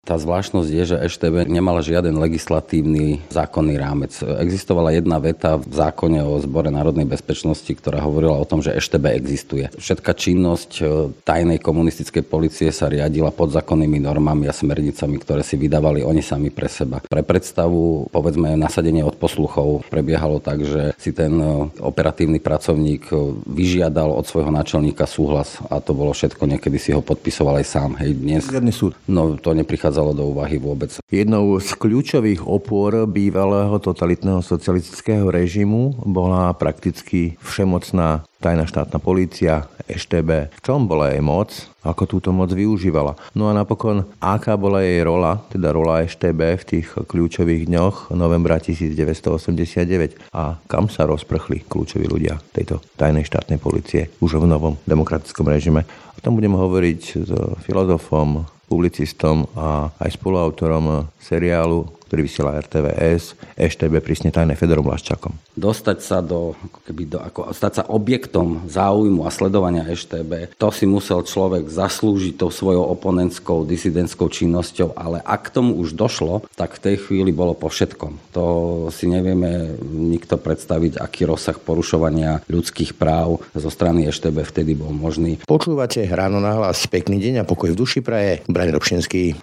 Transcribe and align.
Tá 0.00 0.16
zvláštnosť 0.16 0.70
je, 0.72 0.84
že 0.90 0.96
EŠTB 0.96 1.44
nemala 1.44 1.84
žiaden 1.84 2.16
legislatívny 2.16 3.20
zákonný 3.28 3.76
rámec. 3.76 4.16
Existovala 4.42 4.96
jedna 4.96 5.20
veta 5.20 5.60
v 5.60 5.68
zákone 5.70 6.24
o 6.24 6.40
zbore 6.40 6.72
národnej 6.72 7.04
bezpečnosti, 7.04 7.68
ktorá 7.68 8.00
hovorila 8.00 8.40
o 8.40 8.48
tom, 8.48 8.64
že 8.64 8.72
EŠTB 8.72 9.04
existuje. 9.12 9.68
Všetká 9.76 10.16
činnosť 10.16 10.70
e, 10.80 10.82
tajnej 11.20 11.60
komunistickej 11.60 12.24
policie 12.24 12.72
sa 12.72 12.88
riadila 12.88 13.28
pod 13.28 13.52
zákonnými 13.52 14.00
normami 14.00 14.48
a 14.48 14.56
smernicami, 14.56 15.20
ktoré 15.20 15.44
si 15.44 15.60
vydávali 15.60 16.00
oni 16.00 16.24
sami 16.24 16.48
pre 16.48 16.72
seba. 16.72 17.04
Pre 17.04 17.20
predstavu, 17.22 18.08
povedzme, 18.08 18.56
nasadenie 18.56 19.04
od 19.04 19.20
posluchov 19.20 19.84
prebiehalo 19.92 20.40
tak, 20.40 20.64
že 20.64 20.96
si 20.96 21.12
ten 21.12 21.36
e, 21.36 21.68
operatívny 21.76 22.40
pracovník 22.40 23.12
e, 23.12 23.36
vyžiadal 23.52 24.16
od 24.16 24.24
svojho 24.24 24.48
náčelníka 24.48 25.04
súhlas 25.04 25.60
a 25.68 25.76
to 25.78 25.92
bolo 25.92 26.16
všetko, 26.16 26.48
niekedy 26.48 26.80
si 26.80 26.90
ho 26.96 27.04
podpisoval 27.04 27.60
aj 27.60 27.66
sám. 27.68 27.90
Hej, 28.00 28.10
dnes... 28.16 28.42
súd. 28.72 28.96
No 29.04 29.36
to 29.36 29.52
neprichádza 29.52 29.89
prichádzalo 29.90 30.14
do 30.14 30.30
úvahy 30.30 30.62
vôbec. 30.62 31.02
Jednou 31.10 31.58
z 31.58 31.74
kľúčových 31.74 32.46
opôr 32.46 33.10
bývalého 33.10 33.74
totalitného 33.82 34.38
socialistického 34.38 35.26
režimu 35.26 35.98
bola 36.06 36.54
prakticky 36.54 37.34
všemocná 37.42 38.22
tajná 38.38 38.70
štátna 38.70 39.02
polícia, 39.02 39.66
EŠTB. 39.90 40.54
V 40.54 40.60
čom 40.62 40.86
bola 40.86 41.10
jej 41.10 41.18
moc? 41.18 41.50
Ako 41.82 42.06
túto 42.06 42.30
moc 42.30 42.54
využívala? 42.54 43.18
No 43.34 43.50
a 43.50 43.52
napokon, 43.52 44.06
aká 44.22 44.54
bola 44.54 44.78
jej 44.86 45.02
rola, 45.02 45.42
teda 45.50 45.74
rola 45.74 46.06
EŠTB 46.06 46.40
v 46.62 46.64
tých 46.64 46.86
kľúčových 46.94 47.66
dňoch 47.66 48.14
novembra 48.14 48.62
1989 48.62 50.30
a 50.30 50.54
kam 50.70 50.86
sa 50.86 51.10
rozprchli 51.10 51.66
kľúčoví 51.66 52.06
ľudia 52.06 52.38
tejto 52.54 52.78
tajnej 52.94 53.26
štátnej 53.26 53.58
policie 53.58 54.06
už 54.22 54.38
v 54.38 54.46
novom 54.46 54.78
demokratickom 54.86 55.50
režime. 55.50 55.82
O 56.14 56.20
tom 56.22 56.36
budeme 56.36 56.54
hovoriť 56.60 57.00
s 57.26 57.32
filozofom, 57.64 58.44
publicistom 58.70 59.50
a 59.58 59.90
aj 59.98 60.14
spoluautorom 60.14 61.10
seriálu 61.18 61.99
ktorý 62.10 62.26
vysiela 62.26 62.58
RTVS, 62.58 63.38
EŠTB 63.54 64.02
prísne 64.02 64.34
tajné 64.34 64.58
Fedorom 64.58 64.90
Laščakom. 64.90 65.30
Dostať 65.54 65.98
sa 66.02 66.18
do, 66.18 66.58
ako 66.58 66.78
keby 66.82 67.02
do, 67.06 67.22
ako, 67.22 67.54
stať 67.54 67.72
sa 67.78 67.82
objektom 67.86 68.66
záujmu 68.66 69.22
a 69.22 69.30
sledovania 69.30 69.86
EŠTB, 69.86 70.58
to 70.58 70.68
si 70.74 70.90
musel 70.90 71.22
človek 71.22 71.70
zaslúžiť 71.70 72.34
tou 72.34 72.50
svojou 72.50 72.82
oponentskou, 72.98 73.62
disidentskou 73.62 74.26
činnosťou, 74.26 74.98
ale 74.98 75.22
ak 75.22 75.54
k 75.54 75.62
tomu 75.62 75.78
už 75.78 75.94
došlo, 75.94 76.42
tak 76.58 76.74
v 76.82 76.90
tej 76.90 76.96
chvíli 77.06 77.30
bolo 77.30 77.54
po 77.54 77.70
všetkom. 77.70 78.34
To 78.34 78.44
si 78.90 79.06
nevieme 79.06 79.78
nikto 79.86 80.34
predstaviť, 80.34 80.98
aký 80.98 81.30
rozsah 81.30 81.54
porušovania 81.62 82.42
ľudských 82.50 82.98
práv 82.98 83.38
zo 83.54 83.70
strany 83.70 84.10
EŠTB 84.10 84.42
vtedy 84.50 84.74
bol 84.74 84.90
možný. 84.90 85.38
Počúvate 85.46 86.02
ráno 86.10 86.42
na 86.42 86.58
hlas. 86.58 86.90
Pekný 86.90 87.22
deň 87.22 87.46
a 87.46 87.48
pokoj 87.48 87.70
v 87.70 87.78
duši 87.78 88.02
praje. 88.02 88.42
Brian 88.50 88.74
Robšinský. 88.74 89.38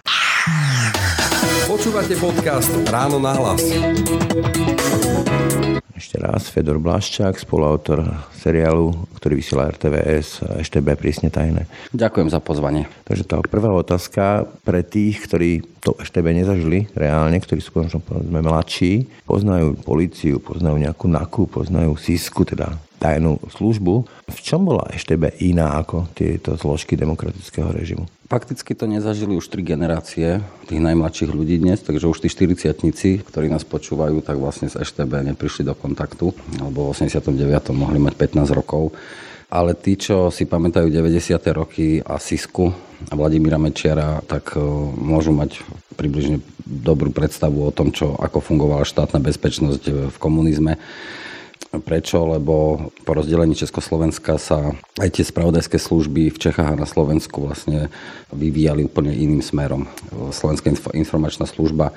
Počúvate 1.68 2.16
podcast 2.16 2.72
Ráno 2.88 3.20
na 3.20 3.36
hlas. 3.36 3.60
Ešte 5.92 6.16
raz, 6.16 6.48
Fedor 6.48 6.80
Blaščák, 6.80 7.36
spoluautor 7.36 8.08
seriálu, 8.40 8.96
ktorý 9.20 9.36
vysiela 9.36 9.68
RTVS, 9.68 10.48
EŠTB 10.64 10.96
prísne 10.96 11.28
tajné. 11.28 11.68
Ďakujem 11.92 12.32
za 12.32 12.40
pozvanie. 12.40 12.88
Takže 13.04 13.28
tá 13.28 13.44
prvá 13.44 13.68
otázka 13.76 14.48
pre 14.64 14.80
tých, 14.80 15.20
ktorí 15.28 15.60
to 15.84 15.92
EŠTB 16.00 16.40
nezažili 16.40 16.88
reálne, 16.96 17.36
ktorí 17.36 17.60
sú 17.60 17.84
možno 17.84 18.00
povedzme 18.00 18.40
mladší, 18.40 19.04
poznajú 19.28 19.76
políciu, 19.84 20.40
poznajú 20.40 20.80
nejakú 20.80 21.04
NAKU, 21.04 21.52
poznajú 21.52 22.00
SISku, 22.00 22.48
teda 22.48 22.80
tajnú 22.98 23.38
službu. 23.54 23.94
V 24.28 24.38
čom 24.42 24.66
bola 24.66 24.90
EŠTB 24.92 25.38
iná 25.46 25.78
ako 25.78 26.10
tieto 26.12 26.58
zložky 26.58 26.98
demokratického 26.98 27.70
režimu? 27.70 28.04
Fakticky 28.28 28.76
to 28.76 28.84
nezažili 28.84 29.40
už 29.40 29.48
tri 29.48 29.64
generácie 29.64 30.44
tých 30.68 30.84
najmladších 30.84 31.32
ľudí 31.32 31.56
dnes, 31.56 31.80
takže 31.80 32.12
už 32.12 32.20
tí 32.20 32.28
40 32.28 33.24
ktorí 33.24 33.48
nás 33.48 33.64
počúvajú, 33.64 34.20
tak 34.20 34.36
vlastne 34.36 34.68
z 34.68 34.84
EŠTB 34.84 35.32
neprišli 35.32 35.64
do 35.64 35.72
kontaktu, 35.72 36.36
alebo 36.60 36.92
v 36.92 36.92
89. 36.92 37.72
mohli 37.72 37.96
mať 37.96 38.14
15 38.36 38.52
rokov. 38.52 38.92
Ale 39.48 39.72
tí, 39.72 39.96
čo 39.96 40.28
si 40.28 40.44
pamätajú 40.44 40.92
90. 40.92 41.40
roky 41.56 42.04
a 42.04 42.20
Sisku 42.20 42.68
a 43.08 43.16
Vladimíra 43.16 43.56
Mečiara, 43.56 44.20
tak 44.28 44.52
e, 44.52 44.60
môžu 44.92 45.32
mať 45.32 45.64
približne 45.96 46.44
dobrú 46.68 47.08
predstavu 47.08 47.64
o 47.64 47.72
tom, 47.72 47.88
čo, 47.88 48.12
ako 48.20 48.44
fungovala 48.44 48.84
štátna 48.84 49.24
bezpečnosť 49.24 50.12
v 50.12 50.16
komunizme 50.20 50.76
Prečo? 51.68 52.24
Lebo 52.24 52.88
po 53.04 53.12
rozdelení 53.12 53.52
Československa 53.52 54.40
sa 54.40 54.72
aj 54.96 55.20
tie 55.20 55.24
spravodajské 55.24 55.76
služby 55.76 56.32
v 56.32 56.40
Čechách 56.40 56.72
a 56.72 56.80
na 56.80 56.88
Slovensku 56.88 57.44
vlastne 57.44 57.92
vyvíjali 58.32 58.88
úplne 58.88 59.12
iným 59.12 59.44
smerom. 59.44 59.84
Slovenská 60.32 60.72
informačná 60.96 61.44
služba 61.44 61.92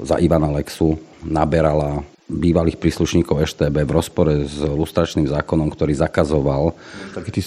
za 0.00 0.16
Ivana 0.18 0.48
Lexu 0.50 0.96
naberala 1.20 2.02
bývalých 2.24 2.80
príslušníkov 2.80 3.44
EŠTB 3.44 3.84
v 3.84 3.92
rozpore 3.92 4.48
s 4.48 4.56
lustračným 4.64 5.28
zákonom, 5.28 5.68
ktorý 5.68 5.92
zakazoval... 5.92 6.72
Taký 7.12 7.30
tí 7.40 7.42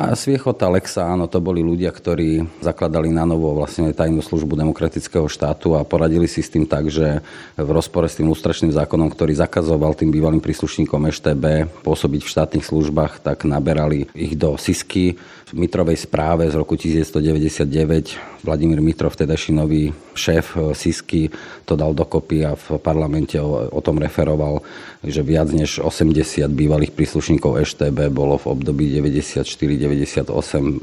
a 0.00 0.16
Sviechota 0.16 0.64
Lexa, 0.72 1.04
áno, 1.04 1.28
to 1.28 1.44
boli 1.44 1.60
ľudia, 1.60 1.92
ktorí 1.92 2.40
zakladali 2.64 3.12
na 3.12 3.28
novo 3.28 3.52
vlastne 3.52 3.92
tajnú 3.92 4.24
službu 4.24 4.56
demokratického 4.56 5.28
štátu 5.28 5.76
a 5.76 5.84
poradili 5.84 6.24
si 6.24 6.40
s 6.40 6.48
tým 6.48 6.64
tak, 6.64 6.88
že 6.88 7.20
v 7.60 7.68
rozpore 7.68 8.08
s 8.08 8.16
tým 8.16 8.32
ústračným 8.32 8.72
zákonom, 8.72 9.12
ktorý 9.12 9.36
zakazoval 9.36 9.92
tým 9.92 10.08
bývalým 10.08 10.40
príslušníkom 10.40 11.04
EŠTB 11.04 11.44
pôsobiť 11.84 12.20
v 12.24 12.32
štátnych 12.32 12.64
službách, 12.64 13.20
tak 13.20 13.44
naberali 13.44 14.08
ich 14.16 14.40
do 14.40 14.56
SISky 14.56 15.20
v 15.50 15.66
Mitrovej 15.66 15.98
správe 15.98 16.46
z 16.46 16.54
roku 16.54 16.78
1999 16.78 18.40
Vladimír 18.40 18.80
Mitrov, 18.80 19.12
vtedajší 19.12 19.52
nový 19.52 19.92
šéf 20.16 20.56
Sisky, 20.72 21.28
to 21.68 21.76
dal 21.76 21.92
dokopy 21.92 22.46
a 22.46 22.56
v 22.56 22.80
parlamente 22.80 23.36
o, 23.36 23.68
o 23.68 23.80
tom 23.84 24.00
referoval, 24.00 24.64
že 25.04 25.20
viac 25.20 25.52
než 25.52 25.80
80 25.80 26.48
bývalých 26.48 26.92
príslušníkov 26.96 27.60
EŠTB 27.60 28.08
bolo 28.08 28.40
v 28.40 28.46
období 28.52 28.88
94-98 28.96 30.28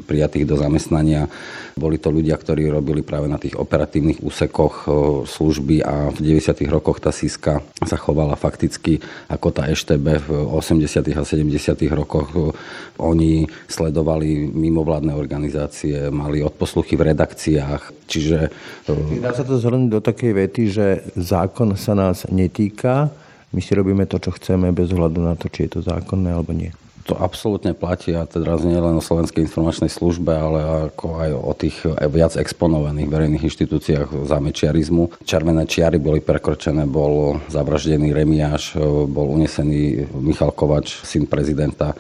prijatých 0.06 0.46
do 0.46 0.56
zamestnania. 0.58 1.30
Boli 1.78 1.98
to 1.98 2.10
ľudia, 2.10 2.38
ktorí 2.38 2.70
robili 2.70 3.02
práve 3.02 3.30
na 3.30 3.42
tých 3.42 3.58
operatívnych 3.58 4.22
úsekoch 4.22 4.90
služby 5.26 5.82
a 5.86 6.14
v 6.14 6.42
90. 6.42 6.66
rokoch 6.70 7.02
tá 7.02 7.10
Siska 7.14 7.62
sa 7.86 7.98
chovala 7.98 8.38
fakticky 8.38 9.02
ako 9.30 9.48
tá 9.54 9.70
EŠTB 9.70 10.06
v 10.26 10.30
80. 10.50 11.14
a 11.14 11.22
70. 11.26 11.78
rokoch. 11.94 12.54
Oni 12.98 13.46
sledovali 13.70 14.50
mimovládne 14.58 15.14
organizácie, 15.14 16.10
mali 16.10 16.42
odposluchy 16.42 16.98
v 16.98 17.14
redakciách. 17.14 18.10
Čiže... 18.10 18.50
Dá 19.22 19.32
sa 19.38 19.46
to 19.46 19.62
zhrnúť 19.62 19.90
do 19.94 20.00
takej 20.02 20.32
vety, 20.34 20.64
že 20.68 20.86
zákon 21.14 21.78
sa 21.78 21.94
nás 21.94 22.26
netýka, 22.34 23.14
my 23.56 23.64
si 23.64 23.72
robíme 23.72 24.04
to, 24.10 24.20
čo 24.20 24.36
chceme, 24.36 24.76
bez 24.76 24.92
ohľadu 24.92 25.24
na 25.24 25.40
to, 25.40 25.48
či 25.48 25.70
je 25.70 25.80
to 25.80 25.86
zákonné 25.86 26.36
alebo 26.36 26.52
nie. 26.52 26.76
To 27.08 27.16
absolútne 27.16 27.72
platí 27.72 28.12
a 28.12 28.28
teraz 28.28 28.68
nie 28.68 28.76
len 28.76 29.00
o 29.00 29.00
Slovenskej 29.00 29.48
informačnej 29.48 29.88
službe, 29.88 30.28
ale 30.28 30.92
ako 30.92 31.06
aj 31.24 31.30
o 31.32 31.54
tých 31.56 31.78
viac 32.12 32.36
exponovaných 32.36 33.08
verejných 33.08 33.48
inštitúciách 33.48 34.28
zamečiarizmu. 34.28 35.24
Červené 35.24 35.64
čiary 35.64 36.04
boli 36.04 36.20
prekročené, 36.20 36.84
bol 36.84 37.40
zavraždený 37.48 38.12
Remiáš, 38.12 38.76
bol 39.08 39.40
unesený 39.40 40.04
Michal 40.20 40.52
Kovač, 40.52 41.00
syn 41.08 41.32
prezidenta 41.32 41.96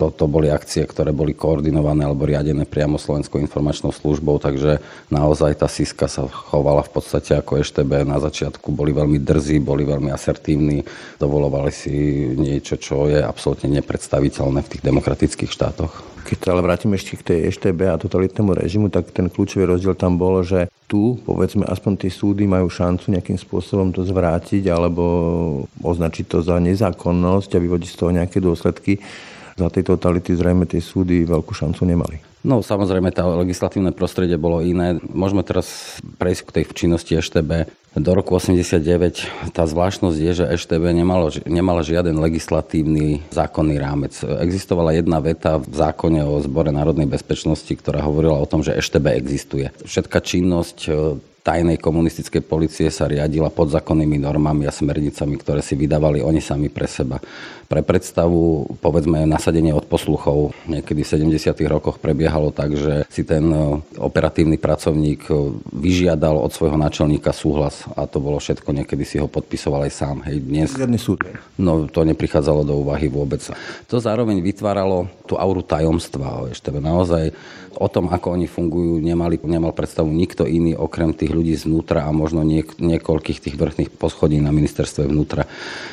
to, 0.00 0.08
to 0.08 0.24
boli 0.24 0.48
akcie, 0.48 0.88
ktoré 0.88 1.12
boli 1.12 1.36
koordinované 1.36 2.08
alebo 2.08 2.24
riadené 2.24 2.64
priamo 2.64 2.96
Slovenskou 2.96 3.36
informačnou 3.36 3.92
službou, 3.92 4.40
takže 4.40 4.80
naozaj 5.12 5.60
tá 5.60 5.68
Siska 5.68 6.08
sa 6.08 6.24
chovala 6.24 6.80
v 6.80 6.96
podstate 6.96 7.36
ako 7.36 7.60
EŠTB 7.60 8.08
na 8.08 8.16
začiatku. 8.16 8.72
Boli 8.72 8.96
veľmi 8.96 9.20
drzí, 9.20 9.60
boli 9.60 9.84
veľmi 9.84 10.08
asertívni, 10.08 10.80
dovolovali 11.20 11.68
si 11.68 11.92
niečo, 12.32 12.80
čo 12.80 13.12
je 13.12 13.20
absolútne 13.20 13.68
nepredstaviteľné 13.76 14.64
v 14.64 14.70
tých 14.72 14.82
demokratických 14.88 15.52
štátoch. 15.52 15.92
Keď 16.24 16.36
sa 16.40 16.52
ale 16.56 16.64
vrátim 16.64 16.92
ešte 16.96 17.20
k 17.20 17.26
tej 17.26 17.38
EŠTB 17.52 17.80
a 17.92 18.00
totalitnému 18.00 18.56
režimu, 18.56 18.86
tak 18.88 19.12
ten 19.12 19.28
kľúčový 19.28 19.68
rozdiel 19.68 19.96
tam 19.96 20.16
bol, 20.16 20.40
že 20.40 20.68
tu, 20.88 21.16
povedzme, 21.24 21.64
aspoň 21.64 22.06
tie 22.06 22.12
súdy 22.12 22.44
majú 22.44 22.68
šancu 22.68 23.12
nejakým 23.12 23.36
spôsobom 23.40 23.92
to 23.92 24.04
zvrátiť 24.04 24.68
alebo 24.68 25.04
označiť 25.80 26.24
to 26.28 26.38
za 26.44 26.56
nezákonnosť 26.60 27.50
a 27.56 27.62
vyvodiť 27.62 27.88
z 27.88 27.98
toho 27.98 28.10
nejaké 28.14 28.38
dôsledky 28.38 29.00
za 29.60 29.68
tej 29.68 29.84
totality 29.92 30.32
zrejme 30.32 30.64
tie 30.64 30.80
súdy 30.80 31.28
veľkú 31.28 31.52
šancu 31.52 31.84
nemali. 31.84 32.16
No 32.40 32.64
samozrejme, 32.64 33.12
tá 33.12 33.28
legislatívne 33.28 33.92
prostredie 33.92 34.40
bolo 34.40 34.64
iné. 34.64 34.96
Môžeme 35.12 35.44
teraz 35.44 36.00
prejsť 36.16 36.42
k 36.48 36.54
tej 36.56 36.64
činnosti 36.72 37.12
EŠTB. 37.12 37.68
Do 38.00 38.16
roku 38.16 38.32
89 38.32 39.52
tá 39.52 39.68
zvláštnosť 39.68 40.16
je, 40.16 40.32
že 40.32 40.48
EŠTB 40.48 41.04
nemalo, 41.04 41.28
nemala 41.44 41.84
žiaden 41.84 42.16
legislatívny 42.16 43.28
zákonný 43.28 43.76
rámec. 43.76 44.16
Existovala 44.24 44.96
jedna 44.96 45.20
veta 45.20 45.60
v 45.60 45.68
zákone 45.68 46.24
o 46.24 46.40
zbore 46.40 46.72
národnej 46.72 47.04
bezpečnosti, 47.04 47.68
ktorá 47.68 48.00
hovorila 48.00 48.40
o 48.40 48.48
tom, 48.48 48.64
že 48.64 48.72
EŠTB 48.72 49.20
existuje. 49.20 49.68
Všetká 49.84 50.24
činnosť 50.24 50.88
tajnej 51.40 51.76
komunistickej 51.80 52.44
policie 52.44 52.88
sa 52.92 53.08
riadila 53.08 53.48
pod 53.48 53.72
zákonnými 53.72 54.20
normami 54.20 54.68
a 54.68 54.72
smernicami, 54.72 55.40
ktoré 55.40 55.60
si 55.64 55.76
vydávali 55.76 56.20
oni 56.20 56.40
sami 56.40 56.68
pre 56.68 56.84
seba. 56.84 57.20
Pre 57.70 57.86
predstavu, 57.86 58.66
povedzme, 58.82 59.30
nasadenie 59.30 59.70
od 59.70 59.86
posluchov 59.86 60.50
niekedy 60.66 61.06
v 61.06 61.38
70. 61.38 61.54
rokoch 61.70 62.02
prebiehalo 62.02 62.50
tak, 62.50 62.74
že 62.74 63.06
si 63.06 63.22
ten 63.22 63.46
e, 63.46 63.78
operatívny 63.94 64.58
pracovník 64.58 65.30
e, 65.30 65.54
vyžiadal 65.78 66.34
od 66.34 66.50
svojho 66.50 66.74
náčelníka 66.74 67.30
súhlas 67.30 67.86
a 67.94 68.10
to 68.10 68.18
bolo 68.18 68.42
všetko, 68.42 68.74
niekedy 68.74 69.06
si 69.06 69.22
ho 69.22 69.30
podpisoval 69.30 69.86
aj 69.86 69.92
sám. 69.94 70.26
Hej, 70.26 70.42
dnes, 70.42 70.74
súd. 70.98 71.22
No 71.62 71.86
to 71.86 72.02
neprichádzalo 72.02 72.66
do 72.66 72.74
úvahy 72.82 73.06
vôbec. 73.06 73.38
To 73.86 74.02
zároveň 74.02 74.42
vytváralo 74.42 75.06
tú 75.30 75.38
auru 75.38 75.62
tajomstva 75.62 76.50
ešte 76.50 76.74
Naozaj 76.74 77.30
o 77.78 77.86
tom, 77.86 78.10
ako 78.10 78.34
oni 78.34 78.50
fungujú, 78.50 78.98
nemali, 78.98 79.38
nemal 79.46 79.70
predstavu 79.70 80.10
nikto 80.10 80.42
iný 80.42 80.74
okrem 80.74 81.14
tých 81.14 81.30
ľudí 81.30 81.54
znútra 81.54 82.02
a 82.02 82.10
možno 82.10 82.42
niek- 82.42 82.82
niekoľkých 82.82 83.38
tých 83.38 83.54
vrchných 83.54 83.94
poschodí 83.94 84.42
na 84.42 84.50
ministerstve 84.50 85.06
vnútra. 85.06 85.46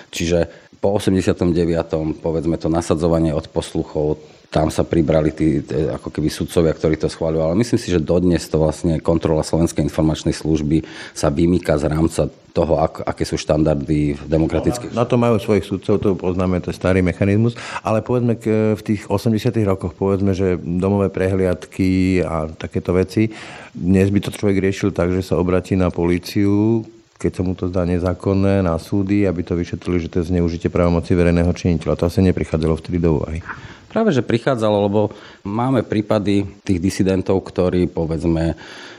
Čiže 0.10 0.67
po 0.88 0.96
89. 0.96 2.24
povedzme 2.24 2.56
to 2.56 2.72
nasadzovanie 2.72 3.36
od 3.36 3.52
posluchov, 3.52 4.24
tam 4.48 4.72
sa 4.72 4.88
pribrali 4.88 5.36
tí 5.36 5.60
ako 5.68 6.08
keby 6.08 6.32
sudcovia, 6.32 6.72
ktorí 6.72 6.96
to 6.96 7.12
schváľujú. 7.12 7.44
Ale 7.44 7.60
myslím 7.60 7.76
si, 7.76 7.92
že 7.92 8.00
dodnes 8.00 8.48
to 8.48 8.56
vlastne 8.56 9.04
kontrola 9.04 9.44
Slovenskej 9.44 9.84
informačnej 9.84 10.32
služby 10.32 10.88
sa 11.12 11.28
vymýka 11.28 11.76
z 11.76 11.92
rámca 11.92 12.32
toho, 12.56 12.80
ak, 12.80 13.04
aké 13.04 13.28
sú 13.28 13.36
štandardy 13.36 14.16
v 14.16 14.24
demokratických... 14.24 14.96
Na, 14.96 15.04
na 15.04 15.10
to 15.12 15.20
majú 15.20 15.36
svojich 15.36 15.68
sudcov, 15.68 16.00
to 16.00 16.16
poznáme, 16.16 16.64
to 16.64 16.72
je 16.72 16.80
starý 16.80 17.04
mechanizmus. 17.04 17.60
Ale 17.84 18.00
povedzme, 18.00 18.40
v 18.80 18.82
tých 18.82 19.12
80 19.12 19.52
rokoch, 19.68 19.92
povedzme, 19.92 20.32
že 20.32 20.56
domové 20.56 21.12
prehliadky 21.12 22.24
a 22.24 22.48
takéto 22.48 22.96
veci, 22.96 23.28
dnes 23.76 24.08
by 24.08 24.24
to 24.24 24.32
človek 24.32 24.64
riešil 24.64 24.96
tak, 24.96 25.12
že 25.12 25.28
sa 25.28 25.36
obratí 25.36 25.76
na 25.76 25.92
políciu, 25.92 26.88
keď 27.18 27.32
sa 27.34 27.42
mu 27.42 27.54
to 27.58 27.70
zdá 27.70 27.84
nezákonné, 27.84 28.62
na 28.62 28.78
súdy, 28.78 29.26
aby 29.26 29.42
to 29.42 29.58
vyšetrili, 29.58 29.98
že 29.98 30.10
to 30.10 30.22
je 30.22 30.30
zneužitie 30.30 30.70
právomoci 30.70 31.18
verejného 31.18 31.50
činiteľa. 31.50 31.98
To 31.98 32.08
asi 32.10 32.22
neprichádzalo 32.22 32.78
vtedy 32.78 32.98
do 33.02 33.18
úvahy. 33.18 33.42
Práve, 33.90 34.14
že 34.14 34.22
prichádzalo, 34.22 34.78
lebo 34.86 35.02
máme 35.42 35.82
prípady 35.82 36.46
tých 36.62 36.78
disidentov, 36.78 37.42
ktorí, 37.42 37.90
povedzme, 37.90 38.54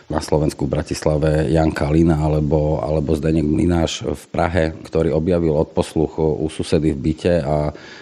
na 0.09 0.25
Slovensku 0.25 0.65
v 0.65 0.73
Bratislave 0.81 1.53
Jan 1.53 1.69
Kalina 1.69 2.17
alebo, 2.17 2.81
alebo 2.81 3.12
Zdenek 3.12 3.44
Mináš 3.44 4.09
v 4.09 4.25
Prahe, 4.32 4.73
ktorý 4.81 5.12
objavil 5.12 5.53
odposluch 5.53 6.17
u 6.17 6.49
susedy 6.49 6.97
v 6.97 7.12
byte 7.12 7.35
a 7.44 7.56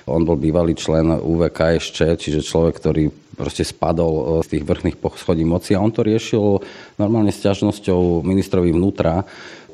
on 0.06 0.22
bol 0.22 0.38
bývalý 0.38 0.78
člen 0.78 1.10
UVK 1.10 1.82
ešte, 1.82 2.06
čiže 2.14 2.46
človek, 2.46 2.78
ktorý 2.78 3.10
proste 3.34 3.66
spadol 3.66 4.40
z 4.46 4.54
tých 4.54 4.64
vrchných 4.64 4.96
poschodí 5.02 5.42
moci 5.42 5.74
a 5.74 5.82
on 5.82 5.90
to 5.90 6.06
riešil 6.06 6.62
normálne 6.96 7.34
s 7.34 7.42
ťažnosťou 7.42 8.22
ministrovi 8.22 8.70
vnútra 8.70 9.26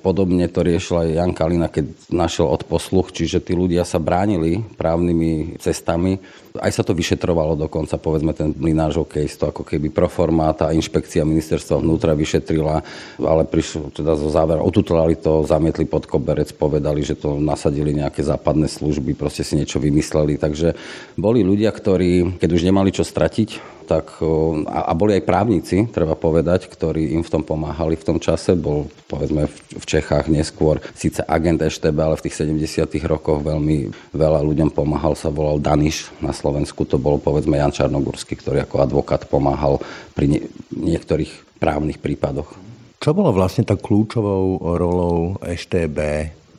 Podobne 0.03 0.51
to 0.51 0.67
riešil 0.67 1.07
aj 1.07 1.09
Jan 1.15 1.33
Kalina, 1.33 1.71
keď 1.71 2.11
našiel 2.11 2.51
odposluch, 2.51 3.15
čiže 3.15 3.39
tí 3.39 3.55
ľudia 3.55 3.87
sa 3.87 4.03
bránili 4.03 4.59
právnymi 4.75 5.63
cestami. 5.63 6.19
Aj 6.61 6.69
sa 6.69 6.85
to 6.85 6.93
vyšetrovalo 6.93 7.57
dokonca, 7.57 7.97
povedzme 7.97 8.37
ten 8.37 8.53
Mlinářov 8.53 9.09
case, 9.09 9.41
to 9.41 9.49
ako 9.49 9.65
keby 9.65 9.89
proforma, 9.89 10.53
tá 10.53 10.69
inšpekcia 10.69 11.25
ministerstva 11.25 11.81
vnútra 11.81 12.13
vyšetrila, 12.13 12.85
ale 13.17 13.43
prišlo 13.49 13.89
teda 13.89 14.13
zo 14.21 14.29
závera, 14.29 14.61
otutlali 14.61 15.17
to, 15.17 15.49
zamietli 15.49 15.89
pod 15.89 16.05
koberec, 16.05 16.53
povedali, 16.53 17.01
že 17.01 17.17
to 17.17 17.41
nasadili 17.41 17.97
nejaké 17.97 18.21
západné 18.21 18.69
služby, 18.69 19.17
proste 19.17 19.41
si 19.49 19.57
niečo 19.57 19.81
vymysleli. 19.81 20.37
Takže 20.37 20.77
boli 21.17 21.41
ľudia, 21.41 21.73
ktorí, 21.73 22.37
keď 22.37 22.51
už 22.53 22.67
nemali 22.69 22.93
čo 22.93 23.01
stratiť, 23.01 23.81
tak, 23.83 24.23
a 24.67 24.93
boli 24.95 25.19
aj 25.19 25.27
právnici, 25.27 25.77
treba 25.91 26.15
povedať, 26.15 26.71
ktorí 26.71 27.13
im 27.19 27.27
v 27.27 27.33
tom 27.33 27.43
pomáhali 27.43 27.99
v 27.99 28.07
tom 28.07 28.19
čase. 28.23 28.55
Bol 28.55 28.89
povedzme 29.11 29.51
v 29.53 29.85
Čechách 29.85 30.31
neskôr 30.31 30.81
síce 30.97 31.21
agent 31.27 31.61
EŠTB, 31.61 31.99
ale 31.99 32.17
v 32.17 32.25
tých 32.25 32.41
70 32.41 32.89
rokoch 33.05 33.43
veľmi 33.43 33.93
veľa 34.15 34.41
ľuďom 34.41 34.71
pomáhal, 34.73 35.19
sa 35.19 35.29
volal 35.29 35.61
Daniš. 35.61 36.09
Na 36.23 36.33
Slovensku 36.43 36.83
to 36.83 36.99
bol 36.99 37.23
povedzme 37.23 37.55
Jan 37.55 37.71
Čarnogórsky, 37.71 38.35
ktorý 38.35 38.67
ako 38.67 38.83
advokát 38.83 39.31
pomáhal 39.31 39.79
pri 40.19 40.27
nie, 40.27 40.41
niektorých 40.75 41.63
právnych 41.63 42.03
prípadoch. 42.03 42.59
Čo 42.99 43.15
bolo 43.15 43.31
vlastne 43.31 43.63
tak 43.63 43.79
kľúčovou 43.79 44.59
rolou 44.75 45.39
EŠTB? 45.39 45.99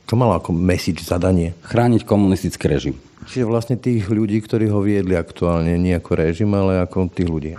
Čo 0.07 0.15
malo 0.15 0.39
ako 0.39 0.55
message 0.55 1.03
zadanie? 1.03 1.51
Chrániť 1.67 2.07
komunistický 2.07 2.71
režim. 2.71 2.95
Čiže 3.27 3.47
vlastne 3.47 3.75
tých 3.79 4.07
ľudí, 4.07 4.43
ktorí 4.43 4.67
ho 4.67 4.83
viedli 4.83 5.15
aktuálne, 5.15 5.75
nie 5.79 5.95
ako 5.95 6.11
režim, 6.19 6.51
ale 6.55 6.83
ako 6.83 7.07
tých 7.11 7.27
ľudí. 7.31 7.51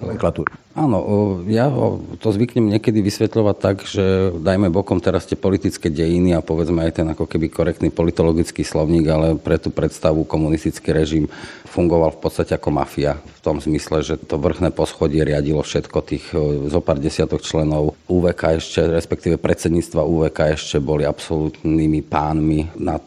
Nomenklatúry. 0.00 0.63
Áno, 0.74 0.98
ja 1.46 1.70
to 2.18 2.34
zvyknem 2.34 2.66
niekedy 2.66 2.98
vysvetľovať 2.98 3.56
tak, 3.62 3.86
že 3.86 4.34
dajme 4.42 4.74
bokom 4.74 4.98
teraz 4.98 5.22
tie 5.22 5.38
politické 5.38 5.86
dejiny 5.86 6.34
a 6.34 6.42
povedzme 6.42 6.82
aj 6.82 6.98
ten 6.98 7.06
ako 7.06 7.30
keby 7.30 7.46
korektný 7.46 7.94
politologický 7.94 8.66
slovník, 8.66 9.06
ale 9.06 9.38
pre 9.38 9.62
tú 9.62 9.70
predstavu 9.70 10.26
komunistický 10.26 10.90
režim 10.90 11.30
fungoval 11.62 12.18
v 12.18 12.20
podstate 12.26 12.58
ako 12.58 12.74
mafia. 12.74 13.22
V 13.22 13.40
tom 13.42 13.62
zmysle, 13.62 14.02
že 14.02 14.14
to 14.18 14.34
vrchné 14.34 14.74
poschodie 14.74 15.22
riadilo 15.22 15.62
všetko 15.62 15.98
tých 16.02 16.26
zo 16.66 16.80
pár 16.82 16.98
desiatok 16.98 17.46
členov 17.46 17.94
UVK 18.10 18.58
ešte, 18.58 18.82
respektíve 18.82 19.38
predsedníctva 19.38 20.02
UVK 20.02 20.58
ešte 20.58 20.82
boli 20.82 21.06
absolútnymi 21.06 22.02
pánmi 22.02 22.74
nad 22.82 23.02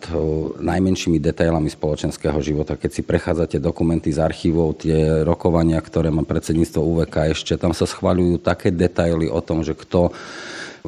najmenšími 0.63 1.19
detailami 1.19 1.67
spoločenského 1.67 2.39
života. 2.39 2.79
Keď 2.79 2.91
si 2.95 3.03
prechádzate 3.03 3.59
dokumenty 3.59 4.15
z 4.15 4.23
archívov, 4.23 4.79
tie 4.79 5.27
rokovania, 5.27 5.83
ktoré 5.83 6.07
má 6.07 6.23
predsedníctvo 6.23 6.79
UVK 6.79 7.35
ešte 7.35 7.56
tam 7.57 7.73
sa 7.73 7.89
schvaľujú 7.89 8.39
také 8.41 8.71
detaily 8.71 9.27
o 9.27 9.41
tom, 9.41 9.65
že 9.65 9.73
kto 9.73 10.13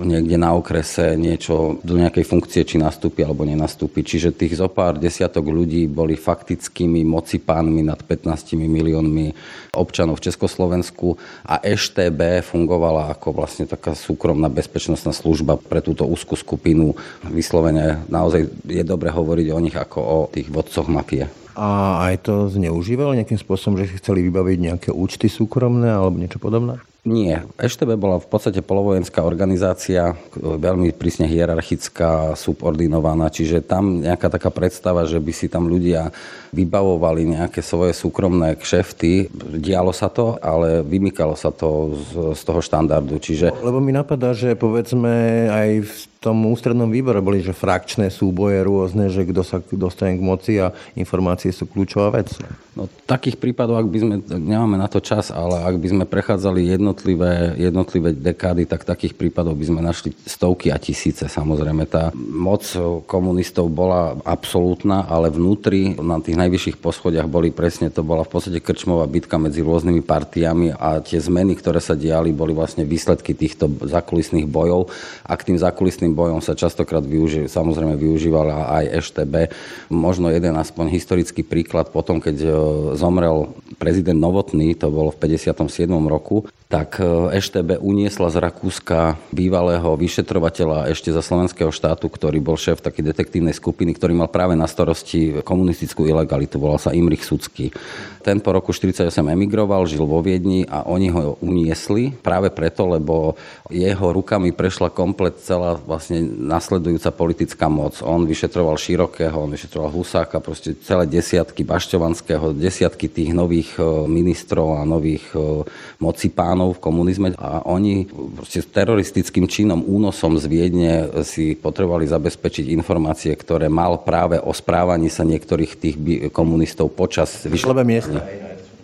niekde 0.05 0.39
na 0.39 0.55
okrese 0.55 1.19
niečo 1.19 1.79
do 1.81 1.99
nejakej 1.99 2.25
funkcie, 2.27 2.61
či 2.63 2.79
nastúpi 2.79 3.25
alebo 3.25 3.43
nenastúpi. 3.43 4.05
Čiže 4.05 4.35
tých 4.35 4.59
zo 4.59 4.71
pár 4.71 4.99
desiatok 4.99 5.49
ľudí 5.49 5.89
boli 5.89 6.15
faktickými 6.15 7.03
mocipánmi 7.03 7.83
nad 7.83 7.99
15 8.03 8.55
miliónmi 8.59 9.33
občanov 9.75 10.19
v 10.21 10.25
Československu 10.31 11.15
a 11.47 11.59
EŠTB 11.63 12.43
fungovala 12.45 13.11
ako 13.15 13.35
vlastne 13.35 13.65
taká 13.67 13.95
súkromná 13.95 14.47
bezpečnostná 14.51 15.11
služba 15.15 15.57
pre 15.59 15.83
túto 15.83 16.05
úzkú 16.05 16.35
skupinu. 16.35 16.95
Vyslovene 17.27 18.03
naozaj 18.07 18.47
je 18.67 18.83
dobre 18.85 19.11
hovoriť 19.11 19.47
o 19.51 19.59
nich 19.59 19.75
ako 19.75 19.99
o 19.99 20.17
tých 20.31 20.47
vodcoch 20.51 20.87
mafie. 20.87 21.27
A 21.59 21.99
aj 22.07 22.23
to 22.23 22.47
zneužívalo 22.47 23.19
nejakým 23.19 23.35
spôsobom, 23.35 23.75
že 23.75 23.91
si 23.91 23.99
chceli 23.99 24.23
vybaviť 24.23 24.57
nejaké 24.71 24.89
účty 24.95 25.27
súkromné 25.27 25.91
alebo 25.91 26.15
niečo 26.15 26.39
podobné? 26.39 26.79
Nie. 27.07 27.47
EŠTB 27.55 27.95
bola 27.95 28.19
v 28.19 28.27
podstate 28.27 28.59
polovojenská 28.59 29.23
organizácia, 29.23 30.19
veľmi 30.35 30.91
prísne 30.91 31.31
hierarchická, 31.31 32.35
subordinovaná, 32.35 33.31
čiže 33.31 33.63
tam 33.63 34.03
nejaká 34.03 34.27
taká 34.27 34.51
predstava, 34.51 35.07
že 35.07 35.15
by 35.15 35.31
si 35.31 35.47
tam 35.47 35.71
ľudia 35.71 36.11
vybavovali 36.51 37.39
nejaké 37.39 37.63
svoje 37.63 37.95
súkromné 37.95 38.59
kšefty. 38.59 39.31
Dialo 39.63 39.95
sa 39.95 40.11
to, 40.11 40.35
ale 40.43 40.83
vymykalo 40.83 41.39
sa 41.39 41.55
to 41.55 41.95
z, 41.95 42.35
z 42.35 42.41
toho 42.43 42.59
štandardu. 42.59 43.15
Čiže... 43.15 43.55
Lebo 43.63 43.79
mi 43.79 43.95
napadá, 43.95 44.35
že 44.35 44.59
povedzme 44.59 45.47
aj 45.47 45.69
v 45.87 45.93
tom 46.19 46.43
ústrednom 46.51 46.91
výbore 46.91 47.23
boli, 47.23 47.39
že 47.39 47.55
frakčné 47.55 48.11
súboje 48.11 48.59
rôzne, 48.67 49.07
že 49.07 49.23
kto 49.23 49.39
sa 49.39 49.63
dostane 49.71 50.19
k 50.19 50.23
moci 50.23 50.59
a 50.59 50.75
informácie 50.99 51.55
sú 51.55 51.63
kľúčová 51.63 52.11
vec. 52.11 52.35
No, 52.75 52.91
takých 53.07 53.39
prípadov, 53.39 53.79
ak 53.79 53.87
by 53.87 53.97
sme, 54.03 54.15
nemáme 54.35 54.75
na 54.75 54.91
to 54.91 54.99
čas, 54.99 55.31
ale 55.31 55.63
ak 55.63 55.79
by 55.79 55.87
sme 55.87 56.03
prechádzali 56.03 56.75
jednotlivé, 56.75 57.55
jednotlivé 57.55 58.11
dekády, 58.11 58.67
tak 58.67 58.83
takých 58.83 59.15
prípadov 59.15 59.55
by 59.55 59.65
sme 59.71 59.79
našli 59.79 60.11
stovky 60.27 60.75
a 60.75 60.77
tisíce. 60.79 61.23
Samozrejme, 61.23 61.87
tá 61.87 62.11
moc 62.15 62.67
komunistov 63.07 63.71
bola 63.71 64.19
absolútna, 64.27 65.07
ale 65.07 65.31
vnútri, 65.31 65.95
na 66.03 66.19
tých 66.19 66.35
najvyšších 66.35 66.83
poschodiach 66.83 67.31
boli 67.31 67.55
presne, 67.55 67.87
to 67.87 68.03
bola 68.03 68.27
v 68.27 68.31
podstate 68.35 68.59
krčmová 68.59 69.07
bitka 69.07 69.39
medzi 69.39 69.63
rôznymi 69.63 70.03
partiami 70.03 70.75
a 70.75 70.99
tie 70.99 71.19
zmeny, 71.19 71.55
ktoré 71.55 71.79
sa 71.79 71.95
diali, 71.95 72.35
boli 72.35 72.51
vlastne 72.51 72.83
výsledky 72.83 73.31
týchto 73.35 73.71
zakulisných 73.87 74.51
bojov 74.51 74.91
a 75.23 75.35
tým 75.39 75.55
zakulisným 75.55 76.08
tým 76.09 76.17
bojom 76.17 76.41
sa 76.41 76.57
častokrát 76.57 77.05
využi- 77.05 77.45
samozrejme 77.45 77.93
využívala 77.93 78.81
aj 78.81 78.97
EŠTB. 78.97 79.53
Možno 79.93 80.33
jeden 80.33 80.57
aspoň 80.57 80.89
historický 80.89 81.45
príklad 81.45 81.93
potom, 81.93 82.17
keď 82.17 82.37
e, 82.41 82.49
zomrel 82.97 83.53
prezident 83.77 84.17
Novotný, 84.17 84.73
to 84.73 84.89
bolo 84.89 85.13
v 85.13 85.37
57. 85.37 85.85
roku, 86.09 86.49
tak 86.69 87.01
EŠTB 87.33 87.81
uniesla 87.81 88.29
z 88.29 88.45
Rakúska 88.45 89.17
bývalého 89.33 89.89
vyšetrovateľa 89.97 90.93
ešte 90.93 91.09
za 91.09 91.25
slovenského 91.25 91.73
štátu, 91.73 92.05
ktorý 92.13 92.37
bol 92.37 92.61
šéf 92.61 92.77
takej 92.77 93.09
detektívnej 93.09 93.57
skupiny, 93.57 93.97
ktorý 93.97 94.13
mal 94.13 94.29
práve 94.29 94.53
na 94.53 94.69
starosti 94.69 95.41
komunistickú 95.41 96.05
ilegalitu. 96.05 96.61
Volal 96.61 96.77
sa 96.77 96.93
Imrich 96.93 97.25
Sucký. 97.25 97.73
Ten 98.21 98.37
po 98.37 98.53
roku 98.53 98.69
1948 98.69 99.33
emigroval, 99.33 99.89
žil 99.89 100.05
vo 100.05 100.21
Viedni 100.21 100.61
a 100.69 100.85
oni 100.85 101.09
ho 101.09 101.41
uniesli 101.41 102.13
práve 102.13 102.53
preto, 102.53 102.85
lebo 102.85 103.33
jeho 103.73 104.13
rukami 104.13 104.53
prešla 104.53 104.93
komplet 104.93 105.41
celá 105.41 105.73
vlastne 105.73 106.21
nasledujúca 106.21 107.09
politická 107.09 107.65
moc. 107.65 107.97
On 108.05 108.21
vyšetroval 108.29 108.77
Širokého, 108.77 109.41
on 109.41 109.49
vyšetroval 109.49 109.89
Husáka, 109.89 110.37
proste 110.37 110.77
celé 110.85 111.09
desiatky 111.09 111.65
Bašťovanského, 111.65 112.53
desiatky 112.53 113.09
tých 113.09 113.33
nových 113.33 113.73
e, 113.81 114.05
ministrov 114.05 114.77
a 114.77 114.85
nových 114.85 115.25
e, 115.33 115.65
mocipánov 115.97 116.58
Talianov 116.59 116.75
v 116.75 116.83
komunizme 116.83 117.27
a 117.39 117.63
oni 117.63 118.03
proste 118.35 118.59
teroristickým 118.59 119.47
činom, 119.47 119.87
únosom 119.87 120.35
z 120.35 120.45
Viedne 120.51 120.91
si 121.23 121.55
potrebovali 121.55 122.03
zabezpečiť 122.03 122.67
informácie, 122.75 123.31
ktoré 123.31 123.71
mal 123.71 124.03
práve 124.03 124.35
o 124.43 124.51
správaní 124.51 125.07
sa 125.07 125.23
niektorých 125.23 125.71
tých 125.79 125.95
komunistov 126.35 126.91
počas 126.91 127.47
vyšľovania. 127.47 128.03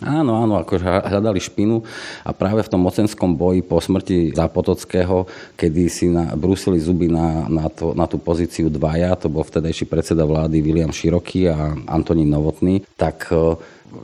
Áno, 0.03 0.36
áno, 0.44 0.60
ako 0.60 0.75
hľadali 0.84 1.39
špinu 1.39 1.79
a 2.27 2.36
práve 2.36 2.60
v 2.67 2.72
tom 2.72 2.84
mocenskom 2.84 3.32
boji 3.32 3.63
po 3.63 3.79
smrti 3.79 4.36
Zápotockého, 4.36 5.24
kedy 5.55 5.82
si 5.88 6.12
na, 6.12 6.36
brúsili 6.36 6.84
zuby 6.84 7.08
na, 7.08 7.48
na, 7.48 7.72
to, 7.72 7.96
na 7.96 8.03
tú 8.03 8.20
pozíciu 8.20 8.67
dvaja, 8.67 9.15
to 9.15 9.32
bol 9.32 9.48
vtedajší 9.48 9.88
predseda 9.88 10.27
vlády 10.27 10.60
William 10.60 10.91
Široký 10.91 11.48
a 11.48 11.79
Antonín 11.88 12.27
Novotný, 12.27 12.84
tak 13.00 13.32
e, 13.32 13.55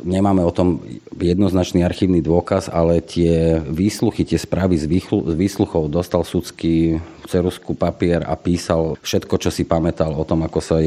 nemáme 0.02 0.42
o 0.46 0.52
tom 0.54 0.82
jednoznačný 1.18 1.84
archívny 1.84 2.24
dôkaz, 2.24 2.72
ale 2.72 3.04
tie 3.04 3.60
výsluchy, 3.62 4.24
tie 4.26 4.40
správy 4.40 4.80
z, 4.80 4.88
výsluchov 5.36 5.92
dostal 5.92 6.26
sudský 6.26 6.98
cerusku 7.28 7.76
papier 7.78 8.24
a 8.26 8.34
písal 8.40 8.98
všetko, 9.04 9.36
čo 9.38 9.50
si 9.54 9.68
pamätal 9.68 10.16
o 10.16 10.24
tom, 10.26 10.44
ako 10.48 10.60
sa 10.60 10.78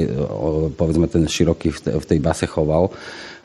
povedzme 0.74 1.06
ten 1.06 1.24
široký 1.28 1.72
v 1.74 2.06
tej 2.08 2.18
base 2.18 2.48
choval 2.48 2.90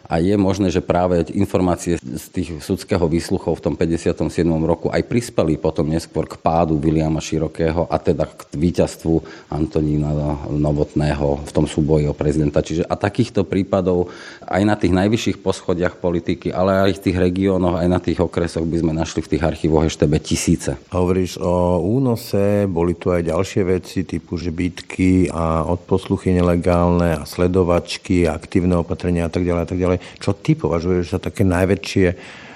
a 0.10 0.18
je 0.18 0.34
možné, 0.34 0.74
že 0.74 0.82
práve 0.82 1.22
informácie 1.38 2.02
z 2.02 2.26
tých 2.34 2.50
sudského 2.66 3.06
výsluchov 3.06 3.62
v 3.62 3.64
tom 3.70 3.76
57. 3.78 4.26
roku 4.66 4.90
aj 4.90 5.06
prispeli 5.06 5.62
potom 5.62 5.86
neskôr 5.86 6.26
k 6.26 6.34
pádu 6.42 6.82
Williama 6.82 7.22
Širokého 7.22 7.86
a 7.86 8.02
teda 8.02 8.26
k 8.26 8.50
víťazstvu 8.58 9.22
Antonína 9.54 10.10
Novotného 10.50 11.46
v 11.46 11.52
tom 11.54 11.70
súboji 11.70 12.10
o 12.10 12.18
prezidenta. 12.18 12.66
Čiže 12.66 12.90
a 12.90 12.98
takýchto 12.98 13.46
prípadov 13.46 14.10
aj 14.50 14.62
na 14.66 14.74
tých 14.74 14.98
najvyšších 14.98 15.38
poschodiach 15.46 16.02
politiky, 16.02 16.50
ale 16.50 16.90
aj 16.90 16.98
v 16.98 17.04
tých 17.06 17.18
regiónoch, 17.22 17.78
aj 17.78 17.88
na 17.88 18.02
tých 18.02 18.18
okresoch 18.18 18.66
by 18.66 18.82
sme 18.82 18.98
našli 18.98 19.22
v 19.22 19.38
tých 19.38 19.46
archívoch 19.46 19.86
ešte 19.86 20.10
tisíce. 20.18 20.74
Hovoríš 20.90 21.38
o 21.38 21.86
únose, 21.86 22.66
boli 22.66 22.98
tu 22.98 23.14
aj 23.14 23.30
ďalšie 23.30 23.62
veci 23.62 24.02
typu, 24.10 24.42
že 24.42 24.50
bytky 24.50 25.30
a 25.30 25.70
odposluchy 25.70 26.34
nelegálne 26.34 27.22
a 27.22 27.30
sledovačky, 27.30 28.26
aktívne 28.26 28.82
opatrenia 28.82 29.30
a 29.30 29.32
tak 29.32 29.46
ďalej 29.46 29.62
a 29.62 29.70
tak 29.70 29.78
ďalej. 29.78 29.99
Čo 30.18 30.34
ty 30.36 30.56
považuješ 30.56 31.16
za 31.16 31.20
také 31.20 31.46
najväčšie 31.46 32.08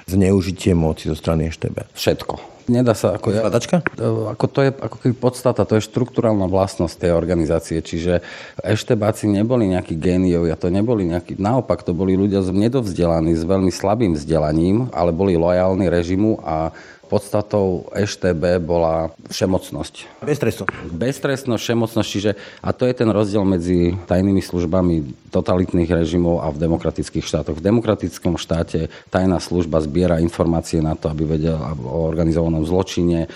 zneužitie 0.07 0.75
moci 0.75 1.07
zo 1.07 1.15
strany 1.15 1.47
EŠTB? 1.47 1.95
Všetko. 1.95 2.53
Nedá 2.63 2.95
sa 2.95 3.19
ako... 3.19 3.35
Skladačka? 3.35 3.83
Ako 4.31 4.45
to 4.47 4.59
je 4.63 4.71
ako 4.71 4.97
keby 5.03 5.13
podstata, 5.19 5.67
to 5.67 5.75
je 5.75 5.83
štruktúrálna 5.83 6.47
vlastnosť 6.47 6.95
tej 6.95 7.11
organizácie, 7.11 7.83
čiže 7.83 8.23
eštebáci 8.63 9.27
neboli 9.27 9.67
nejakí 9.67 9.99
géniovia, 9.99 10.55
to 10.55 10.71
neboli 10.71 11.03
nejakí, 11.11 11.35
naopak 11.35 11.83
to 11.83 11.91
boli 11.91 12.15
ľudia 12.15 12.39
nedovzdelaní, 12.39 13.35
s 13.35 13.43
veľmi 13.43 13.67
slabým 13.67 14.15
vzdelaním, 14.15 14.87
ale 14.95 15.11
boli 15.11 15.35
lojálni 15.35 15.91
režimu 15.91 16.39
a 16.39 16.71
podstatou 17.13 17.93
EŠTB 17.93 18.57
bola 18.57 19.13
všemocnosť. 19.29 20.25
Beztrestnosť. 20.25 20.73
Beztrestnosť, 20.89 21.61
všemocnosť, 21.61 22.09
čiže 22.09 22.31
a 22.65 22.73
to 22.73 22.89
je 22.89 22.93
ten 22.97 23.05
rozdiel 23.13 23.45
medzi 23.45 23.93
tajnými 24.09 24.41
službami 24.41 25.29
totalitných 25.29 25.93
režimov 25.93 26.41
a 26.41 26.49
v 26.49 26.57
demokratických 26.57 27.21
štátoch. 27.21 27.61
V 27.61 27.65
demokratickom 27.69 28.41
štáte 28.41 28.89
tajná 29.13 29.37
služba 29.37 29.85
zbiera 29.85 30.17
informácie 30.17 30.81
na 30.81 30.97
to, 30.97 31.13
aby 31.13 31.37
vedela 31.37 31.77
o 31.77 32.09
organizovanom 32.09 32.65
zločine, 32.65 33.29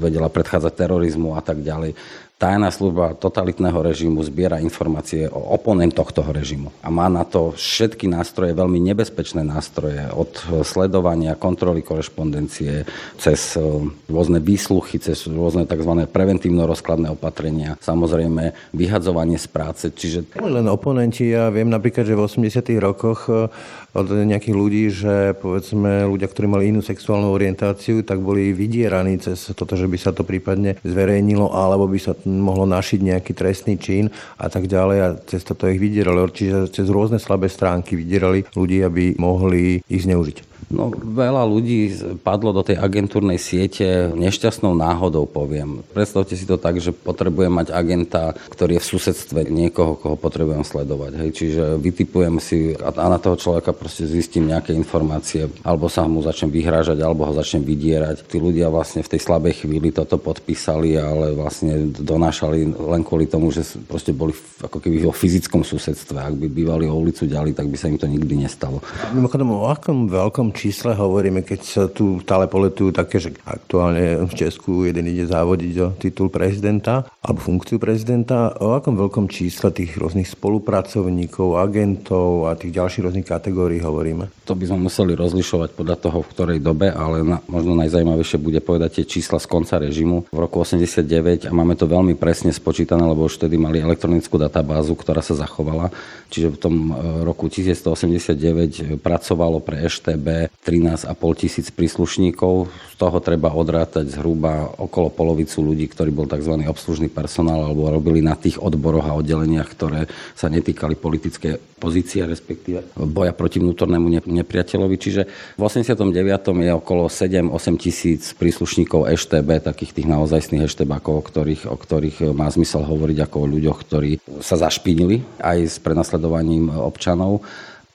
vedela 0.00 0.32
predchádzať 0.32 0.72
terorizmu 0.72 1.36
a 1.36 1.44
tak 1.44 1.60
ďalej 1.60 1.92
tajná 2.40 2.72
služba 2.72 3.12
totalitného 3.20 3.76
režimu 3.84 4.24
zbiera 4.24 4.64
informácie 4.64 5.28
o 5.28 5.52
oponentoch 5.52 6.08
toho 6.08 6.32
režimu 6.32 6.72
a 6.80 6.88
má 6.88 7.12
na 7.12 7.28
to 7.28 7.52
všetky 7.52 8.08
nástroje, 8.08 8.56
veľmi 8.56 8.80
nebezpečné 8.80 9.44
nástroje, 9.44 10.08
od 10.16 10.32
sledovania, 10.64 11.36
kontroly 11.36 11.84
korešpondencie, 11.84 12.88
cez 13.20 13.60
e, 13.60 13.62
rôzne 14.08 14.40
výsluchy, 14.40 14.96
cez 14.96 15.28
rôzne 15.28 15.68
tzv. 15.68 16.08
preventívno-rozkladné 16.08 17.12
opatrenia, 17.12 17.76
samozrejme 17.84 18.56
vyhadzovanie 18.72 19.36
z 19.36 19.46
práce. 19.52 19.84
Čiže... 19.92 20.40
Len 20.40 20.64
oponenti, 20.72 21.28
ja 21.28 21.52
viem 21.52 21.68
napríklad, 21.68 22.08
že 22.08 22.16
v 22.16 22.24
80. 22.24 22.72
rokoch 22.80 23.28
e, 23.28 23.52
od 23.92 24.06
nejakých 24.06 24.56
ľudí, 24.56 24.84
že 24.88 25.34
povedzme 25.36 26.06
ľudia, 26.06 26.30
ktorí 26.30 26.46
mali 26.46 26.70
inú 26.72 26.80
sexuálnu 26.80 27.28
orientáciu, 27.34 28.06
tak 28.06 28.22
boli 28.22 28.54
vydieraní 28.54 29.18
cez 29.18 29.50
toto, 29.52 29.74
že 29.74 29.90
by 29.90 29.98
sa 29.98 30.14
to 30.14 30.22
prípadne 30.22 30.78
zverejnilo, 30.86 31.50
alebo 31.50 31.90
by 31.90 31.98
sa 31.98 32.14
mohlo 32.38 32.68
našiť 32.68 33.00
nejaký 33.02 33.32
trestný 33.34 33.74
čin 33.80 34.12
a 34.38 34.46
tak 34.46 34.70
ďalej 34.70 34.98
a 35.02 35.08
cez 35.26 35.42
toto 35.42 35.66
ich 35.66 35.82
vydierali. 35.82 36.22
Čiže 36.30 36.70
cez 36.70 36.86
rôzne 36.86 37.18
slabé 37.18 37.50
stránky 37.50 37.98
vydierali 37.98 38.46
ľudí, 38.54 38.84
aby 38.84 39.16
mohli 39.18 39.82
ich 39.90 40.04
zneužiť. 40.06 40.49
No, 40.70 40.86
veľa 40.94 41.50
ľudí 41.50 41.90
padlo 42.22 42.54
do 42.54 42.62
tej 42.62 42.78
agentúrnej 42.78 43.42
siete 43.42 44.14
nešťastnou 44.14 44.70
náhodou, 44.78 45.26
poviem. 45.26 45.82
Predstavte 45.90 46.38
si 46.38 46.46
to 46.46 46.62
tak, 46.62 46.78
že 46.78 46.94
potrebujem 46.94 47.50
mať 47.50 47.74
agenta, 47.74 48.38
ktorý 48.54 48.78
je 48.78 48.82
v 48.86 48.90
susedstve 48.94 49.40
niekoho, 49.50 49.98
koho 49.98 50.14
potrebujem 50.14 50.62
sledovať. 50.62 51.12
Hej. 51.18 51.30
Čiže 51.34 51.64
vytipujem 51.74 52.38
si 52.38 52.78
a 52.78 53.06
na 53.10 53.18
toho 53.18 53.34
človeka 53.34 53.74
proste 53.74 54.06
zistím 54.06 54.46
nejaké 54.46 54.70
informácie, 54.70 55.50
alebo 55.66 55.90
sa 55.90 56.06
mu 56.06 56.22
začnem 56.22 56.54
vyhrážať, 56.54 57.02
alebo 57.02 57.26
ho 57.26 57.34
začnem 57.34 57.66
vydierať. 57.66 58.30
Tí 58.30 58.38
ľudia 58.38 58.70
vlastne 58.70 59.02
v 59.02 59.10
tej 59.10 59.26
slabej 59.26 59.66
chvíli 59.66 59.90
toto 59.90 60.22
podpísali, 60.22 60.94
ale 60.94 61.34
vlastne 61.34 61.90
donášali 61.98 62.78
len 62.78 63.02
kvôli 63.02 63.26
tomu, 63.26 63.50
že 63.50 63.66
proste 63.90 64.14
boli 64.14 64.38
ako 64.62 64.78
keby 64.78 65.02
vo 65.02 65.10
fyzickom 65.10 65.66
susedstve. 65.66 66.22
Ak 66.22 66.38
by 66.38 66.46
bývali 66.46 66.86
o 66.86 66.94
ulicu 66.94 67.26
ďalej, 67.26 67.58
tak 67.58 67.66
by 67.66 67.74
sa 67.74 67.90
im 67.90 67.98
to 67.98 68.06
nikdy 68.06 68.38
nestalo. 68.38 68.78
Mimochodom, 69.10 69.50
o 69.50 69.66
akom 69.66 70.06
veľkom 70.06 70.59
čísle 70.60 70.92
hovoríme, 70.92 71.40
keď 71.40 71.60
sa 71.64 71.84
tu 71.88 72.20
stále 72.20 72.44
poletujú 72.44 72.92
také, 72.92 73.16
že 73.16 73.32
aktuálne 73.48 74.28
v 74.28 74.32
Česku 74.36 74.84
jeden 74.84 75.08
ide 75.08 75.24
závodiť 75.24 75.74
o 75.80 75.88
titul 75.96 76.28
prezidenta 76.28 77.08
alebo 77.24 77.40
funkciu 77.40 77.80
prezidenta. 77.80 78.52
O 78.60 78.76
akom 78.76 78.92
veľkom 78.92 79.32
čísle 79.32 79.72
tých 79.72 79.96
rôznych 79.96 80.28
spolupracovníkov, 80.28 81.56
agentov 81.56 82.52
a 82.52 82.60
tých 82.60 82.76
ďalších 82.76 83.04
rôznych 83.08 83.24
kategórií 83.24 83.80
hovoríme? 83.80 84.28
To 84.44 84.52
by 84.52 84.68
sme 84.68 84.84
museli 84.84 85.16
rozlišovať 85.16 85.72
podľa 85.72 85.96
toho, 85.96 86.20
v 86.20 86.30
ktorej 86.36 86.58
dobe, 86.60 86.92
ale 86.92 87.24
na, 87.24 87.40
možno 87.48 87.72
najzajímavejšie 87.80 88.36
bude 88.36 88.60
povedať 88.60 89.00
tie 89.00 89.04
čísla 89.08 89.40
z 89.40 89.48
konca 89.48 89.80
režimu 89.80 90.28
v 90.28 90.38
roku 90.38 90.60
89 90.60 91.48
a 91.48 91.52
máme 91.56 91.72
to 91.72 91.88
veľmi 91.88 92.20
presne 92.20 92.52
spočítané, 92.52 93.00
lebo 93.00 93.24
už 93.24 93.40
vtedy 93.40 93.56
mali 93.56 93.80
elektronickú 93.80 94.36
databázu, 94.36 94.92
ktorá 94.92 95.24
sa 95.24 95.32
zachovala. 95.32 95.88
Čiže 96.28 96.48
v 96.52 96.58
tom 96.60 96.74
e, 96.90 97.24
roku 97.24 97.48
1189 97.48 99.00
pracovalo 99.00 99.62
pre 99.62 99.86
EŠTB 99.86 100.49
13,5 100.60 101.16
tisíc 101.40 101.72
príslušníkov. 101.72 102.68
Z 102.92 102.94
toho 103.00 103.16
treba 103.24 103.48
odrátať 103.48 104.12
zhruba 104.12 104.68
okolo 104.76 105.08
polovicu 105.08 105.64
ľudí, 105.64 105.88
ktorí 105.88 106.12
bol 106.12 106.28
tzv. 106.28 106.52
obslužný 106.68 107.08
personál 107.08 107.64
alebo 107.64 107.88
robili 107.88 108.20
na 108.20 108.36
tých 108.36 108.60
odboroch 108.60 109.08
a 109.08 109.16
oddeleniach, 109.16 109.72
ktoré 109.72 110.04
sa 110.36 110.52
netýkali 110.52 111.00
politické 111.00 111.56
pozície, 111.80 112.28
respektíve 112.28 112.92
boja 112.92 113.32
proti 113.32 113.56
vnútornému 113.56 114.28
nepriateľovi. 114.28 114.96
Čiže 115.00 115.22
v 115.56 115.62
89. 115.64 116.12
je 116.52 116.72
okolo 116.76 117.08
7-8 117.08 117.80
tisíc 117.80 118.36
príslušníkov 118.36 119.08
EŠTB, 119.08 119.64
takých 119.64 119.96
tých 119.96 120.06
naozajstných 120.12 120.68
EŠTBákov, 120.68 121.14
o 121.16 121.24
ktorých, 121.24 121.72
o 121.72 121.76
ktorých 121.80 122.36
má 122.36 122.52
zmysel 122.52 122.84
hovoriť 122.84 123.18
ako 123.24 123.36
o 123.40 123.50
ľuďoch, 123.50 123.78
ktorí 123.88 124.10
sa 124.44 124.60
zašpinili 124.60 125.24
aj 125.40 125.58
s 125.72 125.76
prenasledovaním 125.80 126.68
občanov 126.68 127.40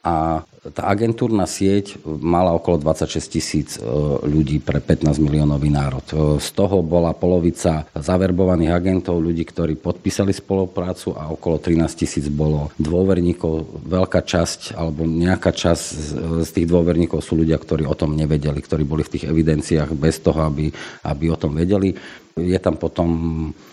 a 0.02 0.42
tá 0.74 0.90
agentúrna 0.90 1.46
sieť 1.46 2.02
mala 2.06 2.56
okolo 2.58 2.82
26 2.82 3.30
tisíc 3.30 3.70
e, 3.78 3.86
ľudí 4.26 4.58
pre 4.58 4.82
15 4.82 5.22
miliónový 5.22 5.70
národ. 5.70 6.06
E, 6.10 6.42
z 6.42 6.50
toho 6.58 6.82
bola 6.82 7.14
polovica 7.14 7.86
zaverbovaných 7.94 8.72
agentov, 8.74 9.22
ľudí, 9.22 9.46
ktorí 9.46 9.78
podpísali 9.78 10.34
spoluprácu 10.34 11.14
a 11.14 11.30
okolo 11.30 11.62
13 11.62 11.86
tisíc 11.94 12.26
bolo 12.32 12.74
dôverníkov. 12.82 13.86
Veľká 13.86 14.26
časť 14.26 14.74
alebo 14.74 15.06
nejaká 15.06 15.54
časť 15.54 15.84
z 16.42 16.50
tých 16.50 16.66
dôverníkov 16.66 17.22
sú 17.22 17.38
ľudia, 17.38 17.62
ktorí 17.62 17.86
o 17.86 17.94
tom 17.94 18.18
nevedeli, 18.18 18.58
ktorí 18.58 18.82
boli 18.88 19.06
v 19.06 19.14
tých 19.20 19.30
evidenciách 19.30 19.94
bez 19.94 20.18
toho, 20.24 20.50
aby, 20.50 20.74
aby 21.06 21.26
o 21.30 21.38
tom 21.38 21.54
vedeli. 21.54 21.94
Je 22.36 22.60
tam 22.60 22.76
potom 22.76 23.08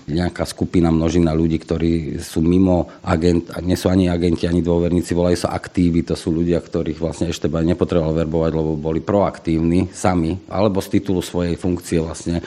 nejaká 0.06 0.46
skupina, 0.46 0.94
množina 0.94 1.34
ľudí, 1.34 1.58
ktorí 1.58 2.22
sú 2.22 2.46
mimo 2.46 2.94
agent, 3.02 3.50
nie 3.58 3.74
sú 3.74 3.90
ani 3.90 4.06
agenti, 4.06 4.46
ani 4.46 4.62
dôverníci, 4.62 5.18
volajú 5.18 5.34
sa 5.34 5.58
aktívy, 5.58 6.06
to 6.06 6.14
sú 6.14 6.30
ľudia, 6.30 6.62
ktorých 6.62 7.02
vlastne 7.02 7.26
ešte 7.26 7.50
nepotreboval 7.50 8.22
verbovať, 8.22 8.52
lebo 8.54 8.78
boli 8.78 9.02
proaktívni 9.02 9.90
sami, 9.90 10.38
alebo 10.46 10.78
z 10.78 10.94
titulu 10.94 11.26
svojej 11.26 11.58
funkcie 11.58 11.98
vlastne 12.06 12.38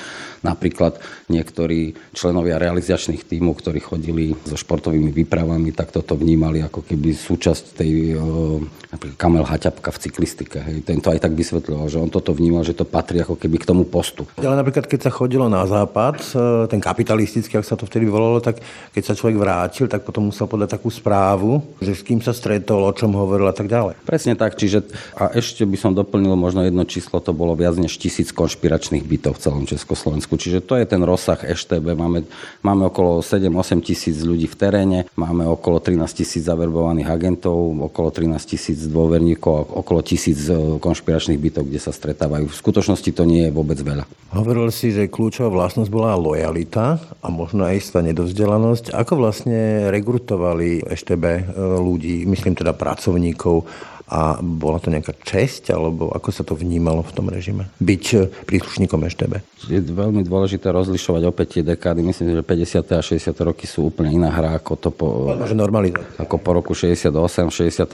napríklad 0.46 1.02
niektorí 1.34 1.98
členovia 2.14 2.62
realizačných 2.62 3.26
tímov, 3.26 3.58
ktorí 3.58 3.82
chodili 3.82 4.38
so 4.46 4.54
športovými 4.54 5.10
výpravami, 5.10 5.74
tak 5.74 5.90
toto 5.90 6.14
vnímali 6.14 6.62
ako 6.62 6.86
keby 6.86 7.18
súčasť 7.18 7.82
tej 7.82 7.92
napríklad 8.94 9.18
Kamel 9.18 9.44
Haťapka 9.44 9.90
v 9.92 10.02
cyklistike. 10.08 10.58
Hej. 10.62 10.78
Ten 10.86 11.02
to 11.02 11.12
aj 11.12 11.20
tak 11.20 11.34
vysvetľoval, 11.36 11.88
že 11.90 12.00
on 12.00 12.08
toto 12.14 12.32
vnímal, 12.32 12.64
že 12.64 12.78
to 12.78 12.88
patrí 12.88 13.20
ako 13.20 13.36
keby 13.36 13.60
k 13.60 13.68
tomu 13.68 13.84
postu. 13.84 14.24
Ale 14.40 14.56
napríklad, 14.56 14.88
keď 14.88 15.10
sa 15.10 15.12
chodilo 15.12 15.52
na 15.52 15.68
západ, 15.68 15.96
západ, 15.96 16.18
e, 16.36 16.68
ten 16.68 16.82
kapitalistický, 16.84 17.58
ak 17.58 17.66
sa 17.66 17.80
to 17.80 17.88
vtedy 17.88 18.06
volalo, 18.06 18.44
tak 18.44 18.60
keď 18.92 19.04
sa 19.06 19.18
človek 19.18 19.38
vrátil, 19.40 19.86
tak 19.88 20.04
potom 20.04 20.28
musel 20.30 20.46
podať 20.46 20.76
takú 20.76 20.92
správu, 20.92 21.64
že 21.80 21.96
s 21.96 22.02
kým 22.04 22.20
sa 22.20 22.36
stretol, 22.36 22.84
o 22.84 22.92
čom 22.92 23.16
hovoril 23.16 23.48
a 23.48 23.56
tak 23.56 23.72
ďalej. 23.72 23.96
Presne 24.04 24.36
tak, 24.36 24.60
čiže 24.60 24.84
a 25.16 25.32
ešte 25.32 25.64
by 25.64 25.78
som 25.80 25.92
doplnil 25.96 26.36
možno 26.36 26.68
jedno 26.68 26.84
číslo, 26.84 27.24
to 27.24 27.32
bolo 27.32 27.56
viac 27.56 27.80
než 27.80 27.96
tisíc 27.96 28.36
konšpiračných 28.36 29.08
bytov 29.08 29.40
v 29.40 29.42
celom 29.42 29.64
Československu. 29.64 30.35
Čiže 30.36 30.64
to 30.64 30.80
je 30.80 30.86
ten 30.86 31.02
rozsah 31.02 31.40
EŠTB. 31.40 31.96
Máme, 31.96 32.28
máme 32.62 32.88
okolo 32.88 33.20
7-8 33.20 33.82
tisíc 33.82 34.22
ľudí 34.22 34.46
v 34.46 34.56
teréne, 34.56 35.00
máme 35.16 35.48
okolo 35.48 35.82
13 35.82 36.06
tisíc 36.12 36.44
zaverbovaných 36.46 37.10
agentov, 37.10 37.56
okolo 37.92 38.12
13 38.12 38.36
tisíc 38.44 38.80
dôverníkov, 38.88 39.72
okolo 39.72 40.00
tisíc 40.06 40.48
e, 40.48 40.80
konšpiračných 40.80 41.40
bytov, 41.40 41.68
kde 41.68 41.80
sa 41.80 41.96
stretávajú. 41.96 42.52
V 42.52 42.56
skutočnosti 42.56 43.10
to 43.12 43.24
nie 43.24 43.50
je 43.50 43.52
vôbec 43.52 43.80
veľa. 43.80 44.06
Hovoril 44.36 44.68
si, 44.70 44.92
že 44.92 45.08
kľúčová 45.08 45.48
vlastnosť 45.48 45.90
bola 45.90 46.20
lojalita 46.20 47.00
a 47.24 47.28
možno 47.32 47.64
aj 47.64 47.76
istá 47.80 48.00
nedovzdelanosť. 48.04 48.92
Ako 48.92 49.16
vlastne 49.16 49.88
rekrutovali 49.90 50.84
EŠTB 50.84 51.24
e, 51.24 51.44
ľudí, 51.80 52.28
myslím 52.28 52.54
teda 52.54 52.76
pracovníkov 52.76 53.66
a 54.06 54.38
bola 54.38 54.78
to 54.78 54.94
nejaká 54.94 55.18
česť, 55.18 55.74
alebo 55.74 56.14
ako 56.14 56.30
sa 56.30 56.46
to 56.46 56.54
vnímalo 56.54 57.02
v 57.02 57.12
tom 57.14 57.26
režime? 57.26 57.66
Byť 57.82 58.04
e, 58.14 58.18
príslušníkom 58.46 59.02
EŠTB? 59.02 59.34
Je 59.66 59.82
veľmi 59.82 60.22
dôležité 60.22 60.70
rozlišovať 60.70 61.22
opäť 61.26 61.48
tie 61.58 61.64
dekády. 61.66 62.06
Myslím, 62.06 62.38
že 62.38 62.46
50. 62.46 62.86
a 62.94 63.02
60. 63.02 63.34
roky 63.42 63.66
sú 63.66 63.90
úplne 63.90 64.14
iná 64.14 64.30
hra 64.30 64.62
ako 64.62 64.74
to 64.78 64.90
po, 64.94 65.34
ako 66.22 66.36
po 66.38 66.50
roku 66.54 66.78
68. 66.78 67.50
V 67.50 67.54
68. 67.66 67.90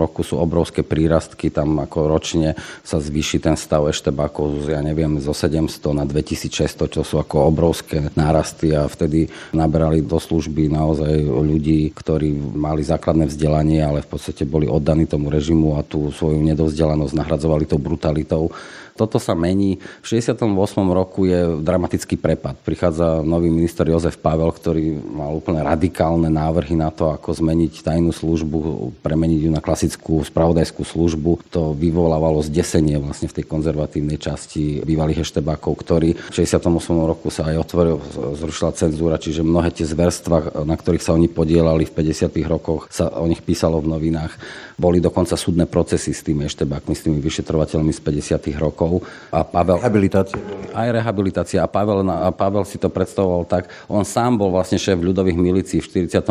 roku 0.00 0.24
sú 0.24 0.40
obrovské 0.40 0.80
prírastky, 0.80 1.52
tam 1.52 1.76
ako 1.84 2.08
ročne 2.08 2.56
sa 2.80 2.96
zvýši 2.96 3.44
ten 3.44 3.52
stav 3.60 3.84
eštebákov, 3.84 4.64
ja 4.64 4.80
neviem, 4.80 5.20
zo 5.20 5.36
700 5.36 5.92
na 5.92 6.08
2600, 6.08 6.88
čo 6.88 7.04
sú 7.04 7.20
ako 7.20 7.52
obrovské 7.52 8.08
nárasty 8.16 8.72
a 8.72 8.88
vtedy 8.88 9.28
nabrali 9.52 10.00
do 10.00 10.16
služby 10.16 10.72
naozaj 10.72 11.20
ľudí, 11.20 11.92
ktorí 11.92 12.32
mali 12.56 12.80
základné 12.80 13.28
vzdelanie, 13.28 13.84
ale 13.84 14.00
v 14.00 14.08
podstate 14.08 14.48
boli 14.48 14.64
oddaní 14.64 15.04
tomu 15.04 15.28
režimu 15.28 15.49
režimu 15.50 15.74
a 15.74 15.82
tú 15.82 16.14
svoju 16.14 16.38
nedovzdelanosť 16.46 17.10
nahradzovali 17.18 17.66
tou 17.66 17.82
brutalitou 17.82 18.54
toto 18.96 19.20
sa 19.22 19.36
mení. 19.36 19.78
V 20.00 20.06
68. 20.18 20.46
roku 20.90 21.26
je 21.28 21.60
dramatický 21.60 22.16
prepad. 22.16 22.56
Prichádza 22.62 23.20
nový 23.20 23.50
minister 23.52 23.86
Jozef 23.86 24.18
Pavel, 24.18 24.50
ktorý 24.50 24.96
mal 24.98 25.36
úplne 25.36 25.60
radikálne 25.60 26.32
návrhy 26.32 26.78
na 26.78 26.88
to, 26.94 27.12
ako 27.12 27.34
zmeniť 27.36 27.84
tajnú 27.84 28.10
službu, 28.14 28.58
premeniť 29.04 29.40
ju 29.46 29.50
na 29.52 29.62
klasickú 29.62 30.22
spravodajskú 30.24 30.82
službu. 30.82 31.52
To 31.52 31.76
vyvolávalo 31.76 32.40
zdesenie 32.46 32.96
vlastne 32.96 33.28
v 33.28 33.36
tej 33.40 33.44
konzervatívnej 33.44 34.16
časti 34.16 34.80
bývalých 34.82 35.22
eštebákov, 35.22 35.72
ktorí 35.80 36.16
v 36.16 36.32
68. 36.32 36.64
roku 37.04 37.28
sa 37.28 37.50
aj 37.52 37.56
otvoril, 37.60 37.96
zrušila 38.38 38.72
cenzúra, 38.72 39.20
čiže 39.20 39.44
mnohé 39.44 39.74
tie 39.74 39.84
zverstva, 39.84 40.64
na 40.64 40.76
ktorých 40.76 41.04
sa 41.04 41.12
oni 41.12 41.28
podielali 41.28 41.84
v 41.84 41.92
50. 41.92 42.32
rokoch, 42.48 42.88
sa 42.88 43.12
o 43.12 43.26
nich 43.28 43.44
písalo 43.44 43.78
v 43.82 43.90
novinách. 43.92 44.32
Boli 44.80 44.96
dokonca 44.96 45.36
súdne 45.36 45.68
procesy 45.68 46.16
s 46.16 46.24
tými 46.24 46.48
eštebákmi, 46.48 46.96
s 46.96 47.04
tými 47.04 47.20
vyšetrovateľmi 47.20 47.92
z 47.92 48.00
50. 48.00 48.56
rokov 48.56 48.79
rokov. 48.80 49.04
A 49.28 49.44
Pavel, 49.44 49.76
rehabilitácia. 49.76 50.40
Aj 50.72 50.88
rehabilitácia. 50.88 51.60
A 51.60 51.68
Pavel, 51.68 52.08
a 52.08 52.32
Pavel 52.32 52.64
si 52.64 52.80
to 52.80 52.88
predstavoval 52.88 53.44
tak. 53.44 53.68
On 53.86 54.02
sám 54.02 54.40
bol 54.40 54.50
vlastne 54.50 54.80
šéf 54.80 54.96
ľudových 54.96 55.36
milícií 55.36 55.78
v 55.84 56.08
48. 56.08 56.24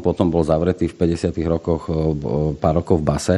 Potom 0.00 0.26
bol 0.32 0.40
zavretý 0.40 0.88
v 0.88 0.96
50. 0.96 1.36
rokoch 1.44 1.82
pár 2.58 2.80
rokov 2.80 2.98
v 2.98 3.04
base. 3.04 3.34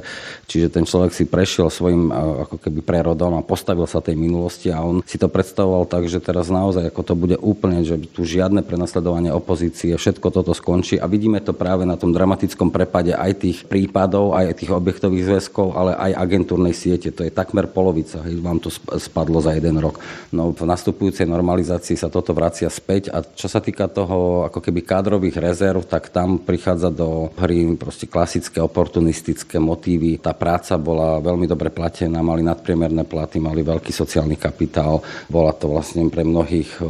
Čiže 0.46 0.70
ten 0.70 0.84
človek 0.86 1.10
si 1.10 1.26
prešiel 1.26 1.66
svojim 1.68 2.08
ako 2.12 2.56
keby 2.62 2.80
prerodom 2.86 3.34
a 3.36 3.42
postavil 3.42 3.84
sa 3.90 3.98
tej 3.98 4.14
minulosti 4.14 4.70
a 4.70 4.80
on 4.80 5.02
si 5.04 5.18
to 5.18 5.26
predstavoval 5.26 5.84
tak, 5.90 6.06
že 6.06 6.22
teraz 6.22 6.48
naozaj 6.48 6.88
ako 6.88 7.02
to 7.02 7.14
bude 7.18 7.36
úplne, 7.42 7.82
že 7.82 7.98
tu 8.12 8.22
žiadne 8.22 8.62
prenasledovanie 8.62 9.34
opozície, 9.34 9.96
všetko 9.96 10.28
toto 10.30 10.52
skončí 10.54 11.00
a 11.00 11.08
vidíme 11.08 11.40
to 11.40 11.56
práve 11.56 11.88
na 11.88 11.96
tom 11.98 12.12
dramatickom 12.14 12.68
prepade 12.70 13.16
aj 13.16 13.32
tých 13.42 13.58
prípadov, 13.66 14.36
aj 14.36 14.54
tých 14.60 14.72
objektových 14.72 15.26
zväzkov, 15.26 15.74
ale 15.74 15.96
aj 15.96 16.12
agentúrnej 16.20 16.76
siete. 16.76 17.08
To 17.12 17.24
je 17.24 17.32
takmer 17.32 17.64
polovica. 17.70 18.20
Hej, 18.28 18.44
vám 18.52 18.60
to 18.60 18.68
spadlo 19.00 19.40
za 19.40 19.56
jeden 19.56 19.80
rok. 19.80 19.96
No 20.28 20.52
v 20.52 20.68
nastupujúcej 20.68 21.24
normalizácii 21.24 21.96
sa 21.96 22.12
toto 22.12 22.36
vracia 22.36 22.68
späť 22.68 23.08
a 23.08 23.24
čo 23.24 23.48
sa 23.48 23.64
týka 23.64 23.88
toho 23.88 24.44
ako 24.52 24.60
keby 24.60 24.84
kádrových 24.84 25.40
rezerv, 25.40 25.80
tak 25.88 26.12
tam 26.12 26.36
prichádza 26.36 26.92
do 26.92 27.32
hry 27.40 27.64
proste 27.80 28.04
klasické 28.04 28.60
oportunistické 28.60 29.56
motívy. 29.56 30.20
Tá 30.20 30.36
práca 30.36 30.76
bola 30.76 31.16
veľmi 31.24 31.48
dobre 31.48 31.72
platená, 31.72 32.20
mali 32.20 32.44
nadpriemerné 32.44 33.08
platy, 33.08 33.40
mali 33.40 33.64
veľký 33.64 33.88
sociálny 33.88 34.36
kapitál. 34.36 35.00
Bola 35.32 35.56
to 35.56 35.72
vlastne 35.72 36.04
pre 36.12 36.22
mnohých 36.22 36.84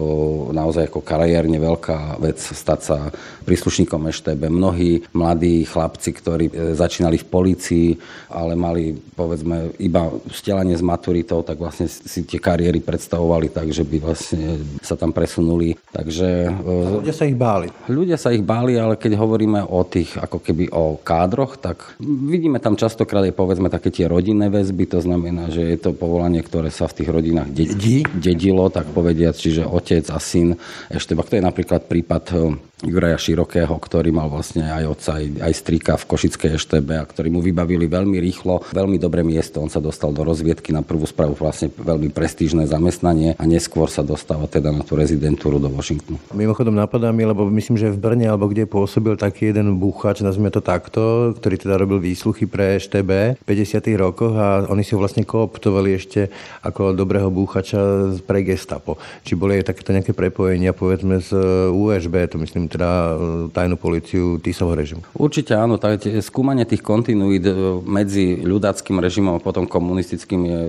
naozaj 0.51 0.91
ako 0.91 1.01
kariérne 1.07 1.63
veľká 1.63 2.19
vec 2.19 2.43
stať 2.43 2.81
sa 2.83 2.99
príslušníkom 3.47 4.09
EŠTB. 4.09 4.49
Mnohí 4.49 5.05
mladí 5.13 5.63
chlapci, 5.67 6.11
ktorí 6.15 6.45
e, 6.49 6.53
začínali 6.73 7.19
v 7.21 7.27
polícii, 7.27 7.87
ale 8.31 8.55
mali 8.55 8.95
povedzme 8.95 9.77
iba 9.83 10.09
vzdelanie 10.31 10.79
s 10.79 10.85
maturitou, 10.85 11.43
tak 11.53 11.61
vlastne 11.61 11.85
si 11.85 12.25
tie 12.25 12.41
kariéry 12.41 12.81
predstavovali 12.81 13.53
tak, 13.53 13.69
že 13.77 13.85
by 13.85 14.01
vlastne 14.01 14.57
sa 14.81 14.97
tam 14.97 15.13
presunuli. 15.13 15.77
Takže... 15.93 16.49
A 16.49 16.91
ľudia 16.97 17.13
sa 17.13 17.29
ich 17.29 17.37
báli. 17.37 17.69
Ľudia 17.93 18.17
sa 18.17 18.33
ich 18.33 18.41
báli, 18.41 18.81
ale 18.81 18.97
keď 18.97 19.21
hovoríme 19.21 19.61
o 19.69 19.85
tých 19.85 20.17
ako 20.17 20.41
keby 20.41 20.73
o 20.73 20.97
kádroch, 20.97 21.61
tak 21.61 22.01
vidíme 22.01 22.57
tam 22.57 22.81
častokrát 22.81 23.29
aj 23.29 23.37
povedzme 23.37 23.69
také 23.69 23.93
tie 23.93 24.09
rodinné 24.09 24.49
väzby, 24.49 24.89
to 24.89 25.05
znamená, 25.05 25.53
že 25.53 25.61
je 25.61 25.77
to 25.77 25.93
povolanie, 25.93 26.41
ktoré 26.41 26.73
sa 26.73 26.89
v 26.89 27.05
tých 27.05 27.13
rodinách 27.13 27.53
de- 27.53 28.09
dedilo, 28.17 28.73
tak 28.73 28.89
povediať, 28.89 29.35
čiže 29.37 29.69
otec 29.69 30.09
a 30.09 30.17
syn. 30.17 30.57
Ešte, 30.89 31.13
to 31.13 31.37
je 31.37 31.45
napríklad 31.45 31.85
prípad 31.85 32.57
Juraja 32.83 33.15
Širokého, 33.15 33.71
ktorý 33.79 34.11
mal 34.11 34.27
vlastne 34.27 34.67
aj 34.67 34.85
otca, 34.91 35.11
aj, 35.23 35.27
aj 35.39 35.53
strika 35.55 35.93
v 35.95 36.05
Košickej 36.11 36.59
EŠTB 36.59 36.89
a 36.99 37.07
ktorí 37.07 37.31
mu 37.31 37.39
vybavili 37.39 37.87
veľmi 37.87 38.19
rýchlo, 38.19 38.67
veľmi 38.75 38.99
dobré 38.99 39.23
miesto. 39.23 39.63
On 39.63 39.71
sa 39.71 39.79
dostal 39.79 40.11
do 40.11 40.27
rozviedky 40.27 40.75
na 40.75 40.83
prvú 40.83 41.07
správu 41.07 41.39
vlastne 41.39 41.71
veľmi 41.71 42.11
prestížne 42.11 42.67
zamestnanie 42.67 43.39
a 43.39 43.45
neskôr 43.47 43.87
sa 43.87 44.03
dostáva 44.03 44.51
teda 44.51 44.75
na 44.75 44.83
tú 44.83 44.99
rezidentúru 44.99 45.63
do 45.63 45.71
Washingtonu. 45.71 46.19
Mimochodom 46.35 46.75
napadá 46.75 47.15
mi, 47.15 47.23
lebo 47.23 47.47
myslím, 47.47 47.79
že 47.79 47.95
v 47.95 48.03
Brne 48.03 48.27
alebo 48.27 48.51
kde 48.51 48.67
pôsobil 48.67 49.15
taký 49.15 49.55
jeden 49.55 49.79
búchač, 49.79 50.27
nazvime 50.27 50.51
to 50.51 50.59
takto, 50.59 51.31
ktorý 51.39 51.55
teda 51.63 51.79
robil 51.79 52.03
výsluchy 52.03 52.51
pre 52.51 52.83
EŠTB 52.83 53.39
v 53.39 53.45
50. 53.47 53.79
rokoch 53.95 54.35
a 54.35 54.67
oni 54.67 54.83
si 54.83 54.99
ho 54.99 54.99
vlastne 54.99 55.23
kooptovali 55.23 55.95
ešte 55.95 56.35
ako 56.67 56.99
dobrého 56.99 57.31
búchača 57.31 58.11
pre 58.27 58.43
gestapo. 58.43 58.99
Či 59.23 59.39
boli 59.39 59.63
aj 59.63 59.71
takéto 59.71 59.95
nejaké 59.95 60.11
prepojenia 60.11 60.75
povedzme 60.75 61.23
z 61.23 61.31
USB, 61.71 62.27
to 62.27 62.43
myslím 62.43 62.72
teda 62.73 62.89
e, 62.89 63.15
tajnú 63.53 63.77
policiu 63.77 64.41
Tisovho 64.41 64.73
režimu. 64.73 65.05
Určite 65.13 65.53
áno, 65.53 65.77
tak 65.77 66.01
skúmanie 66.25 66.65
tých 66.65 66.81
kontinuít 66.81 67.45
e, 67.45 67.53
medzi 67.85 68.41
ľudáckým 68.41 68.97
režimom 68.97 69.37
a 69.37 69.45
potom 69.45 69.69
komunistickým 69.69 70.41
je 70.49 70.61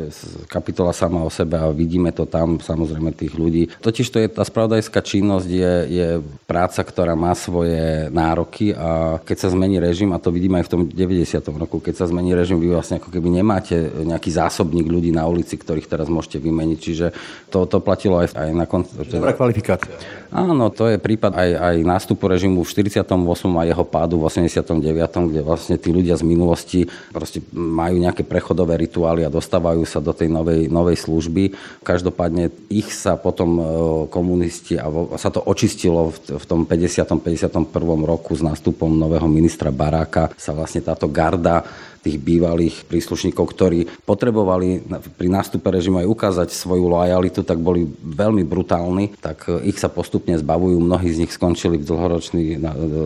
kapitola 0.52 0.92
sama 0.92 1.24
o 1.24 1.32
sebe 1.32 1.56
a 1.56 1.72
vidíme 1.72 2.12
to 2.12 2.28
tam 2.28 2.60
samozrejme 2.60 3.16
tých 3.16 3.40
ľudí. 3.40 3.72
Totiž 3.80 4.08
to 4.12 4.20
je 4.20 4.28
tá 4.28 4.44
spravodajská 4.44 5.00
činnosť 5.00 5.48
je, 5.48 5.74
je 5.88 6.08
práca, 6.44 6.84
ktorá 6.84 7.16
má 7.16 7.32
svoje 7.32 8.12
nároky 8.12 8.76
a 8.76 9.24
keď 9.24 9.38
sa 9.48 9.50
zmení 9.56 9.80
režim, 9.80 10.12
a 10.12 10.20
to 10.20 10.36
vidíme 10.36 10.60
aj 10.60 10.68
v 10.68 10.72
tom 10.72 10.82
90. 10.92 11.40
roku, 11.56 11.80
keď 11.80 12.04
sa 12.04 12.06
zmení 12.12 12.36
režim, 12.36 12.60
vy 12.60 12.76
vlastne 12.76 13.00
ako 13.00 13.08
keby 13.14 13.32
nemáte 13.32 13.80
nejaký 14.04 14.34
zásobník 14.34 14.90
ľudí 14.90 15.16
na 15.16 15.24
ulici, 15.24 15.56
ktorých 15.56 15.88
teraz 15.88 16.12
môžete 16.12 16.44
vymeniť. 16.44 16.78
Čiže 16.84 17.08
to, 17.48 17.64
to 17.70 17.80
platilo 17.80 18.20
aj, 18.20 18.36
aj 18.36 18.50
na 18.52 18.66
konci. 18.68 18.92
Dobrá 19.08 19.32
kvalifikácia. 19.32 19.94
Áno, 20.34 20.74
to 20.74 20.90
je 20.90 20.98
prípad 20.98 21.38
aj, 21.38 21.50
aj 21.54 21.76
nástupu 21.94 22.26
režimu 22.26 22.66
v 22.66 22.70
48. 22.70 23.06
a 23.54 23.64
jeho 23.70 23.86
pádu 23.86 24.18
v 24.18 24.26
89., 24.26 25.30
kde 25.30 25.42
vlastne 25.46 25.76
tí 25.78 25.94
ľudia 25.94 26.18
z 26.18 26.24
minulosti 26.26 26.80
proste 27.14 27.46
majú 27.54 28.02
nejaké 28.02 28.26
prechodové 28.26 28.82
rituály 28.82 29.22
a 29.22 29.30
dostávajú 29.30 29.86
sa 29.86 30.02
do 30.02 30.10
tej 30.12 30.34
novej, 30.34 30.68
novej 30.74 30.98
služby. 30.98 31.54
Každopádne 31.86 32.50
ich 32.74 32.90
sa 32.90 33.14
potom 33.14 33.50
e, 33.58 33.64
komunisti 34.10 34.82
a 34.82 34.90
sa 35.22 35.30
to 35.30 35.46
očistilo 35.46 36.10
v 36.14 36.46
tom 36.50 36.66
50. 36.66 37.06
51. 37.14 37.70
roku 38.04 38.34
s 38.34 38.42
nástupom 38.42 38.90
nového 38.90 39.30
ministra 39.30 39.70
Baráka 39.70 40.34
sa 40.36 40.52
vlastne 40.52 40.82
táto 40.82 41.06
garda 41.08 41.62
tých 42.04 42.20
bývalých 42.20 42.84
príslušníkov, 42.86 43.46
ktorí 43.56 43.80
potrebovali 44.04 44.84
pri 45.16 45.28
nástupe 45.32 45.72
režimu 45.72 46.04
aj 46.04 46.12
ukázať 46.12 46.50
svoju 46.52 46.92
lojalitu, 46.92 47.48
tak 47.48 47.64
boli 47.64 47.88
veľmi 48.04 48.44
brutálni, 48.44 49.16
tak 49.24 49.48
e, 49.48 49.72
ich 49.72 49.80
sa 49.80 49.88
postupne 49.88 50.36
zbavujú. 50.36 50.84
Mnohí 50.84 51.10
z 51.16 51.24
nich 51.24 51.32
skončili 51.32 51.80
v 51.80 51.88
dlhoročný, 51.88 52.44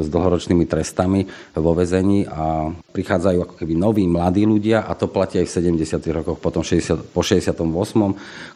s 0.01 0.07
dlhoročnými 0.09 0.65
trestami 0.65 1.29
vo 1.53 1.77
vezení 1.77 2.25
a 2.25 2.73
prichádzajú 2.97 3.45
ako 3.45 3.55
keby 3.61 3.77
noví 3.77 4.09
mladí 4.09 4.49
ľudia 4.49 4.81
a 4.81 4.97
to 4.97 5.05
platí 5.05 5.37
aj 5.37 5.45
v 5.45 5.77
70. 5.85 6.01
rokoch, 6.09 6.41
potom 6.41 6.65
60, 6.65 7.13
po 7.13 7.21
68., 7.21 7.61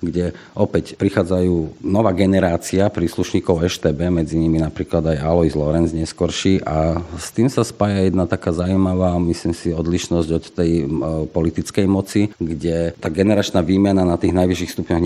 kde 0.02 0.34
opäť 0.58 0.98
prichádzajú 0.98 1.86
nová 1.86 2.10
generácia 2.18 2.90
príslušníkov 2.90 3.62
EŠTB, 3.62 4.10
medzi 4.10 4.42
nimi 4.42 4.58
napríklad 4.58 5.14
aj 5.14 5.18
Alois 5.22 5.54
Lorenz 5.54 5.94
neskorší 5.94 6.66
a 6.66 6.98
s 7.22 7.30
tým 7.30 7.54
sa 7.54 7.62
spája 7.62 8.10
jedna 8.10 8.26
taká 8.26 8.50
zaujímavá, 8.50 9.14
myslím 9.22 9.54
si, 9.54 9.70
odlišnosť 9.70 10.30
od 10.34 10.46
tej 10.50 10.72
politickej 11.30 11.86
moci, 11.86 12.34
kde 12.42 12.98
tá 12.98 13.14
generačná 13.14 13.62
výmena 13.62 14.02
na 14.02 14.18
tých 14.18 14.34
najvyšších 14.34 14.74
stupňoch 14.74 15.02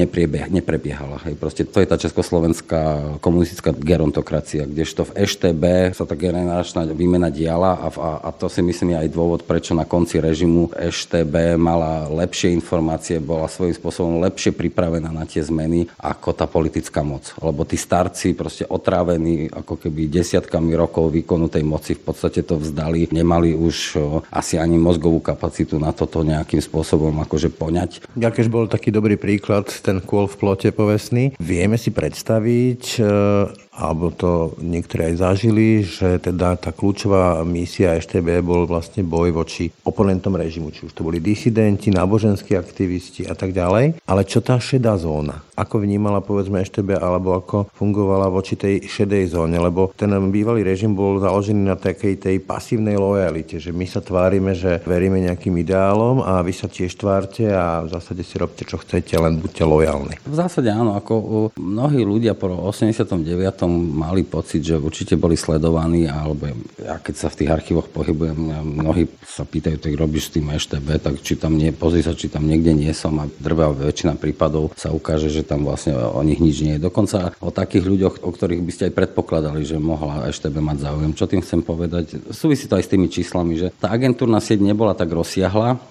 neprebiehala. 0.48 1.20
Hej. 1.28 1.36
Proste 1.36 1.68
to 1.68 1.84
je 1.84 1.90
tá 1.90 2.00
československá 2.00 3.18
komunistická 3.20 3.76
gerontokracia, 3.76 4.64
kdežto 4.64 5.10
v 5.12 5.28
EŠTB 5.28 5.64
sa 5.92 6.08
tá 6.08 6.16
generačná 6.16 6.88
výmena 6.94 7.28
diala 7.28 7.76
a, 7.76 7.88
a, 7.92 8.10
a 8.24 8.30
to 8.32 8.48
si 8.48 8.62
myslím 8.62 8.96
je 8.96 9.02
aj 9.02 9.10
dôvod, 9.10 9.25
prečo 9.46 9.74
na 9.74 9.88
konci 9.88 10.22
režimu 10.22 10.70
EŠTB 10.76 11.58
mala 11.58 12.06
lepšie 12.12 12.54
informácie, 12.54 13.18
bola 13.18 13.50
svojím 13.50 13.74
spôsobom 13.74 14.22
lepšie 14.22 14.54
pripravená 14.54 15.10
na 15.10 15.26
tie 15.26 15.42
zmeny 15.42 15.90
ako 15.98 16.38
tá 16.38 16.46
politická 16.46 17.02
moc. 17.02 17.34
Lebo 17.42 17.66
tí 17.66 17.80
starci 17.80 18.38
proste 18.38 18.70
otrávení 18.70 19.50
ako 19.50 19.82
keby 19.82 20.08
desiatkami 20.12 20.78
rokov 20.78 21.10
výkonu 21.10 21.50
tej 21.50 21.66
moci 21.66 21.98
v 21.98 22.04
podstate 22.06 22.46
to 22.46 22.62
vzdali, 22.62 23.10
nemali 23.10 23.58
už 23.58 23.98
asi 24.30 24.62
ani 24.62 24.78
mozgovú 24.78 25.24
kapacitu 25.24 25.82
na 25.82 25.96
toto 25.96 26.22
nejakým 26.22 26.62
spôsobom 26.62 27.16
akože 27.26 27.50
poňať. 27.50 28.06
Ďakež 28.14 28.52
bol 28.52 28.70
taký 28.70 28.92
dobrý 28.92 29.16
príklad, 29.16 29.72
ten 29.82 30.04
kôl 30.04 30.30
v 30.30 30.36
plote 30.38 30.70
povestný. 30.76 31.34
Vieme 31.40 31.80
si 31.80 31.90
predstaviť, 31.90 33.00
e, 33.00 33.65
alebo 33.76 34.08
to 34.10 34.56
niektorí 34.64 35.12
aj 35.12 35.16
zažili, 35.20 35.84
že 35.84 36.18
teda 36.24 36.56
tá 36.56 36.72
kľúčová 36.72 37.44
misia 37.44 38.00
EŠTB 38.00 38.40
bol 38.40 38.64
vlastne 38.64 39.04
boj 39.04 39.36
voči 39.36 39.68
oponentom 39.84 40.40
režimu, 40.40 40.72
či 40.72 40.88
už 40.88 40.96
to 40.96 41.04
boli 41.04 41.20
disidenti, 41.20 41.92
náboženskí 41.92 42.56
aktivisti 42.56 43.28
a 43.28 43.36
tak 43.36 43.52
ďalej. 43.52 44.00
Ale 44.08 44.22
čo 44.24 44.40
tá 44.40 44.56
šedá 44.56 44.96
zóna? 44.96 45.44
Ako 45.60 45.84
vnímala 45.84 46.24
povedzme 46.24 46.64
EŠTB 46.64 47.00
alebo 47.00 47.36
ako 47.36 47.68
fungovala 47.76 48.32
voči 48.32 48.56
tej 48.56 48.88
šedej 48.88 49.36
zóne? 49.36 49.60
Lebo 49.60 49.92
ten 49.96 50.12
bývalý 50.32 50.64
režim 50.64 50.96
bol 50.96 51.20
založený 51.20 51.68
na 51.68 51.76
takej 51.76 52.20
tej 52.20 52.36
pasívnej 52.44 52.96
lojalite, 52.96 53.60
že 53.60 53.76
my 53.76 53.84
sa 53.88 54.00
tvárime, 54.00 54.56
že 54.56 54.80
veríme 54.88 55.20
nejakým 55.20 55.56
ideálom 55.60 56.24
a 56.24 56.40
vy 56.44 56.56
sa 56.56 56.72
tiež 56.72 56.96
tvárte 56.96 57.52
a 57.52 57.84
v 57.84 57.92
zásade 57.92 58.24
si 58.24 58.36
robte, 58.40 58.64
čo 58.64 58.80
chcete, 58.80 59.16
len 59.20 59.40
buďte 59.40 59.64
lojálni. 59.68 60.16
V 60.24 60.36
zásade 60.36 60.72
áno, 60.72 60.96
ako 60.96 61.52
mnohí 61.60 62.04
ľudia 62.04 62.36
po 62.36 62.48
89 62.52 63.65
som 63.66 63.74
mali 63.74 64.22
pocit, 64.22 64.62
že 64.62 64.78
určite 64.78 65.18
boli 65.18 65.34
sledovaní, 65.34 66.06
alebo 66.06 66.54
ja 66.78 67.02
keď 67.02 67.16
sa 67.18 67.28
v 67.34 67.38
tých 67.42 67.50
archívoch 67.50 67.90
pohybujem, 67.90 68.38
mnohí 68.62 69.10
sa 69.26 69.42
pýtajú, 69.42 69.82
tak 69.82 69.98
robíš 69.98 70.30
s 70.30 70.34
tým 70.38 70.54
EŠTB, 70.54 70.88
tak 71.02 71.26
či 71.26 71.34
tam 71.34 71.58
nie, 71.58 71.74
pozri 71.74 72.06
sa, 72.06 72.14
či 72.14 72.30
tam 72.30 72.46
niekde 72.46 72.78
nie 72.78 72.94
som 72.94 73.18
a 73.18 73.26
drvá 73.26 73.74
väčšina 73.74 74.22
prípadov 74.22 74.78
sa 74.78 74.94
ukáže, 74.94 75.34
že 75.34 75.42
tam 75.42 75.66
vlastne 75.66 75.98
o 75.98 76.22
nich 76.22 76.38
nič 76.38 76.62
nie 76.62 76.78
je. 76.78 76.86
Dokonca 76.86 77.34
o 77.42 77.50
takých 77.50 77.90
ľuďoch, 77.90 78.16
o 78.22 78.30
ktorých 78.30 78.62
by 78.62 78.72
ste 78.72 78.84
aj 78.88 78.94
predpokladali, 78.94 79.66
že 79.66 79.82
mohla 79.82 80.30
EŠTB 80.30 80.62
mať 80.62 80.78
záujem. 80.86 81.12
Čo 81.18 81.26
tým 81.26 81.42
chcem 81.42 81.62
povedať? 81.66 82.06
Súvisí 82.30 82.70
to 82.70 82.78
aj 82.78 82.86
s 82.86 82.92
tými 82.94 83.10
číslami, 83.10 83.58
že 83.58 83.74
tá 83.82 83.90
agentúrna 83.90 84.38
sieť 84.38 84.62
nebola 84.62 84.94
tak 84.94 85.10
rozsiahla, 85.10 85.82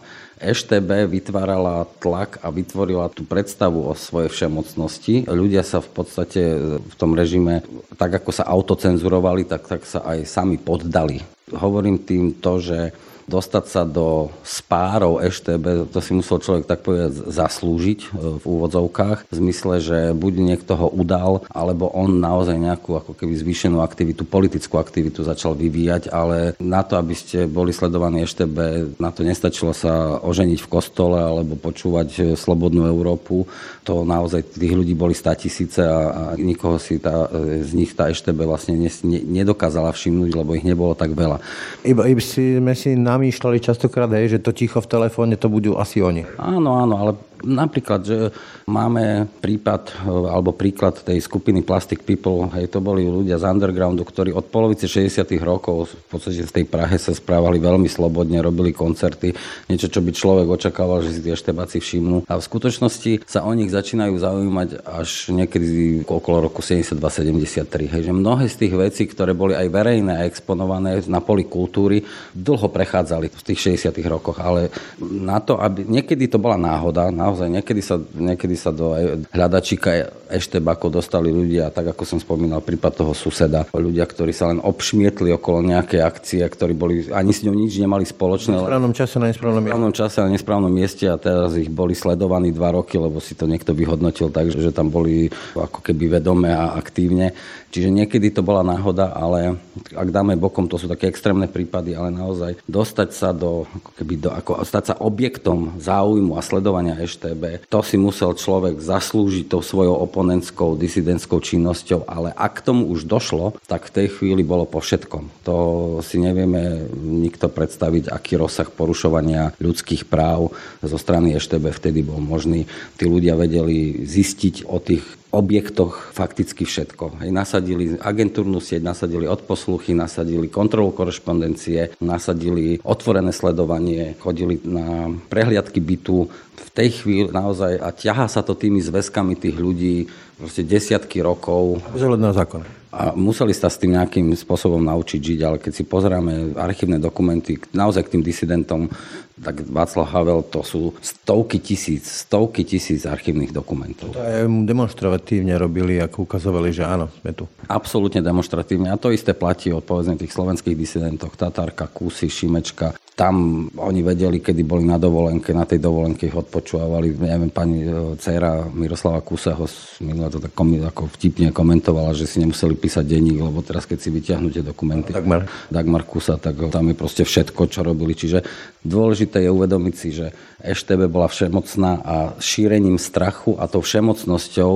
EŠTB 0.45 1.09
vytvárala 1.09 1.89
tlak 1.99 2.39
a 2.45 2.53
vytvorila 2.53 3.09
tú 3.09 3.25
predstavu 3.25 3.89
o 3.89 3.93
svojej 3.97 4.29
všemocnosti. 4.29 5.25
Ľudia 5.25 5.65
sa 5.65 5.81
v 5.81 5.89
podstate 5.91 6.43
v 6.79 6.95
tom 7.01 7.17
režime, 7.17 7.65
tak 7.97 8.21
ako 8.21 8.31
sa 8.31 8.45
autocenzurovali, 8.45 9.49
tak, 9.49 9.65
tak 9.65 9.83
sa 9.89 10.05
aj 10.05 10.29
sami 10.29 10.61
poddali. 10.61 11.25
Hovorím 11.51 12.05
tým 12.05 12.39
to, 12.45 12.61
že 12.61 12.93
dostať 13.25 13.65
sa 13.65 13.83
do 13.89 14.29
spárov 14.45 15.21
EŠTB, 15.25 15.89
to 15.89 15.99
si 16.05 16.13
musel 16.13 16.39
človek 16.41 16.69
tak 16.69 16.85
povedať 16.85 17.33
zaslúžiť 17.33 18.01
e, 18.05 18.09
v 18.41 18.45
úvodzovkách, 18.45 19.33
v 19.33 19.35
zmysle, 19.35 19.75
že 19.81 19.99
buď 20.13 20.33
niekto 20.45 20.77
ho 20.77 20.89
udal, 20.93 21.45
alebo 21.49 21.89
on 21.97 22.21
naozaj 22.21 22.57
nejakú 22.61 23.01
ako 23.01 23.13
keby 23.17 23.35
zvýšenú 23.41 23.81
aktivitu, 23.81 24.29
politickú 24.29 24.77
aktivitu 24.77 25.25
začal 25.25 25.57
vyvíjať, 25.57 26.13
ale 26.13 26.53
na 26.61 26.85
to, 26.85 27.01
aby 27.01 27.17
ste 27.17 27.49
boli 27.49 27.73
sledovaní 27.73 28.25
EŠTB, 28.29 28.57
na 29.01 29.09
to 29.09 29.25
nestačilo 29.25 29.73
sa 29.73 30.21
oženiť 30.21 30.61
v 30.61 30.71
kostole 30.71 31.17
alebo 31.17 31.57
počúvať 31.57 32.09
e, 32.21 32.23
Slobodnú 32.37 32.85
Európu. 32.85 33.49
To 33.89 34.05
naozaj 34.05 34.57
tých 34.57 34.75
ľudí 34.77 34.93
boli 34.93 35.17
tisíce 35.17 35.81
a, 35.81 36.01
a 36.13 36.23
nikoho 36.37 36.77
si 36.77 37.01
tá, 37.01 37.33
e, 37.33 37.65
z 37.65 37.73
nich 37.73 37.97
tá 37.97 38.13
EŠTB 38.13 38.45
vlastne 38.45 38.77
ne, 38.77 38.93
ne, 39.03 39.21
nedokázala 39.43 39.89
všimnúť, 39.97 40.31
lebo 40.37 40.53
ich 40.53 40.67
nebolo 40.67 40.93
tak 40.93 41.17
veľa. 41.17 41.41
Iba, 41.81 42.05
iba 42.05 42.21
si, 42.21 42.61
sme 42.61 42.77
si 42.77 42.93
na 42.93 43.14
namýšľali 43.15 43.59
častokrát, 43.63 44.11
hej, 44.13 44.37
že 44.37 44.43
to 44.43 44.51
ticho 44.51 44.83
v 44.83 44.91
telefóne 44.91 45.39
to 45.39 45.47
budú 45.47 45.79
asi 45.79 46.03
oni. 46.03 46.27
Áno, 46.37 46.75
áno, 46.83 46.95
ale 46.99 47.13
Napríklad, 47.45 48.01
že 48.01 48.33
máme 48.65 49.29
prípad 49.45 50.09
alebo 50.09 50.57
príklad 50.57 50.97
tej 51.05 51.21
skupiny 51.21 51.61
Plastic 51.61 52.01
People, 52.01 52.49
hej, 52.57 52.73
to 52.73 52.81
boli 52.81 53.05
ľudia 53.05 53.37
z 53.37 53.45
undergroundu, 53.45 54.01
ktorí 54.01 54.33
od 54.33 54.49
polovice 54.49 54.89
60. 54.89 55.29
rokov 55.45 55.93
v 55.93 56.07
podstate 56.09 56.43
v 56.45 56.55
tej 56.61 56.65
Prahe 56.65 56.97
sa 56.97 57.13
správali 57.13 57.61
veľmi 57.61 57.87
slobodne, 57.87 58.41
robili 58.41 58.73
koncerty, 58.73 59.37
niečo, 59.69 59.93
čo 59.93 60.01
by 60.01 60.11
človek 60.11 60.47
očakával, 60.49 61.05
že 61.05 61.19
si 61.19 61.21
tie 61.21 61.37
štebáci 61.37 61.79
všimnú. 61.85 62.25
A 62.25 62.41
v 62.41 62.47
skutočnosti 62.47 63.29
sa 63.29 63.45
o 63.45 63.53
nich 63.53 63.69
začínajú 63.69 64.17
zaujímať 64.17 64.69
až 64.87 65.29
niekedy 65.29 66.01
okolo 66.09 66.49
roku 66.49 66.65
72-73. 66.65 67.93
Hej, 67.93 68.03
že 68.09 68.13
mnohé 68.15 68.49
z 68.49 68.57
tých 68.65 68.75
vecí, 68.75 69.03
ktoré 69.05 69.37
boli 69.37 69.53
aj 69.53 69.69
verejné 69.69 70.25
a 70.25 70.27
exponované 70.27 71.05
na 71.05 71.21
poli 71.21 71.45
kultúry, 71.45 72.01
dlho 72.33 72.73
prechádzali 72.73 73.29
v 73.29 73.43
tých 73.45 73.77
60. 73.77 73.93
rokoch, 74.09 74.41
ale 74.41 74.73
na 75.03 75.43
to, 75.43 75.61
aby 75.61 75.85
niekedy 75.85 76.31
to 76.31 76.41
bola 76.41 76.57
náhoda, 76.57 77.11
naozaj 77.11 77.34
naozaj 77.35 77.51
niekedy 77.51 77.83
sa, 77.83 77.99
niekedy 77.99 78.55
sa 78.55 78.71
do 78.71 78.95
hľadačíka 79.35 80.15
eštebako 80.31 80.87
dostali 80.95 81.35
ľudia, 81.35 81.75
tak 81.75 81.91
ako 81.91 82.07
som 82.07 82.19
spomínal, 82.23 82.63
prípad 82.63 83.03
toho 83.03 83.13
suseda. 83.13 83.67
Ľudia, 83.75 84.07
ktorí 84.07 84.31
sa 84.31 84.55
len 84.55 84.63
obšmietli 84.63 85.35
okolo 85.35 85.67
nejakej 85.67 86.01
akcie, 86.07 86.47
ktorí 86.47 86.79
boli 86.79 87.11
ani 87.11 87.35
s 87.35 87.43
ňou 87.43 87.59
nič 87.59 87.83
nemali 87.83 88.07
spoločné. 88.07 88.55
V 88.55 88.71
správnom 88.71 88.95
čase 88.95 89.19
na 89.19 89.27
nesprávnom 89.35 89.59
mieste. 89.59 89.67
V 89.67 89.75
správnom 89.75 89.95
čase 89.99 90.17
na 90.23 90.31
nesprávnom 90.31 90.73
mieste 90.73 91.05
a 91.11 91.19
teraz 91.19 91.59
ich 91.59 91.67
boli 91.67 91.99
sledovaní 91.99 92.55
dva 92.55 92.79
roky, 92.79 92.95
lebo 92.95 93.19
si 93.19 93.35
to 93.35 93.51
niekto 93.51 93.75
vyhodnotil 93.75 94.31
tak, 94.31 94.55
že 94.55 94.71
tam 94.71 94.95
boli 94.95 95.27
ako 95.59 95.83
keby 95.83 96.23
vedomé 96.23 96.55
a 96.55 96.79
aktívne. 96.79 97.35
Čiže 97.75 97.91
niekedy 97.91 98.31
to 98.31 98.47
bola 98.47 98.63
náhoda, 98.63 99.11
ale 99.11 99.59
ak 99.91 100.09
dáme 100.15 100.39
bokom, 100.39 100.71
to 100.71 100.79
sú 100.79 100.87
také 100.87 101.11
extrémne 101.11 101.51
prípady, 101.51 101.99
ale 101.99 102.15
naozaj 102.15 102.63
dostať 102.71 103.11
sa 103.11 103.35
do, 103.35 103.67
ako 103.67 103.91
keby 103.99 104.15
do, 104.23 104.31
ako, 104.31 104.63
stať 104.63 104.85
sa 104.87 104.95
objektom 105.03 105.75
záujmu 105.83 106.39
a 106.39 106.47
sledovania 106.47 106.95
EŠTB, 107.15 107.71
to 107.71 107.81
si 107.87 107.95
musel 107.95 108.35
človek 108.35 108.83
zaslúžiť 108.83 109.47
tou 109.47 109.63
svojou 109.63 110.03
oponentskou, 110.03 110.75
disidentskou 110.75 111.39
činnosťou, 111.39 112.11
ale 112.11 112.35
ak 112.35 112.67
tomu 112.67 112.91
už 112.91 113.07
došlo, 113.07 113.55
tak 113.71 113.87
v 113.87 113.95
tej 114.03 114.07
chvíli 114.19 114.43
bolo 114.43 114.67
po 114.67 114.83
všetkom. 114.83 115.47
To 115.47 115.57
si 116.03 116.19
nevieme 116.19 116.91
nikto 116.99 117.47
predstaviť, 117.47 118.11
aký 118.11 118.35
rozsah 118.35 118.67
porušovania 118.67 119.55
ľudských 119.63 120.11
práv 120.11 120.51
zo 120.83 120.99
strany 120.99 121.39
EŠTB 121.39 121.71
vtedy 121.71 122.03
bol 122.03 122.19
možný. 122.19 122.67
Tí 122.99 123.07
ľudia 123.07 123.39
vedeli 123.39 124.03
zistiť 124.03 124.67
o 124.67 124.83
tých 124.83 125.07
objektoch 125.35 126.15
fakticky 126.15 126.63
všetko. 126.63 127.19
Hej, 127.21 127.31
nasadili 127.35 127.99
agentúrnu 127.99 128.63
sieť, 128.63 128.87
nasadili 128.87 129.27
odposluchy, 129.27 129.91
nasadili 129.91 130.47
kontrolu 130.47 130.95
korešpondencie, 130.95 131.99
nasadili 131.99 132.79
otvorené 132.87 133.35
sledovanie, 133.35 134.15
chodili 134.23 134.63
na 134.63 135.11
prehliadky 135.27 135.83
bytu. 135.83 136.31
V 136.55 136.71
tej 136.71 137.03
chvíli 137.03 137.29
naozaj, 137.35 137.83
a 137.83 137.91
ťahá 137.91 138.31
sa 138.31 138.47
to 138.47 138.55
tými 138.55 138.79
zväzkami 138.79 139.35
tých 139.35 139.59
ľudí 139.59 140.07
proste 140.39 140.63
desiatky 140.63 141.19
rokov. 141.23 141.83
Vzhľadná 141.91 142.31
zákon. 142.31 142.63
A 142.95 143.11
museli 143.11 143.51
sa 143.51 143.67
s 143.67 143.79
tým 143.83 143.99
nejakým 143.99 144.31
spôsobom 144.39 144.79
naučiť 144.79 145.19
žiť, 145.19 145.41
ale 145.43 145.59
keď 145.59 145.73
si 145.75 145.83
pozráme 145.83 146.55
archívne 146.55 147.03
dokumenty, 147.03 147.59
naozaj 147.75 148.07
k 148.07 148.13
tým 148.15 148.23
disidentom 148.23 148.87
tak 149.35 149.67
Václav 149.67 150.07
Havel 150.15 150.47
to 150.47 150.63
sú 150.63 150.95
stovky 151.03 151.59
tisíc, 151.59 152.07
stovky 152.07 152.63
tisíc 152.63 153.03
archívnych 153.03 153.51
dokumentov. 153.51 154.15
To 154.15 154.23
aj 154.23 154.47
demonstratívne 154.63 155.59
robili, 155.59 155.99
ako 155.99 156.23
ukazovali, 156.23 156.71
že 156.71 156.87
áno, 156.87 157.11
sme 157.19 157.35
tu. 157.35 157.51
Absolútne 157.67 158.23
demonstratívne. 158.23 158.95
A 158.95 159.01
to 159.01 159.11
isté 159.11 159.35
platí 159.35 159.75
o 159.75 159.83
povedzme 159.83 160.15
tých 160.15 160.31
slovenských 160.31 160.79
disidentoch. 160.79 161.35
Tatárka, 161.35 161.91
Kusy, 161.91 162.31
Šimečka. 162.31 162.95
Tam 163.15 163.67
oni 163.79 164.03
vedeli, 164.03 164.43
kedy 164.43 164.67
boli 164.67 164.83
na 164.83 164.99
dovolenke, 164.99 165.55
na 165.55 165.63
tej 165.63 165.79
dovolenke 165.79 166.27
ich 166.27 166.35
odpočúvali. 166.35 167.15
Neviem, 167.15 167.51
pani 167.55 167.87
e, 167.87 168.19
dcera 168.19 168.67
Miroslava 168.75 169.23
Kuseho 169.23 169.71
minula 170.03 170.27
to 170.27 170.43
tak 170.43 170.51
ako 170.51 171.07
vtipne 171.15 171.55
komentovala, 171.55 172.11
že 172.11 172.27
si 172.27 172.43
nemuseli 172.43 172.75
písať 172.75 173.07
denník, 173.07 173.39
lebo 173.39 173.63
teraz 173.63 173.87
keď 173.87 173.99
si 174.03 174.11
vyťahnú 174.11 174.51
dokumenty 174.67 175.15
Dagmar. 175.15 175.47
Dagmar 175.71 176.03
Kusa, 176.03 176.43
tak 176.43 176.59
tam 176.75 176.91
je 176.91 176.97
proste 176.99 177.23
všetko, 177.23 177.71
čo 177.71 177.87
robili. 177.87 178.19
Čiže 178.19 178.43
dôležité 178.83 179.24
je 179.29 179.51
uvedomiť 179.51 179.95
si, 179.95 180.09
že 180.13 180.33
EŠTB 180.61 181.09
bola 181.09 181.29
všemocná 181.29 181.93
a 182.05 182.17
šírením 182.41 182.99
strachu 182.99 183.57
a 183.61 183.69
tou 183.69 183.81
všemocnosťou 183.81 184.75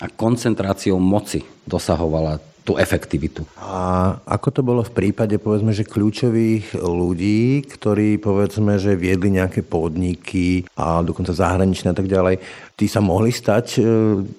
a 0.00 0.06
koncentráciou 0.10 0.98
moci 0.98 1.46
dosahovala 1.68 2.53
tú 2.64 2.80
efektivitu. 2.80 3.44
A 3.60 4.16
ako 4.24 4.48
to 4.48 4.60
bolo 4.64 4.80
v 4.80 4.96
prípade, 4.96 5.36
povedzme, 5.36 5.76
že 5.76 5.84
kľúčových 5.84 6.72
ľudí, 6.80 7.60
ktorí, 7.60 8.16
povedzme, 8.16 8.80
že 8.80 8.96
viedli 8.96 9.36
nejaké 9.36 9.60
podniky 9.60 10.64
a 10.72 11.04
dokonca 11.04 11.36
zahraničné 11.36 11.92
a 11.92 11.96
tak 11.96 12.08
ďalej, 12.08 12.40
tí 12.74 12.90
sa 12.90 12.98
mohli 12.98 13.30
stať, 13.30 13.66
e, 13.78 13.80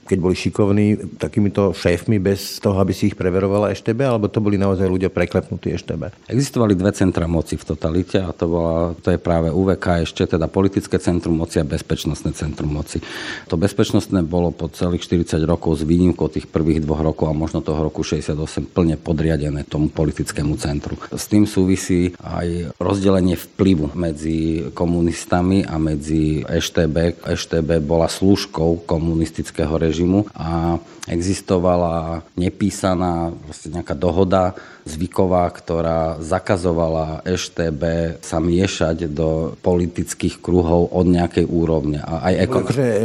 keď 0.10 0.18
boli 0.20 0.36
šikovní, 0.36 1.16
takýmito 1.16 1.72
šéfmi 1.72 2.20
bez 2.20 2.60
toho, 2.60 2.76
aby 2.84 2.92
si 2.92 3.14
ich 3.14 3.16
preverovala 3.16 3.72
EŠTB, 3.72 4.00
alebo 4.04 4.28
to 4.28 4.44
boli 4.44 4.60
naozaj 4.60 4.90
ľudia 4.90 5.08
preklepnutí 5.08 5.72
EŠTB? 5.72 6.28
Existovali 6.28 6.76
dve 6.76 6.92
centra 6.92 7.30
moci 7.32 7.56
v 7.56 7.64
totalite 7.64 8.20
a 8.20 8.36
to, 8.36 8.50
bola, 8.52 8.92
to 9.00 9.16
je 9.16 9.20
práve 9.22 9.48
UVK 9.54 10.04
ešte, 10.04 10.28
teda 10.28 10.52
politické 10.52 11.00
centrum 11.00 11.40
moci 11.40 11.64
a 11.64 11.66
bezpečnostné 11.66 12.36
centrum 12.36 12.76
moci. 12.76 13.00
To 13.48 13.56
bezpečnostné 13.56 14.26
bolo 14.28 14.52
po 14.52 14.68
celých 14.68 15.08
40 15.08 15.40
rokov 15.48 15.80
s 15.80 15.88
výnimkou 15.88 16.28
tých 16.28 16.52
prvých 16.52 16.84
dvoch 16.84 17.06
rokov 17.06 17.32
a 17.32 17.38
možno 17.38 17.64
toho 17.64 17.88
roku 17.88 18.04
68 18.22 18.72
plne 18.72 18.96
podriadené 19.00 19.66
tomu 19.68 19.90
politickému 19.90 20.56
centru. 20.60 20.96
S 21.12 21.28
tým 21.28 21.44
súvisí 21.50 22.14
aj 22.22 22.78
rozdelenie 22.80 23.36
vplyvu 23.36 23.96
medzi 23.98 24.70
komunistami 24.72 25.66
a 25.66 25.76
medzi 25.82 26.46
EŠTB. 26.46 27.26
EŠTB 27.26 27.84
bola 27.84 28.08
slúžkou 28.12 28.86
komunistického 28.86 29.76
režimu 29.76 30.28
a 30.36 30.80
existovala 31.06 32.26
nepísaná 32.34 33.34
nejaká 33.66 33.94
dohoda 33.94 34.58
zvyková, 34.86 35.50
ktorá 35.50 36.22
zakazovala 36.22 37.26
EŠTB 37.26 37.82
sa 38.22 38.38
miešať 38.38 39.10
do 39.10 39.58
politických 39.66 40.40
kruhov 40.40 40.94
od 40.94 41.10
nejakej 41.10 41.50
úrovne. 41.50 42.06
A 42.06 42.30
aj 42.30 42.34
ekon... 42.46 42.64
Takže 42.70 42.86
e, 42.86 42.98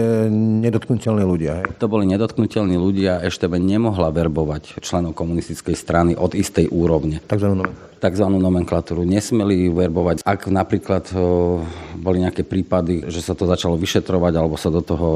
nedotknutelní 0.61 1.25
ľudia. 1.25 1.53
Hej? 1.65 1.81
To 1.81 1.89
boli 1.89 2.05
nedotknutelní 2.05 2.77
ľudia. 2.77 3.25
EŠTB 3.25 3.57
nemohla 3.57 4.13
verbovať 4.13 4.79
členov 4.85 5.17
komunistickej 5.17 5.75
strany 5.75 6.13
od 6.13 6.37
istej 6.37 6.69
úrovne. 6.69 7.25
Takže 7.25 7.49
tzv. 8.01 8.27
nomenklatúru. 8.27 9.05
Nesmeli 9.05 9.69
verbovať. 9.69 10.25
Ak 10.25 10.49
napríklad 10.49 11.13
boli 12.01 12.25
nejaké 12.25 12.43
prípady, 12.43 13.07
že 13.13 13.21
sa 13.21 13.37
to 13.37 13.45
začalo 13.45 13.77
vyšetrovať 13.77 14.33
alebo 14.35 14.57
sa 14.57 14.73
do 14.73 14.81
toho 14.81 15.09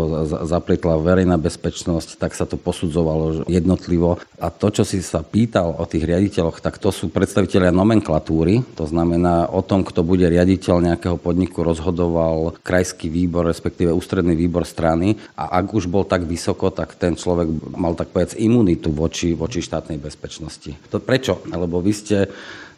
zapletla 0.44 1.00
verejná 1.00 1.40
bezpečnosť, 1.40 2.20
tak 2.20 2.36
sa 2.36 2.44
to 2.44 2.60
posudzovalo 2.60 3.48
jednotlivo. 3.48 4.20
A 4.36 4.52
to, 4.52 4.68
čo 4.68 4.84
si 4.84 5.00
sa 5.00 5.24
pýtal 5.24 5.72
o 5.80 5.88
tých 5.88 6.04
riaditeľoch, 6.04 6.60
tak 6.60 6.76
to 6.76 6.92
sú 6.92 7.08
predstavitelia 7.08 7.72
nomenklatúry. 7.72 8.60
To 8.76 8.84
znamená 8.84 9.48
o 9.48 9.64
tom, 9.64 9.82
kto 9.82 10.04
bude 10.04 10.28
riaditeľ 10.28 10.84
nejakého 10.92 11.16
podniku, 11.16 11.64
rozhodoval 11.64 12.60
krajský 12.60 13.08
výbor, 13.08 13.48
respektíve 13.48 13.88
ústredný 13.90 14.36
výbor 14.36 14.68
strany. 14.68 15.16
A 15.40 15.56
ak 15.64 15.72
už 15.72 15.88
bol 15.88 16.04
tak 16.04 16.28
vysoko, 16.28 16.68
tak 16.68 17.00
ten 17.00 17.16
človek 17.16 17.48
mal 17.72 17.96
tak 17.96 18.12
povedať 18.12 18.36
imunitu 18.36 18.92
voči, 18.92 19.32
voči 19.32 19.64
štátnej 19.64 19.96
bezpečnosti. 19.96 20.76
To 20.92 21.00
prečo? 21.00 21.40
Lebo 21.48 21.80
vy 21.80 21.92
ste 21.96 22.28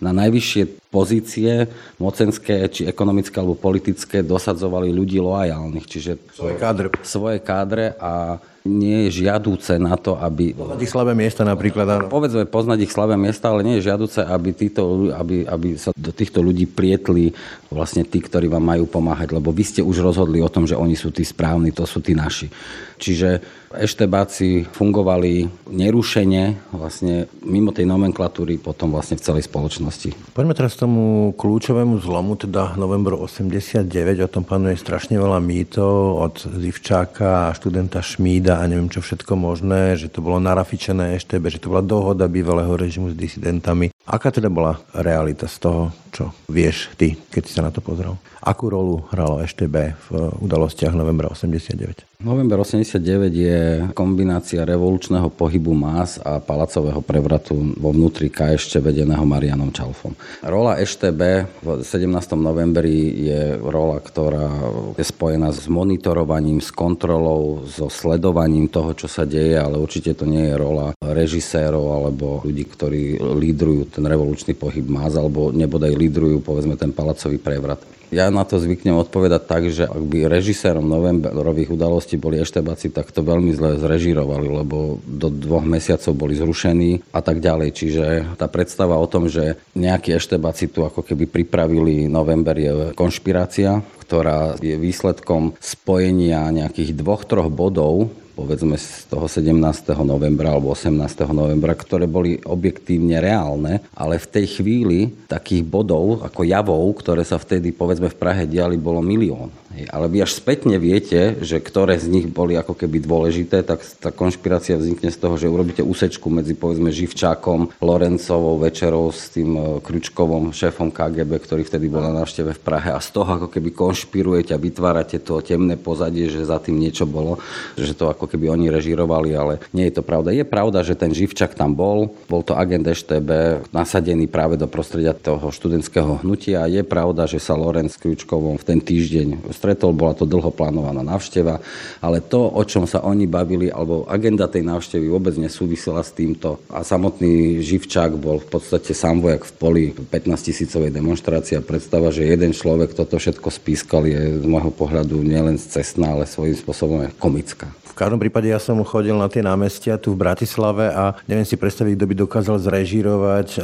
na 0.01 0.13
najvyššie 0.13 0.91
pozície 0.91 1.69
mocenské, 2.01 2.69
či 2.73 2.89
ekonomické 2.89 3.37
alebo 3.41 3.59
politické 3.59 4.25
dosadzovali 4.25 4.93
ľudí 4.93 5.21
loajálnych, 5.21 5.87
čiže 5.87 6.17
svoje 6.33 6.57
kádre. 6.57 6.87
Svoje 7.05 7.39
kádre 7.43 7.93
a 8.01 8.41
nie 8.67 9.07
je 9.07 9.23
žiadúce 9.23 9.79
na 9.79 9.95
to, 9.95 10.19
aby... 10.19 10.51
Poznať 10.53 10.83
ich 10.83 10.91
slabé 10.91 11.13
miesta 11.15 11.47
napríklad. 11.47 11.87
Áno. 11.87 12.07
Povedzme, 12.11 12.45
poznať 12.51 12.91
ich 12.91 12.93
slabé 12.93 13.15
miesta, 13.15 13.55
ale 13.55 13.63
nie 13.63 13.79
je 13.79 13.87
žiadúce, 13.87 14.21
aby, 14.27 14.51
títo, 14.53 15.15
aby, 15.15 15.47
aby 15.47 15.79
sa 15.79 15.95
do 15.95 16.11
týchto 16.11 16.43
ľudí 16.43 16.67
prietli 16.67 17.31
vlastne 17.71 18.03
tí, 18.03 18.19
ktorí 18.19 18.51
vám 18.51 18.67
majú 18.67 18.91
pomáhať, 18.91 19.39
lebo 19.39 19.55
vy 19.55 19.65
ste 19.65 19.81
už 19.87 20.03
rozhodli 20.03 20.43
o 20.43 20.51
tom, 20.51 20.67
že 20.67 20.75
oni 20.75 20.99
sú 20.99 21.15
tí 21.15 21.23
správni, 21.23 21.71
to 21.71 21.87
sú 21.87 22.03
tí 22.03 22.13
naši. 22.13 22.51
Čiže 22.97 23.45
eštebáci 23.77 24.65
fungovali 24.73 25.45
nerušene 25.69 26.73
vlastne 26.73 27.29
mimo 27.45 27.71
tej 27.77 27.85
nomenklatúry 27.85 28.57
potom 28.57 28.95
vlastne 28.95 29.21
v 29.21 29.25
celej 29.25 29.45
spoločnosti. 29.47 30.33
Poďme 30.33 30.57
teraz 30.57 30.75
k 30.75 30.89
tomu 30.89 31.37
kľúčovému 31.37 32.01
zlomu, 32.01 32.41
teda 32.41 32.79
novembr 32.81 33.19
89, 33.21 33.85
o 34.25 34.33
tom 34.33 34.49
panuje 34.49 34.81
strašne 34.81 35.21
veľa 35.21 35.39
mýtov 35.43 35.93
od 36.25 36.35
Zivčáka 36.41 37.53
študenta 37.53 38.01
Šmída 38.01 38.63
a 38.63 38.69
neviem 38.71 38.89
čo 38.89 39.05
všetko 39.05 39.37
možné, 39.37 40.01
že 40.01 40.09
to 40.09 40.25
bolo 40.25 40.41
narafičené 40.41 41.19
EŠTB, 41.21 41.45
že 41.53 41.61
to 41.61 41.71
bola 41.71 41.85
dohoda 41.85 42.25
bývalého 42.31 42.73
režimu 42.73 43.13
s 43.13 43.17
disidentami. 43.19 43.93
Aká 44.07 44.31
teda 44.31 44.49
bola 44.49 44.79
realita 44.95 45.51
z 45.51 45.57
toho, 45.61 45.83
čo 46.15 46.31
vieš 46.49 46.95
ty, 46.95 47.19
keď 47.29 47.43
si 47.45 47.53
sa 47.53 47.67
na 47.67 47.75
to 47.75 47.83
pozrel? 47.83 48.17
Akú 48.47 48.71
rolu 48.71 49.03
hralo 49.11 49.43
EŠTB 49.43 49.75
v 50.07 50.11
udalostiach 50.39 50.95
novembra 50.95 51.27
89? 51.35 52.23
November 52.23 52.63
89 52.63 53.35
je 53.35 53.59
kombinácia 53.91 54.63
revolučného 54.63 55.35
pohybu 55.35 55.75
más 55.75 56.23
a 56.23 56.39
palacového 56.39 57.03
prevratu 57.03 57.59
vo 57.75 57.91
vnútri 57.91 58.31
KŠČ 58.31 58.79
vedeného 58.79 59.27
Marianom 59.27 59.75
Čalfom. 59.75 60.15
Rola 60.47 60.79
EŠTB 60.79 61.21
v 61.59 61.67
17. 61.83 62.07
novembri 62.39 63.27
je 63.27 63.59
rola, 63.59 63.99
ktorá 63.99 64.47
je 64.95 65.03
spojená 65.03 65.51
s 65.51 65.67
monitorovaním, 65.67 66.63
s 66.63 66.71
kontrolou, 66.71 67.67
so 67.67 67.91
sledovaním 67.91 68.71
toho, 68.71 68.95
čo 68.95 69.11
sa 69.11 69.27
deje, 69.27 69.59
ale 69.59 69.75
určite 69.75 70.15
to 70.15 70.23
nie 70.23 70.47
je 70.47 70.55
rola 70.55 70.95
režisérov 71.03 71.99
alebo 71.99 72.47
ľudí, 72.47 72.63
ktorí 72.63 73.19
lídrujú 73.19 73.91
ten 73.91 74.07
revolučný 74.07 74.55
pohyb 74.55 74.87
más 74.87 75.19
alebo 75.19 75.51
nebodaj 75.51 75.91
lídrujú 75.99 76.47
povedzme 76.47 76.79
ten 76.79 76.95
palacový 76.95 77.43
prevrat. 77.43 77.83
Ja 78.15 78.31
na 78.31 78.47
to 78.47 78.63
zvyknem 78.63 78.95
odpovedať 79.03 79.43
tak, 79.47 79.63
že 79.71 79.85
ak 79.87 80.03
by 80.03 80.31
režisérom 80.31 80.87
novemberových 80.87 81.75
udalostí 81.75 82.15
boli 82.15 82.39
eštebáci, 82.39 82.95
tak 82.95 83.11
to 83.11 83.27
veľmi 83.27 83.51
zle 83.51 83.83
zrežirovali, 83.83 84.47
lebo 84.47 85.03
do 85.03 85.27
dvoch 85.27 85.67
mesiacov 85.67 86.15
boli 86.15 86.39
zrušení 86.39 87.03
a 87.11 87.21
tak 87.23 87.43
ďalej. 87.43 87.69
Čiže 87.75 88.05
tá 88.39 88.47
predstava 88.47 88.95
o 88.99 89.11
tom, 89.11 89.27
že 89.27 89.59
nejakí 89.75 90.15
eštebáci 90.15 90.71
tu 90.71 90.87
ako 90.87 91.03
keby 91.03 91.27
pripravili 91.27 92.07
november 92.07 92.55
je 92.55 92.73
konšpirácia, 92.95 93.83
ktorá 94.07 94.55
je 94.63 94.79
výsledkom 94.79 95.59
spojenia 95.59 96.47
nejakých 96.55 96.95
dvoch, 96.95 97.27
troch 97.27 97.51
bodov 97.51 98.15
povedzme 98.37 98.77
z 98.77 99.09
toho 99.09 99.25
17. 99.25 99.57
novembra 100.05 100.53
alebo 100.53 100.77
18. 100.77 100.93
novembra, 101.33 101.73
ktoré 101.73 102.05
boli 102.05 102.37
objektívne 102.45 103.17
reálne, 103.17 103.81
ale 103.97 104.21
v 104.21 104.29
tej 104.29 104.61
chvíli 104.61 105.09
takých 105.25 105.65
bodov 105.65 106.21
ako 106.21 106.45
javov, 106.45 106.85
ktoré 107.01 107.25
sa 107.25 107.41
vtedy 107.41 107.73
povedzme 107.73 108.13
v 108.13 108.21
Prahe 108.21 108.45
diali, 108.45 108.77
bolo 108.77 109.01
milión. 109.01 109.49
Ale 109.93 110.09
vy 110.09 110.25
až 110.25 110.41
spätne 110.41 110.81
viete, 110.81 111.37
že 111.45 111.61
ktoré 111.61 112.01
z 112.01 112.09
nich 112.09 112.27
boli 112.29 112.57
ako 112.57 112.73
keby 112.73 113.05
dôležité, 113.05 113.61
tak 113.61 113.85
tá 114.01 114.09
konšpirácia 114.09 114.79
vznikne 114.79 115.13
z 115.13 115.19
toho, 115.21 115.37
že 115.37 115.53
urobíte 115.53 115.85
úsečku 115.85 116.33
medzi 116.33 116.57
povedzme 116.57 116.89
Živčákom, 116.89 117.77
Lorencovou, 117.85 118.57
Večerou 118.57 119.13
s 119.13 119.29
tým 119.37 119.53
e, 119.53 119.63
Kručkovom, 119.85 120.57
šéfom 120.57 120.89
KGB, 120.89 121.29
ktorý 121.45 121.63
vtedy 121.69 121.93
bol 121.93 122.01
na 122.01 122.15
návšteve 122.25 122.57
v 122.57 122.61
Prahe 122.63 122.89
a 122.95 123.01
z 123.05 123.11
toho 123.13 123.31
ako 123.43 123.49
keby 123.53 123.77
konšpirujete 123.77 124.57
a 124.57 124.63
vytvárate 124.63 125.21
to 125.21 125.45
temné 125.45 125.77
pozadie, 125.77 126.33
že 126.33 126.49
za 126.49 126.57
tým 126.57 126.81
niečo 126.81 127.05
bolo, 127.05 127.37
že 127.77 127.93
to 127.93 128.09
ako 128.09 128.26
keby 128.27 128.53
oni 128.53 128.67
režirovali, 128.71 129.35
ale 129.35 129.63
nie 129.73 129.89
je 129.89 129.99
to 129.99 130.03
pravda. 130.03 130.35
Je 130.35 130.47
pravda, 130.47 130.83
že 130.83 130.99
ten 130.99 131.11
Živčak 131.11 131.55
tam 131.55 131.73
bol, 131.73 132.13
bol 132.27 132.43
to 132.43 132.55
agent 132.59 132.87
EŠTB 132.87 133.31
nasadený 133.71 134.29
práve 134.29 134.59
do 134.59 134.69
prostredia 134.69 135.17
toho 135.17 135.49
študentského 135.51 136.23
hnutia. 136.23 136.69
Je 136.69 136.83
pravda, 136.87 137.25
že 137.25 137.41
sa 137.41 137.57
Lorenc 137.57 137.95
s 137.95 137.99
Kručkovom 137.99 138.59
v 138.61 138.67
ten 138.67 138.79
týždeň 138.83 139.51
stretol, 139.55 139.97
bola 139.97 140.13
to 140.13 140.29
dlho 140.29 140.51
plánovaná 140.51 141.01
návšteva, 141.01 141.63
ale 142.03 142.21
to, 142.21 142.43
o 142.43 142.63
čom 142.67 142.85
sa 142.85 143.03
oni 143.07 143.25
bavili, 143.31 143.71
alebo 143.71 144.05
agenda 144.11 144.51
tej 144.51 144.67
návštevy 144.67 145.07
vôbec 145.07 145.35
nesúvisela 145.39 146.03
s 146.03 146.13
týmto 146.13 146.61
a 146.71 146.83
samotný 146.83 147.63
Živčák 147.63 148.19
bol 148.19 148.43
v 148.43 148.49
podstate 148.51 148.93
sám 148.93 149.23
vojak 149.23 149.47
v 149.47 149.53
poli 149.57 149.85
15 149.93 150.49
tisícovej 150.53 150.91
demonstrácie 150.91 151.59
a 151.59 151.65
predstava, 151.65 152.11
že 152.11 152.27
jeden 152.27 152.53
človek 152.53 152.93
toto 152.93 153.17
všetko 153.17 153.49
spískal 153.49 154.05
je 154.09 154.43
z 154.43 154.47
môjho 154.47 154.73
pohľadu 154.73 155.21
nielen 155.23 155.57
cestná, 155.57 156.15
ale 156.17 156.29
svojím 156.29 156.57
spôsobom 156.57 157.07
aj 157.07 157.17
komická. 157.17 157.67
V 157.89 157.93
každom 158.17 158.33
prípade 158.33 158.49
ja 158.49 158.57
som 158.57 158.81
chodil 158.81 159.13
na 159.13 159.29
tie 159.29 159.45
námestia 159.45 160.01
tu 160.01 160.17
v 160.17 160.25
Bratislave 160.25 160.89
a 160.89 161.21
neviem 161.29 161.45
si 161.45 161.61
predstaviť, 161.61 162.01
kto 162.01 162.09
by 162.09 162.15
dokázal 162.25 162.57
zrežírovať, 162.65 163.61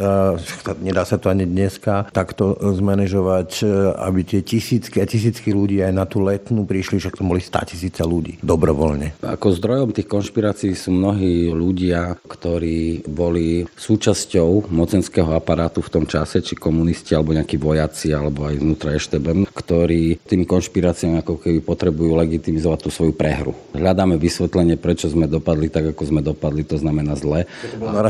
nedá 0.84 1.08
sa 1.08 1.16
to 1.16 1.32
ani 1.32 1.48
dneska, 1.48 2.12
takto 2.12 2.52
zmanéžovať, 2.60 3.64
aby 3.96 4.20
tie 4.28 4.44
tisícky 4.44 5.00
a 5.00 5.08
tisícky 5.08 5.56
ľudí 5.56 5.80
aj 5.80 5.92
na 5.96 6.04
tú 6.04 6.20
letnú 6.20 6.68
prišli, 6.68 7.00
že 7.00 7.16
to 7.16 7.24
boli 7.24 7.40
100 7.40 7.72
tisíce 7.72 8.04
ľudí 8.04 8.44
dobrovoľne. 8.44 9.24
Ako 9.24 9.56
zdrojom 9.56 9.96
tých 9.96 10.04
konšpirácií 10.04 10.76
sú 10.76 10.92
mnohí 10.92 11.48
ľudia, 11.48 12.20
ktorí 12.28 13.08
boli 13.08 13.64
súčasťou 13.72 14.68
mocenského 14.68 15.32
aparátu 15.32 15.80
v 15.80 15.92
tom 15.96 16.04
čase, 16.04 16.44
či 16.44 16.60
komunisti, 16.60 17.16
alebo 17.16 17.32
nejakí 17.32 17.56
vojaci, 17.56 18.12
alebo 18.12 18.44
aj 18.44 18.60
vnútra 18.60 18.92
EŠTB, 19.00 19.48
ktorí 19.48 20.20
tými 20.28 20.44
konšpiráciami 20.44 21.24
ako 21.24 21.40
keby 21.40 21.64
potrebujú 21.64 22.20
legitimizovať 22.20 22.78
tú 22.84 22.92
svoju 22.92 23.16
prehru. 23.16 23.56
Hľadáme 23.72 24.20
vysvetlenie, 24.20 24.41
prečo 24.48 25.06
sme 25.10 25.28
dopadli 25.30 25.68
tak, 25.68 25.92
ako 25.94 26.02
sme 26.08 26.20
dopadli, 26.24 26.64
to 26.64 26.80
znamená 26.80 27.14
zle. 27.18 27.44
A, 27.82 28.02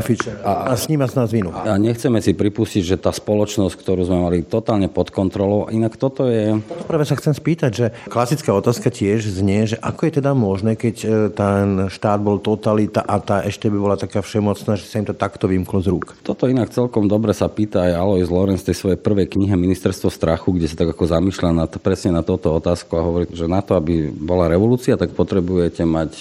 a, 0.45 0.51
a 0.69 0.73
s 0.73 0.87
ním 0.87 1.03
z 1.03 1.15
nás 1.17 1.29
vinu. 1.29 1.51
A 1.53 1.75
nechceme 1.77 2.21
si 2.23 2.31
pripustiť, 2.33 2.83
že 2.83 2.97
tá 2.97 3.11
spoločnosť, 3.11 3.75
ktorú 3.75 4.01
sme 4.07 4.17
mali 4.23 4.37
totálne 4.45 4.87
pod 4.87 5.09
kontrolou, 5.11 5.67
inak 5.69 5.99
toto 5.99 6.29
je... 6.29 6.57
Toto 6.63 6.85
práve 6.87 7.05
sa 7.05 7.17
chcem 7.19 7.33
spýtať, 7.35 7.71
že 7.73 7.85
klasická 8.07 8.53
otázka 8.53 8.89
tiež 8.89 9.25
znie, 9.27 9.69
že 9.69 9.77
ako 9.81 10.01
je 10.09 10.13
teda 10.21 10.31
možné, 10.37 10.79
keď 10.79 10.95
e, 11.03 11.07
ten 11.33 11.65
štát 11.89 12.19
bol 12.23 12.39
totalita 12.39 13.03
a 13.03 13.19
tá 13.19 13.43
ešte 13.43 13.67
by 13.67 13.77
bola 13.77 13.95
taká 13.99 14.23
všemocná, 14.23 14.79
že 14.79 14.85
sa 14.87 15.01
im 15.01 15.07
to 15.09 15.15
takto 15.15 15.49
vymklo 15.49 15.79
z 15.83 15.87
rúk. 15.91 16.15
Toto 16.23 16.47
inak 16.47 16.71
celkom 16.71 17.09
dobre 17.09 17.35
sa 17.35 17.49
pýta 17.49 17.83
aj 17.85 17.93
Alois 17.97 18.29
Lorenz 18.29 18.63
tej 18.63 18.77
svojej 18.77 18.99
prvej 18.99 19.27
knihe 19.33 19.53
Ministerstvo 19.57 20.07
strachu, 20.07 20.55
kde 20.55 20.69
sa 20.69 20.79
tak 20.79 20.95
ako 20.95 21.03
zamýšľa 21.09 21.49
na, 21.51 21.65
presne 21.67 22.15
na 22.15 22.23
toto 22.23 22.53
otázku 22.53 22.95
a 22.95 23.05
hovorí, 23.05 23.25
že 23.31 23.49
na 23.49 23.59
to, 23.59 23.75
aby 23.75 24.09
bola 24.09 24.47
revolúcia, 24.47 24.95
tak 24.95 25.15
potrebujete 25.15 25.83
mať 25.83 26.11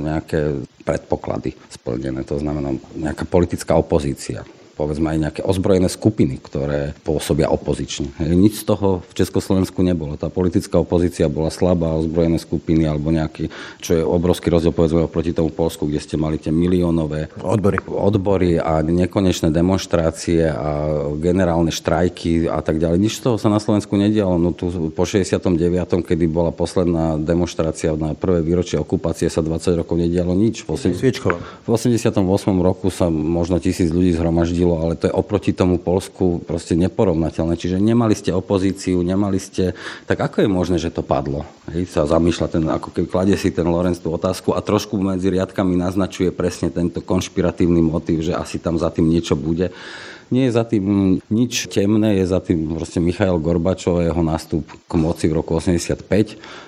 nejaké 0.00 0.66
predpoklady 0.84 1.56
splnené. 1.72 2.26
To 2.28 2.36
znamená 2.36 2.76
nejaká 2.94 3.24
politická 3.24 3.78
opozícia 3.78 4.44
povedzme 4.76 5.08
aj 5.08 5.18
nejaké 5.18 5.40
ozbrojené 5.40 5.88
skupiny, 5.88 6.36
ktoré 6.36 6.92
pôsobia 7.00 7.48
opozične. 7.48 8.12
Nič 8.20 8.60
z 8.60 8.64
toho 8.68 9.00
v 9.08 9.12
Československu 9.16 9.80
nebolo. 9.80 10.20
Tá 10.20 10.28
politická 10.28 10.76
opozícia 10.76 11.32
bola 11.32 11.48
slabá, 11.48 11.96
ozbrojené 11.96 12.36
skupiny 12.36 12.84
alebo 12.84 13.08
nejaký, 13.08 13.48
čo 13.80 13.96
je 13.96 14.02
obrovský 14.04 14.52
rozdiel 14.52 14.76
povedzme 14.76 15.08
oproti 15.08 15.32
tomu 15.32 15.48
Polsku, 15.48 15.88
kde 15.88 16.04
ste 16.04 16.20
mali 16.20 16.36
tie 16.36 16.52
miliónové 16.52 17.32
odbory. 17.40 17.80
odbory 17.88 18.60
a 18.60 18.84
nekonečné 18.84 19.48
demonstrácie 19.48 20.44
a 20.44 20.92
generálne 21.16 21.72
štrajky 21.72 22.44
a 22.52 22.60
tak 22.60 22.76
ďalej. 22.76 23.00
Nič 23.00 23.24
z 23.24 23.32
toho 23.32 23.40
sa 23.40 23.48
na 23.48 23.56
Slovensku 23.56 23.96
nedialo. 23.96 24.36
No 24.36 24.52
tu 24.52 24.92
po 24.92 25.08
69., 25.08 25.56
kedy 26.04 26.28
bola 26.28 26.52
posledná 26.52 27.16
demonstrácia 27.16 27.96
na 27.96 28.12
prvé 28.12 28.44
výročie 28.44 28.76
okupácie, 28.76 29.32
sa 29.32 29.40
20 29.40 29.80
rokov 29.80 29.96
nedialo 29.96 30.36
nič. 30.36 30.68
V 30.68 30.76
88. 30.76 32.20
roku 32.60 32.92
sa 32.92 33.08
možno 33.08 33.56
tisíc 33.56 33.88
ľudí 33.88 34.12
zhromaždilo 34.12 34.65
skončilo, 34.66 34.82
ale 34.82 34.98
to 34.98 35.06
je 35.06 35.14
oproti 35.14 35.52
tomu 35.54 35.78
Polsku 35.78 36.42
proste 36.42 36.74
neporovnateľné. 36.74 37.54
Čiže 37.54 37.78
nemali 37.78 38.14
ste 38.18 38.34
opozíciu, 38.34 38.98
nemali 39.02 39.38
ste... 39.38 39.72
Tak 40.06 40.18
ako 40.18 40.42
je 40.42 40.48
možné, 40.50 40.76
že 40.82 40.90
to 40.90 41.06
padlo? 41.06 41.46
Hej, 41.70 41.86
sa 41.90 42.06
zamýšľa 42.06 42.46
ten, 42.50 42.64
ako 42.66 42.88
keby 42.90 43.06
kladie 43.06 43.36
si 43.38 43.54
ten 43.54 43.66
Lorenz 43.66 44.02
tú 44.02 44.10
otázku 44.10 44.54
a 44.54 44.62
trošku 44.62 44.98
medzi 44.98 45.30
riadkami 45.30 45.78
naznačuje 45.78 46.34
presne 46.34 46.74
tento 46.74 47.02
konšpiratívny 47.02 47.82
motív, 47.82 48.26
že 48.26 48.34
asi 48.34 48.58
tam 48.58 48.78
za 48.78 48.90
tým 48.90 49.06
niečo 49.06 49.38
bude. 49.38 49.70
Nie 50.30 50.50
je 50.50 50.52
za 50.58 50.64
tým 50.66 51.18
nič 51.30 51.70
temné, 51.70 52.18
je 52.18 52.26
za 52.26 52.42
tým 52.42 52.74
proste 52.74 52.98
Michail 52.98 53.38
Gorbačov 53.38 54.02
a 54.02 54.06
jeho 54.10 54.22
nástup 54.26 54.66
k 54.66 54.92
moci 54.98 55.30
v 55.30 55.38
roku 55.38 55.54
85 55.54 56.02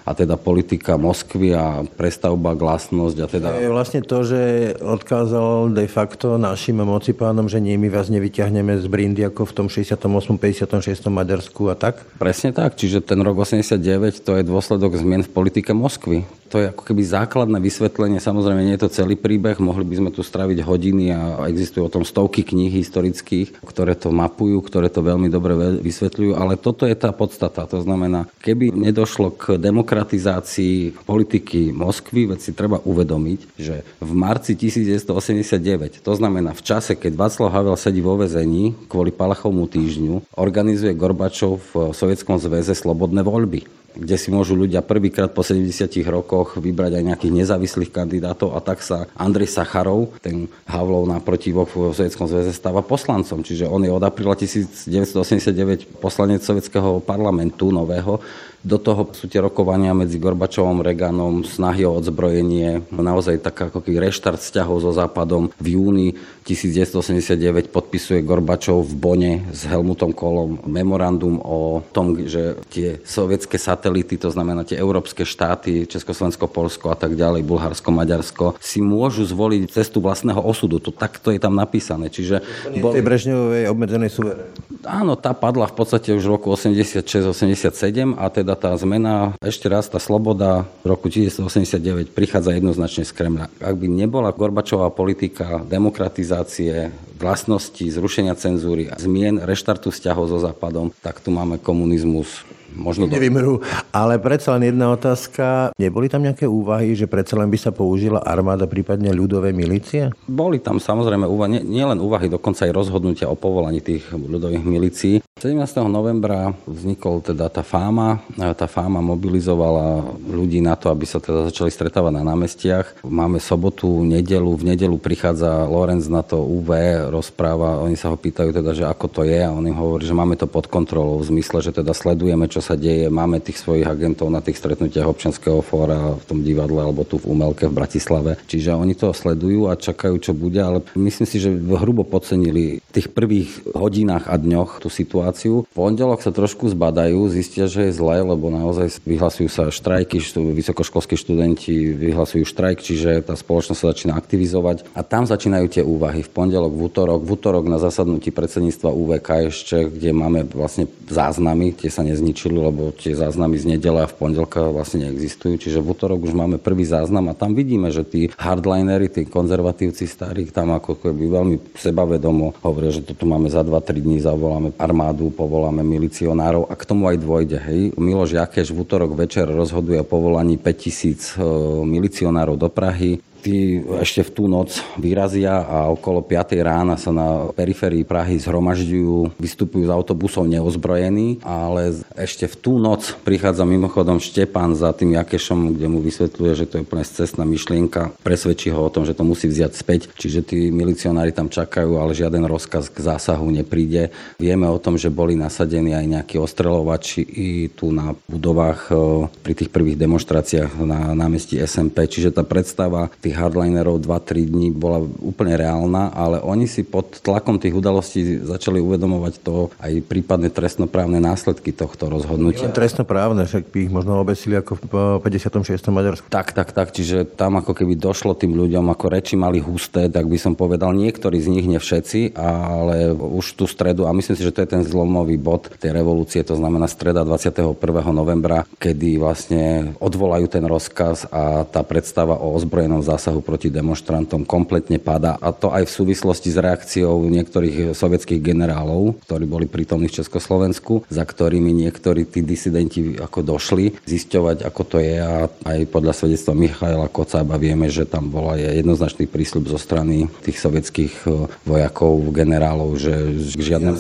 a 0.06 0.10
teda 0.14 0.38
politika 0.38 0.94
Moskvy 0.94 1.52
a 1.58 1.82
prestavba, 1.84 2.54
glasnosť 2.54 3.16
a 3.18 3.26
teda... 3.26 3.48
Je 3.58 3.70
vlastne 3.70 4.00
to, 4.00 4.22
že 4.22 4.40
odkázal 4.78 5.74
de 5.74 5.90
facto 5.90 6.38
našim 6.38 6.78
pánom, 7.18 7.50
že 7.50 7.58
nie 7.58 7.74
my 7.74 7.90
vás 7.90 8.06
nevyťahneme 8.08 8.78
z 8.78 8.86
brindy 8.86 9.26
ako 9.26 9.44
v 9.44 9.52
tom 9.52 9.66
68. 9.66 10.38
56. 10.38 11.10
Maďarsku 11.10 11.68
a 11.68 11.74
tak? 11.74 12.06
Presne 12.16 12.54
tak, 12.54 12.78
čiže 12.78 13.02
ten 13.02 13.20
rok 13.20 13.42
89 13.42 14.22
to 14.22 14.38
je 14.38 14.42
dôsledok 14.46 14.96
zmien 14.96 15.26
v 15.26 15.30
politike 15.30 15.74
Moskvy. 15.74 16.24
To 16.48 16.56
je 16.56 16.72
ako 16.72 16.82
keby 16.88 17.02
základné 17.04 17.60
vysvetlenie, 17.60 18.18
samozrejme 18.24 18.64
nie 18.64 18.74
je 18.80 18.88
to 18.88 18.94
celý 19.04 19.20
príbeh, 19.20 19.60
mohli 19.60 19.84
by 19.84 19.94
sme 20.00 20.10
tu 20.10 20.24
straviť 20.24 20.64
hodiny 20.64 21.12
a 21.12 21.44
existujú 21.44 21.88
o 21.88 21.92
tom 21.92 22.08
stovky 22.08 22.40
kníh 22.40 22.72
historických, 22.72 23.60
ktoré 23.60 23.92
to 23.92 24.08
mapujú, 24.08 24.64
ktoré 24.64 24.88
to 24.88 25.04
veľmi 25.04 25.28
dobre 25.28 25.80
vysvetľujú, 25.84 26.32
ale 26.32 26.56
toto 26.56 26.88
je 26.88 26.96
tá 26.96 27.12
podstata. 27.12 27.68
To 27.68 27.84
znamená, 27.84 28.24
keby 28.40 28.72
nedošlo 28.72 29.36
k 29.36 29.60
demokratizácii 29.60 31.04
politiky 31.04 31.70
Moskvy, 31.76 32.32
veď 32.32 32.40
si 32.40 32.56
treba 32.56 32.80
uvedomiť, 32.80 33.60
že 33.60 33.84
v 34.00 34.12
marci 34.16 34.56
1989, 34.56 36.00
to 36.00 36.12
znamená 36.16 36.56
v 36.56 36.64
čase, 36.64 36.96
keď 36.96 37.12
Václav 37.12 37.52
Havel 37.52 37.76
sedí 37.76 38.00
vo 38.00 38.16
vezení 38.16 38.72
kvôli 38.88 39.12
Palachovmu 39.12 39.68
týždňu, 39.68 40.32
organizuje 40.32 40.96
Gorbačov 40.96 41.60
v 41.60 41.72
Sovietskom 41.92 42.40
zväze 42.40 42.72
slobodné 42.72 43.20
voľby 43.20 43.77
kde 43.96 44.16
si 44.20 44.28
môžu 44.28 44.52
ľudia 44.52 44.84
prvýkrát 44.84 45.32
po 45.32 45.40
70 45.40 45.88
rokoch 46.06 46.60
vybrať 46.60 47.00
aj 47.00 47.06
nejakých 47.08 47.36
nezávislých 47.44 47.90
kandidátov 47.90 48.52
a 48.52 48.60
tak 48.60 48.84
sa 48.84 49.08
Andrej 49.16 49.48
Sacharov, 49.48 50.20
ten 50.20 50.46
Havlov 50.68 51.08
naprotivok 51.08 51.72
v 51.72 51.96
Sovjetskom 51.96 52.28
zväze, 52.28 52.52
stáva 52.52 52.84
poslancom. 52.84 53.40
Čiže 53.40 53.64
on 53.66 53.82
je 53.82 53.90
od 53.90 54.04
apríla 54.04 54.36
1989 54.36 55.98
poslanec 55.98 56.44
Sovietskeho 56.44 57.00
parlamentu 57.00 57.72
nového 57.72 58.20
do 58.62 58.76
toho 58.76 59.06
sú 59.14 59.30
tie 59.30 59.38
rokovania 59.38 59.94
medzi 59.94 60.18
Gorbačovom, 60.18 60.82
Reganom, 60.82 61.46
snahy 61.46 61.86
o 61.86 61.94
odzbrojenie, 61.98 62.90
naozaj 62.90 63.42
tak 63.42 63.70
ako 63.70 63.82
keby 63.82 64.10
reštart 64.10 64.42
vzťahov 64.42 64.82
so 64.82 64.90
Západom. 64.90 65.50
V 65.62 65.78
júni 65.78 66.18
1989 66.48 67.68
podpisuje 67.68 68.24
Gorbačov 68.24 68.82
v 68.82 68.94
Bone 68.96 69.32
s 69.52 69.68
Helmutom 69.68 70.16
Kolom 70.16 70.64
memorandum 70.64 71.38
o 71.38 71.84
tom, 71.92 72.16
že 72.24 72.56
tie 72.72 72.98
sovietské 73.04 73.60
satelity, 73.60 74.16
to 74.16 74.32
znamená 74.32 74.64
tie 74.64 74.80
európske 74.80 75.22
štáty, 75.28 75.84
Československo, 75.84 76.48
Polsko 76.48 76.90
a 76.90 76.96
tak 76.96 77.14
ďalej, 77.14 77.44
Bulharsko, 77.44 77.92
Maďarsko, 77.92 78.46
si 78.58 78.80
môžu 78.80 79.28
zvoliť 79.28 79.68
cestu 79.68 80.00
vlastného 80.00 80.40
osudu. 80.40 80.80
To 80.80 80.90
takto 80.90 81.30
je 81.30 81.40
tam 81.40 81.52
napísané. 81.52 82.08
Čiže 82.08 82.40
bol... 82.80 82.96
tej 82.96 83.04
Brežňovej 83.04 83.68
obmedzenej 83.68 84.10
suverénnej. 84.10 84.50
Áno, 84.86 85.18
tá 85.18 85.34
padla 85.34 85.66
v 85.68 85.74
podstate 85.74 86.14
už 86.14 86.22
v 86.22 86.32
roku 86.38 86.48
86-87 86.54 88.14
a 88.14 88.26
teda 88.30 88.47
teda 88.48 88.72
tá 88.72 88.72
zmena, 88.80 89.36
ešte 89.44 89.68
raz 89.68 89.92
tá 89.92 90.00
sloboda 90.00 90.64
v 90.80 90.96
roku 90.96 91.12
1989 91.12 92.16
prichádza 92.16 92.56
jednoznačne 92.56 93.04
z 93.04 93.12
Kremľa. 93.12 93.52
Ak 93.60 93.76
by 93.76 93.84
nebola 93.92 94.32
Gorbačová 94.32 94.88
politika 94.88 95.60
demokratizácie, 95.68 96.88
vlastnosti, 97.20 97.84
zrušenia 97.84 98.32
cenzúry 98.40 98.88
zmien, 98.96 99.44
reštartu 99.44 99.92
vzťahov 99.92 100.32
so 100.32 100.40
Západom, 100.40 100.88
tak 101.04 101.20
tu 101.20 101.28
máme 101.28 101.60
komunizmus 101.60 102.47
možno... 102.78 103.10
Nevymrú. 103.10 103.58
Ale 103.90 104.22
predsa 104.22 104.54
len 104.54 104.70
jedna 104.70 104.94
otázka. 104.94 105.74
Neboli 105.74 106.06
tam 106.06 106.22
nejaké 106.22 106.46
úvahy, 106.46 106.94
že 106.94 107.10
predsa 107.10 107.34
len 107.34 107.50
by 107.50 107.58
sa 107.58 107.70
použila 107.74 108.22
armáda, 108.22 108.70
prípadne 108.70 109.10
ľudové 109.10 109.50
milície? 109.50 110.14
Boli 110.30 110.62
tam 110.62 110.78
samozrejme 110.78 111.26
úvahy, 111.26 111.60
nielen 111.66 111.98
úvahy, 111.98 112.30
dokonca 112.30 112.64
aj 112.64 112.72
rozhodnutia 112.72 113.26
o 113.26 113.36
povolaní 113.36 113.82
tých 113.82 114.06
ľudových 114.14 114.62
milícií. 114.62 115.14
17. 115.38 115.54
novembra 115.86 116.50
vznikol 116.66 117.22
teda 117.22 117.46
tá 117.46 117.62
fáma. 117.62 118.18
Tá 118.34 118.66
fáma 118.66 118.98
mobilizovala 118.98 120.02
ľudí 120.26 120.58
na 120.58 120.74
to, 120.74 120.90
aby 120.90 121.06
sa 121.06 121.22
teda 121.22 121.46
začali 121.46 121.70
stretávať 121.70 122.10
na 122.10 122.26
námestiach. 122.26 123.06
Máme 123.06 123.38
sobotu, 123.38 124.02
nedelu. 124.02 124.50
V 124.58 124.66
nedelu 124.74 124.98
prichádza 124.98 125.70
Lorenz 125.70 126.10
na 126.10 126.26
to 126.26 126.42
UV, 126.42 126.74
rozpráva. 127.14 127.78
Oni 127.86 127.94
sa 127.94 128.10
ho 128.10 128.18
pýtajú 128.18 128.50
teda, 128.50 128.74
že 128.74 128.84
ako 128.90 129.06
to 129.06 129.22
je 129.22 129.38
a 129.38 129.54
on 129.54 129.62
im 129.62 129.78
hovorí, 129.78 130.02
že 130.02 130.16
máme 130.16 130.34
to 130.34 130.50
pod 130.50 130.66
kontrolou 130.66 131.22
v 131.22 131.30
zmysle, 131.30 131.62
že 131.62 131.70
teda 131.70 131.94
sledujeme, 131.94 132.50
čo 132.50 132.58
čo 132.58 132.67
sa 132.68 132.76
deje. 132.76 133.08
Máme 133.08 133.40
tých 133.40 133.64
svojich 133.64 133.88
agentov 133.88 134.28
na 134.28 134.44
tých 134.44 134.60
stretnutiach 134.60 135.08
občanského 135.08 135.64
fóra 135.64 136.20
v 136.20 136.24
tom 136.28 136.44
divadle 136.44 136.84
alebo 136.84 137.08
tu 137.08 137.16
v 137.16 137.32
Umelke 137.32 137.64
v 137.64 137.72
Bratislave. 137.72 138.36
Čiže 138.44 138.76
oni 138.76 138.92
to 138.92 139.16
sledujú 139.16 139.72
a 139.72 139.80
čakajú, 139.80 140.20
čo 140.20 140.36
bude, 140.36 140.60
ale 140.60 140.84
myslím 140.92 141.24
si, 141.24 141.40
že 141.40 141.48
hrubo 141.56 142.04
podcenili 142.04 142.84
v 142.84 142.90
tých 142.92 143.08
prvých 143.08 143.72
hodinách 143.72 144.28
a 144.28 144.36
dňoch 144.36 144.84
tú 144.84 144.92
situáciu. 144.92 145.64
V 145.64 145.72
pondelok 145.72 146.20
sa 146.20 146.28
trošku 146.28 146.68
zbadajú, 146.68 147.32
zistia, 147.32 147.64
že 147.64 147.88
je 147.88 147.96
zle, 147.96 148.20
lebo 148.20 148.52
naozaj 148.52 149.00
vyhlasujú 149.08 149.48
sa 149.48 149.72
štrajky, 149.72 150.20
vysokoškolskí 150.36 151.16
študenti 151.16 151.96
vyhlasujú 151.96 152.44
štrajk, 152.44 152.84
čiže 152.84 153.24
tá 153.24 153.32
spoločnosť 153.32 153.78
sa 153.80 153.90
začína 153.96 154.12
aktivizovať 154.12 154.92
a 154.92 155.00
tam 155.00 155.24
začínajú 155.24 155.66
tie 155.72 155.82
úvahy. 155.86 156.20
V 156.20 156.30
pondelok, 156.34 156.76
v 156.76 156.82
útorok, 156.84 157.20
v 157.24 157.30
útorok 157.32 157.64
na 157.64 157.80
zasadnutí 157.80 158.28
predsedníctva 158.28 158.92
UVK 158.92 159.28
ešte, 159.48 159.88
kde 159.88 160.10
máme 160.12 160.44
vlastne 160.52 160.90
záznamy, 161.08 161.72
tie 161.72 161.88
sa 161.88 162.04
nezničili 162.04 162.57
zrušili, 162.58 162.66
lebo 162.66 162.82
tie 162.92 163.14
záznamy 163.14 163.56
z 163.58 163.64
nedele 163.76 164.02
a 164.02 164.10
v 164.10 164.16
pondelka 164.18 164.66
vlastne 164.68 165.08
neexistujú. 165.08 165.54
Čiže 165.58 165.78
v 165.80 165.90
útorok 165.94 166.26
už 166.26 166.34
máme 166.34 166.58
prvý 166.58 166.84
záznam 166.84 167.30
a 167.30 167.38
tam 167.38 167.54
vidíme, 167.54 167.90
že 167.94 168.02
tí 168.02 168.22
hardlinery, 168.34 169.08
tí 169.08 169.22
konzervatívci 169.24 170.04
starí, 170.10 170.50
tam 170.50 170.74
ako 170.74 170.98
keby 170.98 171.24
veľmi 171.30 171.56
sebavedomo 171.78 172.58
hovoria, 172.62 172.90
že 172.90 173.06
toto 173.06 173.24
máme 173.24 173.48
za 173.48 173.62
2-3 173.62 174.02
dní, 174.02 174.18
zavoláme 174.20 174.74
armádu, 174.76 175.30
povoláme 175.30 175.86
milicionárov 175.86 176.66
a 176.68 176.74
k 176.74 176.82
tomu 176.86 177.06
aj 177.08 177.16
dôjde. 177.22 177.58
Hej. 177.62 177.80
Miloš 177.96 178.34
Jakeš 178.34 178.74
v 178.74 178.82
útorok 178.82 179.14
večer 179.14 179.46
rozhoduje 179.46 180.02
o 180.02 180.06
povolaní 180.06 180.58
5000 180.58 181.38
e, 181.38 181.46
milicionárov 181.86 182.58
do 182.58 182.68
Prahy 182.68 183.22
tí 183.38 183.80
ešte 184.02 184.26
v 184.26 184.30
tú 184.34 184.44
noc 184.50 184.82
vyrazia 184.98 185.62
a 185.62 185.88
okolo 185.88 186.20
5 186.20 186.58
rána 186.60 186.98
sa 187.00 187.14
na 187.14 187.50
periférii 187.54 188.02
Prahy 188.02 188.36
zhromažďujú, 188.42 189.38
vystupujú 189.38 189.88
z 189.88 189.94
autobusov 189.94 190.50
neozbrojení, 190.50 191.40
ale 191.46 191.96
ešte 192.18 192.50
v 192.50 192.54
tú 192.58 192.72
noc 192.76 193.14
prichádza 193.22 193.62
mimochodom 193.64 194.18
Štepan 194.18 194.74
za 194.74 194.90
tým 194.92 195.16
Jakešom, 195.16 195.78
kde 195.78 195.86
mu 195.86 195.98
vysvetľuje, 196.02 196.52
že 196.58 196.68
to 196.68 196.74
je 196.78 196.84
úplne 196.84 197.04
cestná 197.06 197.44
myšlienka, 197.46 198.12
presvedčí 198.20 198.68
ho 198.74 198.84
o 198.84 198.92
tom, 198.92 199.06
že 199.06 199.14
to 199.14 199.24
musí 199.24 199.48
vziať 199.48 199.72
späť, 199.74 200.00
čiže 200.18 200.44
tí 200.44 200.58
milicionári 200.74 201.30
tam 201.32 201.48
čakajú, 201.48 201.96
ale 201.96 202.16
žiaden 202.16 202.44
rozkaz 202.44 202.90
k 202.90 202.98
zásahu 203.00 203.48
nepríde. 203.48 204.10
Vieme 204.36 204.66
o 204.68 204.78
tom, 204.82 204.98
že 204.98 205.12
boli 205.12 205.38
nasadení 205.38 205.94
aj 205.94 206.06
nejakí 206.06 206.36
ostreľovači 206.36 207.20
i 207.22 207.48
tu 207.72 207.94
na 207.94 208.14
budovách 208.26 208.80
e, 208.88 208.94
pri 209.42 209.54
tých 209.54 209.70
prvých 209.70 210.00
demonstráciách 210.00 210.78
na 210.82 211.12
námestí 211.14 211.60
SMP, 211.62 212.06
čiže 212.06 212.34
tá 212.34 212.42
predstava 212.42 213.10
tých 213.28 213.36
hardlinerov 213.36 214.00
2-3 214.00 214.48
dní 214.48 214.72
bola 214.72 215.04
úplne 215.20 215.52
reálna, 215.60 216.08
ale 216.16 216.40
oni 216.40 216.64
si 216.64 216.80
pod 216.80 217.20
tlakom 217.20 217.60
tých 217.60 217.76
udalostí 217.76 218.40
začali 218.40 218.80
uvedomovať 218.80 219.34
to 219.44 219.68
aj 219.76 219.92
prípadne 220.08 220.48
trestnoprávne 220.48 221.20
následky 221.20 221.76
tohto 221.76 222.08
rozhodnutia. 222.08 222.72
Trestnoprávne, 222.72 223.44
však 223.44 223.68
by 223.68 223.78
ich 223.84 223.92
možno 223.92 224.16
obesili 224.24 224.56
ako 224.56 224.80
v 224.80 225.20
56. 225.20 225.92
Maďarsku. 225.92 226.32
Tak, 226.32 226.56
tak, 226.56 226.72
tak, 226.72 226.96
čiže 226.96 227.28
tam 227.28 227.60
ako 227.60 227.76
keby 227.76 228.00
došlo 228.00 228.32
tým 228.32 228.56
ľuďom, 228.56 228.88
ako 228.88 229.04
reči 229.12 229.36
mali 229.36 229.60
husté, 229.60 230.08
tak 230.08 230.24
by 230.24 230.40
som 230.40 230.56
povedal, 230.56 230.96
niektorí 230.96 231.36
z 231.36 231.52
nich, 231.52 231.68
nie 231.68 231.76
všetci, 231.76 232.32
ale 232.38 233.12
už 233.12 233.60
tú 233.60 233.68
stredu, 233.68 234.08
a 234.08 234.16
myslím 234.16 234.40
si, 234.40 234.46
že 234.46 234.54
to 234.56 234.64
je 234.64 234.72
ten 234.72 234.82
zlomový 234.88 235.36
bod 235.36 235.68
tej 235.76 235.92
revolúcie, 235.92 236.40
to 236.40 236.56
znamená 236.56 236.88
streda 236.88 237.28
21. 237.28 237.76
novembra, 238.08 238.64
kedy 238.80 239.20
vlastne 239.20 239.92
odvolajú 240.00 240.48
ten 240.48 240.64
rozkaz 240.64 241.28
a 241.28 241.68
tá 241.68 241.84
predstava 241.84 242.38
o 242.38 242.54
ozbrojenom 242.54 243.02
zásahu 243.18 243.42
proti 243.42 243.74
demonstrantom 243.74 244.46
kompletne 244.46 245.02
pada 245.02 245.34
a 245.42 245.50
to 245.50 245.74
aj 245.74 245.90
v 245.90 245.96
súvislosti 245.98 246.54
s 246.54 246.58
reakciou 246.62 247.26
niektorých 247.26 247.90
sovietských 247.98 248.38
generálov, 248.38 249.18
ktorí 249.26 249.44
boli 249.50 249.66
prítomní 249.66 250.06
v 250.06 250.22
Československu, 250.22 251.02
za 251.10 251.26
ktorými 251.26 251.74
niektorí 251.74 252.30
tí 252.30 252.46
disidenti 252.46 253.18
ako 253.18 253.42
došli 253.42 253.98
zisťovať, 254.06 254.62
ako 254.62 254.82
to 254.86 254.96
je 255.02 255.18
a 255.18 255.50
aj 255.50 255.78
podľa 255.90 256.14
svedectva 256.14 256.54
Michaela 256.54 257.10
Kocába 257.10 257.58
vieme, 257.58 257.90
že 257.90 258.06
tam 258.06 258.30
bola 258.30 258.54
jednoznačný 258.54 259.26
prísľub 259.26 259.66
zo 259.66 259.82
strany 259.82 260.30
tých 260.46 260.62
sovietských 260.62 261.26
e, 261.26 261.50
vojakov, 261.66 262.22
generálov, 262.30 262.94
že 263.02 263.12
k 263.58 263.60
žiadnemu, 263.74 263.98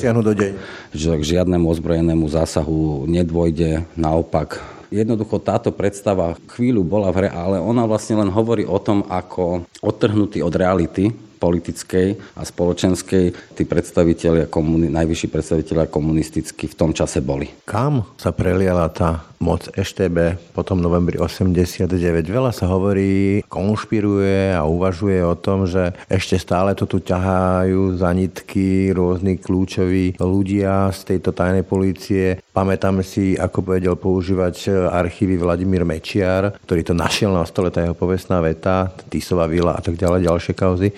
že 0.94 1.10
k 1.18 1.24
žiadnemu 1.26 1.66
ozbrojenému 1.66 2.30
zásahu 2.30 3.10
nedôjde, 3.10 3.82
naopak 3.98 4.77
Jednoducho 4.88 5.36
táto 5.44 5.68
predstava 5.68 6.32
chvíľu 6.48 6.80
bola 6.80 7.12
v 7.12 7.24
hre, 7.24 7.28
ale 7.28 7.56
ona 7.60 7.84
vlastne 7.84 8.24
len 8.24 8.32
hovorí 8.32 8.64
o 8.64 8.80
tom, 8.80 9.04
ako 9.04 9.68
odtrhnutý 9.84 10.40
od 10.40 10.54
reality 10.56 11.27
politickej 11.38 12.36
a 12.36 12.42
spoločenskej 12.42 13.54
tí 13.54 13.62
predstaviteľia, 13.64 14.50
komuni- 14.50 14.90
najvyšší 14.90 15.28
predstaviteľia 15.30 15.86
komunistickí 15.86 16.66
v 16.66 16.78
tom 16.78 16.90
čase 16.90 17.22
boli. 17.22 17.48
Kam 17.64 18.04
sa 18.18 18.34
preliala 18.34 18.90
tá 18.90 19.24
moc 19.38 19.70
EŠTB 19.70 20.50
potom 20.50 20.82
novembri 20.82 21.16
89? 21.18 21.86
Veľa 22.26 22.50
sa 22.50 22.66
hovorí, 22.66 23.42
konšpiruje 23.46 24.54
a 24.54 24.66
uvažuje 24.66 25.22
o 25.22 25.38
tom, 25.38 25.64
že 25.64 25.94
ešte 26.10 26.34
stále 26.38 26.74
to 26.74 26.90
tu 26.90 26.98
ťahajú 26.98 27.94
za 27.98 28.10
nitky 28.10 28.90
rôzni 28.90 29.38
kľúčoví 29.38 30.18
ľudia 30.18 30.90
z 30.90 31.14
tejto 31.14 31.30
tajnej 31.30 31.62
policie. 31.62 32.42
Pamätáme 32.50 33.06
si, 33.06 33.38
ako 33.38 33.62
povedal 33.62 33.94
používať 33.94 34.74
archívy 34.90 35.38
Vladimír 35.38 35.86
Mečiar, 35.86 36.58
ktorý 36.66 36.82
to 36.82 36.94
našiel 36.98 37.30
na 37.30 37.46
stole, 37.46 37.70
tá 37.70 37.86
jeho 37.86 37.94
povestná 37.94 38.42
veta, 38.42 38.90
Tisová 39.06 39.46
vila 39.46 39.78
a 39.78 39.80
tak 39.80 39.94
ďalej, 39.94 40.26
ďalšie 40.26 40.54
kauzy. 40.58 40.90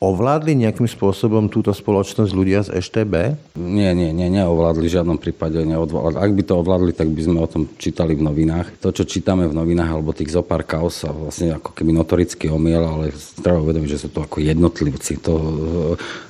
Ovládli 0.00 0.56
nejakým 0.56 0.88
spôsobom 0.88 1.52
túto 1.52 1.72
spoločnosť 1.76 2.32
ľudia 2.32 2.64
z 2.64 2.80
EŠTB? 2.80 3.14
Nie, 3.60 3.92
nie, 3.92 4.10
nie, 4.16 4.28
neovládli 4.32 4.86
v 4.88 4.94
žiadnom 4.96 5.18
prípade. 5.20 5.60
Neodvládli. 5.60 6.16
Ak 6.16 6.32
by 6.32 6.42
to 6.44 6.54
ovládli, 6.60 6.92
tak 6.96 7.08
by 7.12 7.20
sme 7.20 7.38
o 7.40 7.48
tom 7.48 7.68
čítali 7.76 8.16
v 8.16 8.24
novinách. 8.24 8.80
To, 8.80 8.92
čo 8.92 9.04
čítame 9.04 9.44
v 9.48 9.56
novinách, 9.56 9.90
alebo 9.92 10.16
tých 10.16 10.32
zopár 10.32 10.64
kaos, 10.64 11.04
sa 11.04 11.12
vlastne 11.12 11.56
ako 11.56 11.76
keby 11.76 11.92
notoricky 11.92 12.48
omiel, 12.48 12.84
ale 12.84 13.04
treba 13.40 13.60
uvedomiť, 13.60 13.88
že 13.88 14.00
sú 14.04 14.08
to 14.12 14.24
ako 14.24 14.40
jednotlivci. 14.40 15.20
To, 15.24 15.34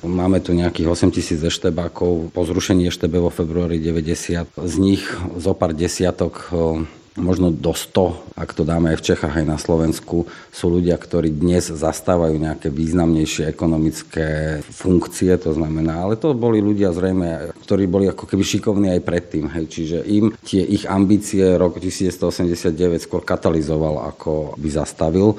e, 0.03 0.07
máme 0.07 0.39
tu 0.39 0.51
nejakých 0.55 0.87
8 0.87 1.15
tisíc 1.15 1.39
eštebákov 1.39 2.31
po 2.31 2.41
zrušení 2.43 2.87
EŠTB 2.87 3.13
vo 3.19 3.31
februári 3.31 3.79
90. 3.79 4.47
Z 4.55 4.75
nich 4.79 5.03
zopár 5.35 5.75
desiatok 5.75 6.51
e, 6.51 7.00
možno 7.19 7.51
do 7.51 7.75
100, 7.75 8.39
ak 8.39 8.55
to 8.55 8.63
dáme 8.63 8.95
aj 8.95 9.03
v 9.03 9.05
Čechách, 9.11 9.35
aj 9.35 9.47
na 9.47 9.59
Slovensku, 9.59 10.31
sú 10.47 10.65
ľudia, 10.71 10.95
ktorí 10.95 11.27
dnes 11.27 11.67
zastávajú 11.67 12.39
nejaké 12.39 12.71
významnejšie 12.71 13.51
ekonomické 13.51 14.59
funkcie, 14.63 15.35
to 15.35 15.51
znamená, 15.51 16.07
ale 16.07 16.15
to 16.15 16.31
boli 16.31 16.63
ľudia 16.63 16.95
zrejme, 16.95 17.51
ktorí 17.67 17.83
boli 17.91 18.07
ako 18.07 18.23
keby 18.31 18.43
šikovní 18.47 18.87
aj 18.95 19.01
predtým, 19.03 19.51
hej, 19.51 19.65
čiže 19.67 19.97
im 20.07 20.31
tie 20.39 20.63
ich 20.63 20.87
ambície 20.87 21.43
rok 21.59 21.83
1989 21.83 23.03
skôr 23.03 23.27
katalizoval, 23.27 24.07
ako 24.07 24.55
by 24.55 24.69
zastavil 24.71 25.35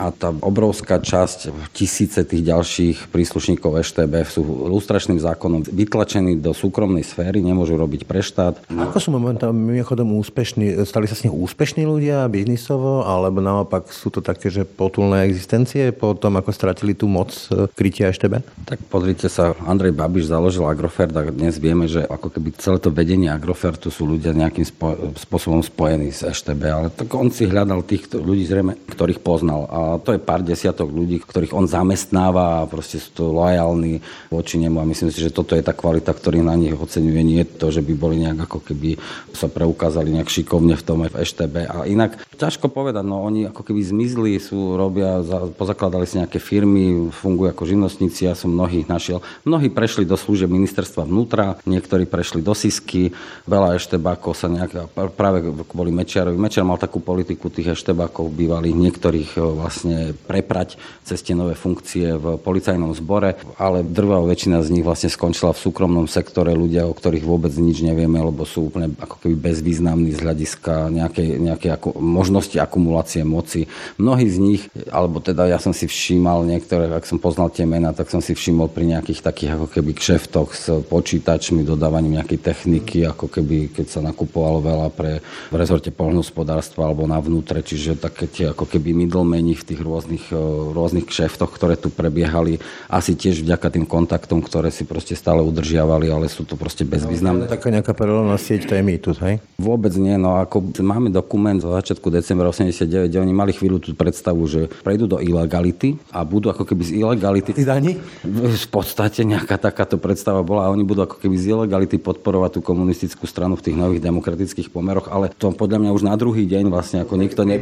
a 0.00 0.08
tá 0.08 0.32
obrovská 0.32 0.96
časť, 0.96 1.52
tisíce 1.76 2.24
tých 2.24 2.40
ďalších 2.40 3.12
príslušníkov 3.12 3.84
EŠTB 3.84 4.14
sú 4.24 4.40
lustračným 4.72 5.20
zákonom 5.20 5.68
vytlačení 5.68 6.40
do 6.40 6.56
súkromnej 6.56 7.04
sféry, 7.04 7.44
nemôžu 7.44 7.76
robiť 7.76 8.08
pre 8.08 8.24
štát. 8.24 8.64
Ako 8.72 8.96
sú 8.96 9.12
momentálne 9.12 9.60
mimochodom 9.60 10.16
úspešní? 10.16 10.80
Stali 10.88 11.04
sa 11.04 11.12
s 11.12 11.28
nich 11.28 11.34
úspešní 11.34 11.84
ľudia 11.84 12.24
biznisovo, 12.32 13.04
alebo 13.04 13.44
naopak 13.44 13.92
sú 13.92 14.08
to 14.08 14.24
také, 14.24 14.48
že 14.48 14.64
potulné 14.64 15.28
existencie 15.28 15.92
po 15.92 16.16
tom, 16.16 16.40
ako 16.40 16.48
stratili 16.56 16.96
tú 16.96 17.04
moc 17.04 17.36
e, 17.52 17.68
krytia 17.76 18.08
EŠTB? 18.08 18.40
Tak 18.64 18.80
pozrite 18.88 19.28
sa, 19.28 19.52
Andrej 19.68 19.92
Babiš 19.92 20.32
založil 20.32 20.64
Agrofert 20.64 21.12
a 21.12 21.28
dnes 21.28 21.60
vieme, 21.60 21.84
že 21.84 22.00
ako 22.08 22.32
keby 22.32 22.56
celé 22.56 22.80
to 22.80 22.88
vedenie 22.88 23.28
Agrofertu 23.28 23.92
sú 23.92 24.08
ľudia 24.08 24.32
nejakým 24.32 24.64
spo- 24.64 25.12
spôsobom 25.18 25.60
spojení 25.60 26.08
s 26.08 26.24
EŠTB, 26.24 26.62
ale 26.70 26.88
tak 26.88 27.12
on 27.12 27.28
si 27.28 27.44
hľadal 27.44 27.84
tých 27.84 28.08
ľudí 28.14 28.46
zrejme, 28.46 28.78
ktorých 28.88 29.20
poznal. 29.20 29.66
A 29.66 29.89
to 29.98 30.14
je 30.14 30.22
pár 30.22 30.46
desiatok 30.46 30.86
ľudí, 30.86 31.18
ktorých 31.18 31.56
on 31.56 31.66
zamestnáva 31.66 32.62
a 32.62 32.68
proste 32.70 33.02
sú 33.02 33.10
to 33.10 33.24
lojálni 33.34 33.98
voči 34.30 34.62
nemu 34.62 34.78
a 34.78 34.86
myslím 34.86 35.10
si, 35.10 35.18
že 35.24 35.34
toto 35.34 35.58
je 35.58 35.64
tá 35.66 35.74
kvalita, 35.74 36.14
ktorý 36.14 36.44
na 36.44 36.54
nich 36.54 36.76
oceňuje. 36.76 37.22
Nie 37.26 37.42
to, 37.48 37.74
že 37.74 37.82
by 37.82 37.92
boli 37.96 38.22
nejak 38.22 38.46
ako 38.46 38.60
keby 38.60 39.00
sa 39.32 39.48
preukázali 39.48 40.12
nejak 40.12 40.28
šikovne 40.28 40.76
v 40.76 40.84
tom 40.84 41.00
v 41.00 41.16
EŠTB. 41.16 41.54
A 41.64 41.88
inak 41.88 42.20
ťažko 42.36 42.68
povedať, 42.68 43.08
no 43.08 43.24
oni 43.24 43.48
ako 43.48 43.64
keby 43.64 43.80
zmizli, 43.80 44.36
sú, 44.36 44.76
robia, 44.76 45.24
pozakladali 45.56 46.04
si 46.04 46.20
nejaké 46.20 46.36
firmy, 46.36 47.08
fungujú 47.08 47.48
ako 47.48 47.64
živnostníci, 47.64 48.28
ja 48.28 48.36
som 48.36 48.52
mnohých 48.52 48.84
našiel. 48.84 49.24
Mnohí 49.48 49.72
prešli 49.72 50.04
do 50.04 50.20
služieb 50.20 50.52
ministerstva 50.52 51.08
vnútra, 51.08 51.56
niektorí 51.64 52.04
prešli 52.04 52.44
do 52.44 52.52
SISky, 52.52 53.16
veľa 53.48 53.80
eštebákov 53.80 54.36
sa 54.36 54.52
nejak, 54.52 54.92
práve 55.16 55.40
kvôli 55.64 55.88
Mečiarovi. 55.94 56.36
Mečiar 56.36 56.68
mal 56.68 56.76
takú 56.76 57.00
politiku 57.00 57.48
tých 57.48 57.72
eštebákov 57.72 58.28
bývalých, 58.28 58.76
niektorých 58.76 59.30
vlastne 59.40 59.69
vlastne 59.70 60.18
preprať 60.26 60.74
cez 61.06 61.22
tie 61.22 61.38
nové 61.38 61.54
funkcie 61.54 62.18
v 62.18 62.34
policajnom 62.42 62.90
zbore, 62.98 63.38
ale 63.54 63.86
drvá 63.86 64.18
väčšina 64.26 64.66
z 64.66 64.74
nich 64.74 64.84
vlastne 64.84 65.06
skončila 65.06 65.54
v 65.54 65.62
súkromnom 65.62 66.10
sektore, 66.10 66.50
ľudia, 66.58 66.90
o 66.90 66.92
ktorých 66.92 67.22
vôbec 67.22 67.54
nič 67.54 67.86
nevieme, 67.86 68.18
lebo 68.18 68.42
sú 68.42 68.66
úplne 68.66 68.90
ako 68.98 69.22
keby 69.22 69.38
bezvýznamní 69.38 70.10
z 70.10 70.26
hľadiska 70.26 70.90
nejakej, 70.90 71.38
nejakej 71.38 71.70
ako, 71.78 71.88
možnosti 72.02 72.58
akumulácie 72.58 73.22
moci. 73.22 73.70
Mnohí 73.94 74.26
z 74.26 74.38
nich, 74.42 74.62
alebo 74.90 75.22
teda 75.22 75.46
ja 75.46 75.62
som 75.62 75.70
si 75.70 75.86
všímal 75.86 76.42
niektoré, 76.42 76.90
ak 76.90 77.06
som 77.06 77.22
poznal 77.22 77.54
tie 77.54 77.62
mená, 77.62 77.94
tak 77.94 78.10
som 78.10 78.18
si 78.18 78.34
všimol 78.34 78.66
pri 78.74 78.98
nejakých 78.98 79.22
takých 79.22 79.54
ako 79.54 79.70
keby 79.70 79.94
kšeftoch 79.94 80.50
s 80.50 80.66
počítačmi, 80.90 81.62
dodávaním 81.62 82.18
nejakej 82.18 82.42
techniky, 82.42 83.06
ako 83.06 83.30
keby 83.30 83.70
keď 83.70 83.86
sa 83.86 84.00
nakupovalo 84.02 84.58
veľa 84.58 84.88
pre 84.90 85.22
v 85.22 85.54
rezorte 85.54 85.94
poľnohospodárstva 85.94 86.90
alebo 86.90 87.06
na 87.06 87.22
vnútre, 87.22 87.62
čiže 87.62 88.00
také 88.00 88.26
tie 88.26 88.50
ako 88.50 88.66
keby 88.66 88.90
middlemeni 88.96 89.59
v 89.60 89.68
tých 89.74 89.80
rôznych, 89.84 90.32
e, 90.32 90.40
rôznych 90.72 91.04
kšeftoch, 91.04 91.52
ktoré 91.52 91.76
tu 91.76 91.92
prebiehali, 91.92 92.56
asi 92.88 93.12
tiež 93.12 93.44
vďaka 93.44 93.68
tým 93.68 93.84
kontaktom, 93.84 94.40
ktoré 94.40 94.72
si 94.72 94.88
proste 94.88 95.12
stále 95.12 95.44
udržiavali, 95.44 96.08
ale 96.08 96.26
sú 96.32 96.48
to 96.48 96.56
proste 96.56 96.88
bezvýznamné. 96.88 97.44
No, 97.46 97.52
taká 97.52 97.68
nejaká 97.68 97.92
paralelná 97.92 98.40
sieť, 98.40 98.72
to 98.72 98.74
je 98.74 98.82
mýtus, 98.82 99.16
hej? 99.20 99.38
Vôbec 99.60 99.92
nie, 100.00 100.16
no 100.16 100.40
ako 100.40 100.80
máme 100.80 101.12
dokument 101.12 101.60
zo 101.60 101.76
začiatku 101.76 102.08
decembra 102.08 102.48
89, 102.48 103.12
kde 103.12 103.18
oni 103.20 103.34
mali 103.36 103.52
chvíľu 103.52 103.78
tú 103.78 103.92
predstavu, 103.92 104.48
že 104.48 104.72
prejdú 104.80 105.06
do 105.06 105.18
ilegality 105.20 106.00
a 106.08 106.24
budú 106.24 106.48
ako 106.48 106.64
keby 106.64 106.82
z 106.82 106.92
ilegality... 107.04 107.52
Daní? 107.60 108.00
V 108.24 108.68
podstate 108.72 109.22
nejaká 109.22 109.60
takáto 109.60 110.00
predstava 110.00 110.40
bola 110.40 110.66
a 110.66 110.72
oni 110.72 110.82
budú 110.82 111.04
ako 111.04 111.20
keby 111.20 111.36
z 111.36 111.52
ilegality 111.52 112.00
podporovať 112.00 112.58
tú 112.58 112.60
komunistickú 112.64 113.28
stranu 113.28 113.54
v 113.60 113.64
tých 113.68 113.76
nových 113.76 114.00
demokratických 114.00 114.72
pomeroch, 114.72 115.12
ale 115.12 115.28
to 115.36 115.52
podľa 115.52 115.78
mňa 115.82 115.90
už 115.92 116.02
na 116.08 116.14
druhý 116.16 116.48
deň 116.48 116.72
vlastne 116.72 117.04
ako 117.04 117.14
nikto 117.20 117.44
ne... 117.44 117.60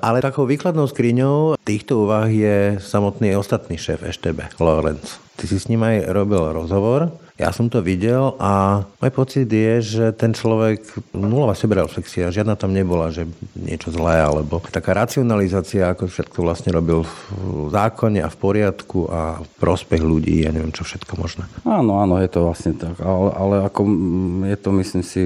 Ale 0.00 0.24
takou 0.24 0.48
výkladnou 0.48 0.88
skriňou 0.94 1.58
týchto 1.66 2.06
úvah 2.06 2.30
je 2.30 2.78
samotný 2.78 3.34
ostatný 3.34 3.74
šéf 3.74 4.06
EŠTB, 4.06 4.62
Lorenz. 4.62 5.18
Ty 5.34 5.50
si 5.50 5.58
s 5.58 5.66
ním 5.66 5.82
aj 5.82 6.06
robil 6.06 6.54
rozhovor 6.54 7.10
ja 7.34 7.50
som 7.50 7.66
to 7.66 7.82
videl 7.82 8.38
a 8.38 8.84
môj 9.02 9.10
pocit 9.10 9.50
je, 9.50 9.82
že 9.82 10.04
ten 10.14 10.30
človek, 10.30 10.86
nulová 11.10 11.58
sebereflexia, 11.58 12.30
žiadna 12.30 12.54
tam 12.54 12.70
nebola, 12.70 13.10
že 13.10 13.26
niečo 13.58 13.90
zlé, 13.90 14.22
alebo 14.22 14.62
taká 14.62 14.94
racionalizácia, 14.94 15.90
ako 15.90 16.06
všetko 16.06 16.38
vlastne 16.46 16.70
robil 16.70 17.02
v 17.02 17.74
zákone 17.74 18.22
a 18.22 18.30
v 18.30 18.38
poriadku 18.38 19.10
a 19.10 19.42
v 19.42 19.48
prospech 19.58 19.98
ľudí, 19.98 20.46
ja 20.46 20.54
neviem, 20.54 20.70
čo 20.70 20.86
všetko 20.86 21.12
možné. 21.18 21.50
Áno, 21.66 21.98
áno, 21.98 22.22
je 22.22 22.30
to 22.30 22.46
vlastne 22.46 22.78
tak, 22.78 23.02
ale, 23.02 23.30
ale 23.34 23.54
ako 23.66 23.80
je 24.46 24.56
to, 24.62 24.70
myslím 24.78 25.02
si, 25.02 25.22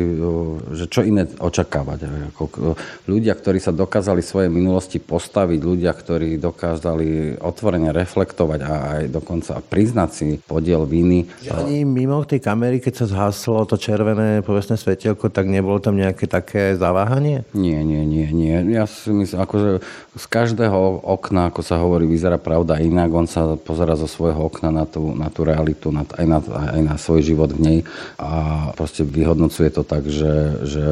že 0.80 0.84
čo 0.88 1.04
iné 1.04 1.28
očakávať. 1.28 2.08
Ako 2.32 2.72
ľudia, 3.04 3.36
ktorí 3.36 3.60
sa 3.60 3.76
dokázali 3.76 4.24
svoje 4.24 4.48
minulosti 4.48 4.96
postaviť, 4.96 5.60
ľudia, 5.60 5.92
ktorí 5.92 6.40
dokázali 6.40 7.36
otvorene 7.36 7.92
reflektovať 7.92 8.60
a 8.64 8.72
aj 8.96 9.02
dokonca 9.12 9.60
priznať 9.60 10.10
si 10.16 10.26
podiel 10.40 10.88
viny. 10.88 11.28
Že 11.44 11.52
ani 11.52 11.76
mimo 11.98 12.22
tej 12.22 12.38
kamery, 12.38 12.78
keď 12.78 13.02
sa 13.02 13.06
zhaslo 13.10 13.66
to 13.66 13.74
červené 13.74 14.46
povestné 14.46 14.78
svetielko, 14.78 15.34
tak 15.34 15.50
nebolo 15.50 15.82
tam 15.82 15.98
nejaké 15.98 16.30
také 16.30 16.78
zaváhanie? 16.78 17.42
Nie, 17.50 17.82
nie, 17.82 18.06
nie, 18.06 18.30
nie. 18.30 18.54
Ja 18.70 18.86
si 18.86 19.10
myslím, 19.10 19.42
akože 19.42 19.82
z 20.14 20.26
každého 20.30 21.02
okna, 21.02 21.50
ako 21.50 21.60
sa 21.66 21.82
hovorí, 21.82 22.06
vyzerá 22.06 22.38
pravda 22.38 22.78
inak. 22.78 23.10
On 23.10 23.26
sa 23.26 23.58
pozera 23.58 23.98
zo 23.98 24.06
svojho 24.06 24.46
okna 24.46 24.70
na 24.70 24.84
tú, 24.86 25.10
na 25.14 25.26
tú 25.26 25.42
realitu, 25.42 25.90
na, 25.90 26.06
aj, 26.06 26.26
na, 26.26 26.38
aj 26.78 26.80
na 26.86 26.94
svoj 26.94 27.26
život 27.26 27.50
v 27.50 27.60
nej 27.60 27.78
a 28.18 28.30
proste 28.78 29.02
vyhodnocuje 29.02 29.70
to 29.74 29.82
tak, 29.82 30.06
že, 30.06 30.62
že 30.62 30.84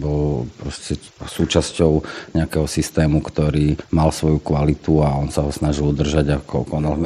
bol 0.00 0.48
proste 0.60 0.96
súčasťou 1.20 2.04
nejakého 2.36 2.64
systému, 2.64 3.20
ktorý 3.20 3.76
mal 3.92 4.08
svoju 4.12 4.40
kvalitu 4.40 5.04
a 5.04 5.12
on 5.16 5.28
sa 5.28 5.44
ho 5.44 5.50
snažil 5.52 5.90
udržať 5.90 6.40
ako 6.40 6.64
konal. 6.68 6.96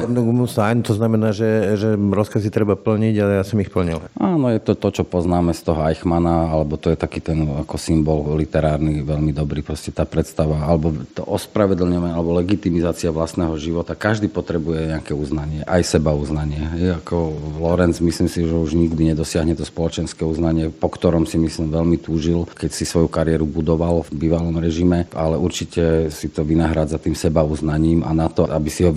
To 0.79 0.93
znamená, 0.95 1.33
že, 1.35 1.75
že 1.75 1.89
rozkazy 1.97 2.51
treba 2.53 2.75
plniť, 2.77 3.15
ale 3.19 3.31
ja 3.41 3.43
som 3.49 3.57
ich 3.57 3.73
plnil. 3.73 3.97
Áno, 4.15 4.53
je 4.53 4.61
to 4.61 4.77
to, 4.77 5.01
čo 5.01 5.03
poznáme 5.03 5.57
z 5.57 5.65
toho 5.65 5.81
Eichmana, 5.89 6.53
alebo 6.53 6.77
to 6.77 6.93
je 6.93 6.97
taký 6.99 7.17
ten 7.17 7.41
ako 7.43 7.81
symbol 7.81 8.37
literárny 8.37 9.01
veľmi 9.01 9.33
dobrý, 9.33 9.65
proste 9.65 9.89
tá 9.89 10.05
predstava, 10.05 10.61
alebo 10.61 10.93
to 11.17 11.25
ospravedlňovanie, 11.25 12.13
alebo 12.13 12.37
legitimizácia 12.37 13.09
vlastného 13.09 13.57
života. 13.57 13.97
Každý 13.97 14.29
potrebuje 14.29 14.93
nejaké 14.93 15.17
uznanie, 15.17 15.65
aj 15.65 15.81
seba 15.97 16.13
uznanie. 16.13 16.61
Je 16.77 16.93
ako 16.93 17.33
Lorenz, 17.57 17.97
myslím 17.97 18.29
si, 18.29 18.45
že 18.45 18.53
už 18.53 18.77
nikdy 18.77 19.17
nedosiahne 19.17 19.57
to 19.57 19.65
spoločenské 19.65 20.21
uznanie, 20.21 20.69
po 20.69 20.93
ktorom 20.93 21.25
si 21.25 21.41
myslím 21.41 21.73
veľmi 21.73 21.97
túžil, 21.97 22.45
keď 22.53 22.69
si 22.69 22.85
svoju 22.85 23.09
kariéru 23.09 23.49
budoval 23.49 24.05
v 24.05 24.27
bývalom 24.27 24.59
režime, 24.61 25.09
ale 25.17 25.39
určite 25.39 26.13
si 26.13 26.29
to 26.29 26.45
vynahrádza 26.45 27.01
tým 27.01 27.15
seba 27.17 27.41
uznaním 27.41 28.05
a 28.05 28.13
na 28.13 28.29
to, 28.29 28.45
aby 28.45 28.69
si 28.69 28.85
ho 28.85 28.91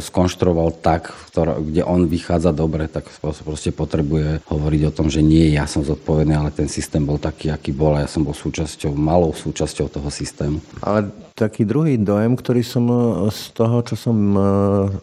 skonštruoval 0.00 0.80
tak, 0.80 1.12
kde 1.36 1.84
on 1.84 2.08
vychádza 2.08 2.56
dobre, 2.56 2.88
tak 2.88 3.04
proste 3.20 3.75
potrebuje 3.76 4.40
hovoriť 4.48 4.82
o 4.88 4.94
tom, 4.96 5.12
že 5.12 5.20
nie 5.20 5.52
ja 5.52 5.68
som 5.68 5.84
zodpovedný, 5.84 6.32
ale 6.32 6.50
ten 6.50 6.72
systém 6.72 7.04
bol 7.04 7.20
taký, 7.20 7.52
aký 7.52 7.76
bol 7.76 7.92
a 7.92 8.02
ja 8.02 8.08
som 8.08 8.24
bol 8.24 8.32
súčasťou, 8.32 8.96
malou 8.96 9.36
súčasťou 9.36 9.92
toho 9.92 10.08
systému. 10.08 10.64
Ale 10.80 11.12
taký 11.36 11.68
druhý 11.68 12.00
dojem, 12.00 12.32
ktorý 12.32 12.64
som 12.64 12.88
e, 12.88 12.96
z 13.28 13.52
toho, 13.52 13.84
čo 13.84 13.94
som 13.94 14.16
e, 14.16 14.40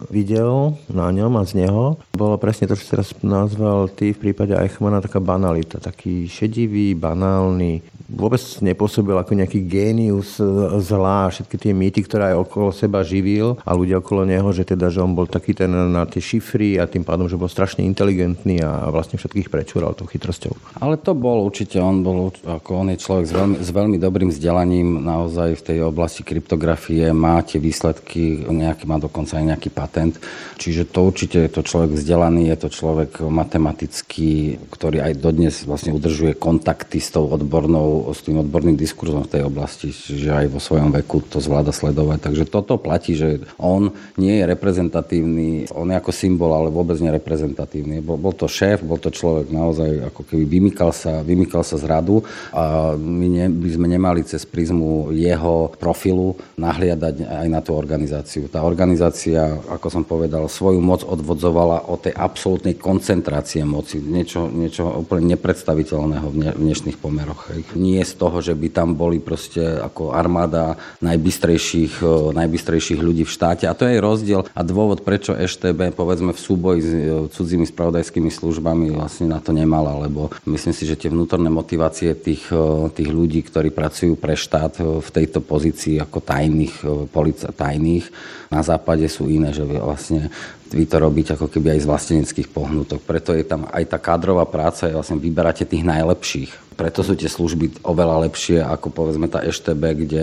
videl 0.09 0.73
na 0.89 1.13
ňom 1.13 1.37
a 1.37 1.45
z 1.45 1.61
neho, 1.61 2.01
bolo 2.17 2.41
presne 2.41 2.65
to, 2.65 2.73
čo 2.73 2.97
teraz 2.97 3.13
nazval 3.21 3.85
ty 3.93 4.17
v 4.17 4.29
prípade 4.29 4.57
Eichmana, 4.57 5.05
taká 5.05 5.21
banalita, 5.21 5.77
taký 5.77 6.25
šedivý, 6.25 6.97
banálny, 6.97 7.85
vôbec 8.09 8.41
nepôsobil 8.59 9.13
ako 9.13 9.37
nejaký 9.37 9.63
génius 9.69 10.41
e, 10.41 10.45
zlá, 10.81 11.29
všetky 11.29 11.55
tie 11.61 11.71
mýty, 11.77 12.01
ktoré 12.01 12.33
aj 12.33 12.49
okolo 12.49 12.73
seba 12.73 13.05
živil 13.05 13.61
a 13.61 13.71
ľudia 13.77 14.01
okolo 14.01 14.25
neho, 14.25 14.49
že 14.49 14.65
teda, 14.65 14.89
že 14.89 15.05
on 15.05 15.13
bol 15.13 15.29
taký 15.29 15.53
ten 15.53 15.69
na 15.69 16.09
tie 16.09 16.19
šifry 16.19 16.81
a 16.81 16.89
tým 16.89 17.05
pádom, 17.05 17.29
že 17.29 17.37
bol 17.37 17.49
strašne 17.49 17.85
inteligentný 17.85 18.61
a 18.65 18.89
vlastne 18.89 19.21
všetkých 19.21 19.53
prečúral 19.53 19.93
tou 19.93 20.09
chytrosťou. 20.09 20.81
Ale 20.81 20.97
to 20.97 21.13
bol 21.13 21.45
určite, 21.45 21.77
on 21.77 22.01
bol, 22.01 22.33
ako 22.41 22.69
on 22.73 22.87
je 22.93 22.97
človek 22.97 23.25
s 23.29 23.33
veľmi, 23.33 23.57
s 23.61 23.69
veľmi 23.69 23.97
dobrým 24.01 24.29
vzdelaním 24.33 25.01
naozaj 25.05 25.61
v 25.61 25.65
tej 25.65 25.77
oblasti 25.85 26.22
kryptografie, 26.23 27.11
má 27.11 27.43
tie 27.43 27.59
výsledky, 27.59 28.47
nejaký, 28.47 28.83
má 28.87 28.97
dokonca 28.99 29.39
aj 29.39 29.45
nejaký 29.55 29.69
patent. 29.71 30.15
Čiže 30.59 30.87
to 30.87 31.03
určite 31.03 31.37
je 31.43 31.51
to 31.51 31.61
človek 31.61 31.91
vzdelaný, 31.95 32.47
je 32.53 32.57
to 32.63 32.69
človek 32.71 33.19
matematický, 33.19 34.63
ktorý 34.71 35.03
aj 35.03 35.13
dodnes 35.19 35.55
vlastne 35.67 35.91
udržuje 35.91 36.39
kontakty 36.39 37.03
s 37.03 37.11
tou 37.11 37.27
odbornou, 37.27 38.07
s 38.13 38.23
tým 38.23 38.39
odborným 38.39 38.79
diskurzom 38.79 39.27
v 39.27 39.39
tej 39.39 39.43
oblasti, 39.43 39.91
čiže 39.91 40.29
aj 40.29 40.47
vo 40.53 40.59
svojom 40.61 40.93
veku 41.03 41.25
to 41.25 41.43
zvláda 41.43 41.73
sledovať. 41.73 42.31
Takže 42.31 42.45
toto 42.47 42.79
platí, 42.79 43.17
že 43.17 43.43
on 43.57 43.91
nie 44.15 44.39
je 44.39 44.45
reprezentatívny, 44.47 45.67
on 45.73 45.89
je 45.89 45.95
ako 45.97 46.11
symbol, 46.13 46.53
ale 46.53 46.69
vôbec 46.69 46.95
nereprezentatívny. 47.01 47.99
Bol, 48.05 48.21
bol 48.21 48.37
to 48.37 48.45
šéf, 48.45 48.85
bol 48.85 49.01
to 49.01 49.09
človek 49.09 49.49
naozaj 49.49 50.13
ako 50.13 50.21
keby 50.29 50.43
vymykal 50.45 50.93
sa, 50.93 51.25
vymykal 51.25 51.65
sa 51.65 51.81
z 51.81 51.89
radu 51.89 52.21
a 52.53 52.93
my 52.93 53.27
ne, 53.27 53.45
by 53.49 53.69
sme 53.73 53.87
nemali 53.89 54.21
cez 54.21 54.45
prízmu 54.45 55.09
jeho 55.17 55.73
profilu 55.81 56.12
profilu 56.13 56.37
nahliadať 56.53 57.25
aj 57.25 57.47
na 57.49 57.59
tú 57.65 57.73
organizáciu. 57.73 58.45
Tá 58.45 58.61
organizácia, 58.61 59.57
ako 59.67 59.87
som 59.89 60.03
povedal, 60.05 60.45
svoju 60.45 60.79
moc 60.79 61.01
odvodzovala 61.01 61.89
od 61.89 62.05
tej 62.05 62.13
absolútnej 62.13 62.77
koncentrácie 62.77 63.65
moci. 63.65 63.97
Niečo, 63.97 64.47
niečo 64.53 64.85
úplne 65.01 65.33
nepredstaviteľného 65.33 66.27
v 66.29 66.35
dnešných 66.53 67.01
pomeroch. 67.01 67.49
Nie 67.73 68.05
z 68.05 68.13
toho, 68.15 68.37
že 68.45 68.53
by 68.53 68.67
tam 68.69 68.93
boli 68.93 69.17
proste 69.17 69.81
ako 69.81 70.13
armáda 70.13 70.77
najbystrejších, 71.01 72.05
najbystrejších 72.37 73.01
ľudí 73.01 73.25
v 73.25 73.33
štáte. 73.33 73.65
A 73.65 73.73
to 73.73 73.89
je 73.89 73.97
rozdiel 73.97 74.45
a 74.53 74.61
dôvod, 74.61 75.01
prečo 75.01 75.33
EŠTB, 75.33 75.97
povedzme, 75.97 76.37
v 76.37 76.39
súboji 76.39 76.79
s 76.85 76.89
cudzími 77.33 77.65
spravodajskými 77.65 78.29
službami 78.29 78.93
vlastne 78.93 79.33
na 79.33 79.41
to 79.41 79.51
nemala, 79.51 79.97
lebo 80.05 80.29
myslím 80.45 80.73
si, 80.75 80.85
že 80.85 80.99
tie 80.99 81.09
vnútorné 81.09 81.49
motivácie 81.49 82.13
tých, 82.13 82.45
tých 82.93 83.09
ľudí, 83.09 83.41
ktorí 83.41 83.73
pracujú 83.73 84.13
pre 84.15 84.37
štát 84.37 84.77
v 85.01 85.09
tejto 85.09 85.41
pozícii 85.41 86.02
ako 86.03 86.19
tajných, 86.19 86.75
e, 86.83 86.87
polica, 87.07 87.49
tajných. 87.49 88.05
Na 88.51 88.61
západe 88.61 89.07
sú 89.07 89.31
iné, 89.31 89.55
že 89.55 89.63
vlastne 89.63 90.27
vy 90.73 90.89
to 90.89 90.97
robíte 90.97 91.37
ako 91.37 91.47
keby 91.47 91.77
aj 91.77 91.79
z 91.85 91.89
vlasteneckých 91.89 92.49
pohnutok. 92.49 93.05
Preto 93.05 93.37
je 93.37 93.45
tam 93.45 93.69
aj 93.69 93.93
tá 93.93 93.97
kádrová 94.01 94.49
práca, 94.49 94.89
vlastne 94.89 95.21
vyberáte 95.21 95.69
tých 95.69 95.85
najlepších. 95.85 96.73
Preto 96.73 97.05
sú 97.05 97.13
tie 97.13 97.29
služby 97.29 97.85
oveľa 97.85 98.25
lepšie 98.25 98.57
ako 98.65 98.89
povedzme 98.89 99.29
tá 99.29 99.45
EŠTB, 99.45 99.83
kde 99.93 100.21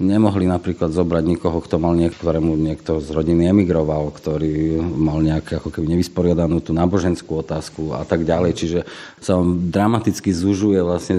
nemohli 0.00 0.48
napríklad 0.48 0.96
zobrať 0.96 1.24
nikoho, 1.28 1.60
kto 1.60 1.76
mal 1.76 1.92
niektorému 1.92 2.56
niekto 2.56 3.04
z 3.04 3.12
rodiny 3.12 3.52
emigroval, 3.52 4.08
ktorý 4.08 4.80
mal 4.80 5.20
nejaké 5.20 5.60
ako 5.60 5.68
keby 5.68 5.92
nevysporiadanú 5.92 6.64
tú 6.64 6.72
náboženskú 6.72 7.44
otázku 7.44 7.92
a 7.92 8.08
tak 8.08 8.24
ďalej. 8.24 8.52
Čiže 8.56 8.78
sa 9.20 9.36
vám 9.36 9.68
dramaticky 9.68 10.32
zužuje 10.32 10.80
vlastne 10.80 11.16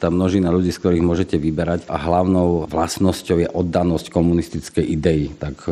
tá 0.00 0.08
množina 0.08 0.48
ľudí, 0.48 0.72
z 0.72 0.80
ktorých 0.80 1.04
môžete 1.04 1.36
vyberať 1.36 1.84
a 1.84 2.00
hlavnou 2.00 2.64
vlastnosťou 2.64 3.44
je 3.44 3.48
oddanosť 3.52 4.08
komunistickej 4.08 4.88
idei. 4.88 5.28
Tak 5.36 5.68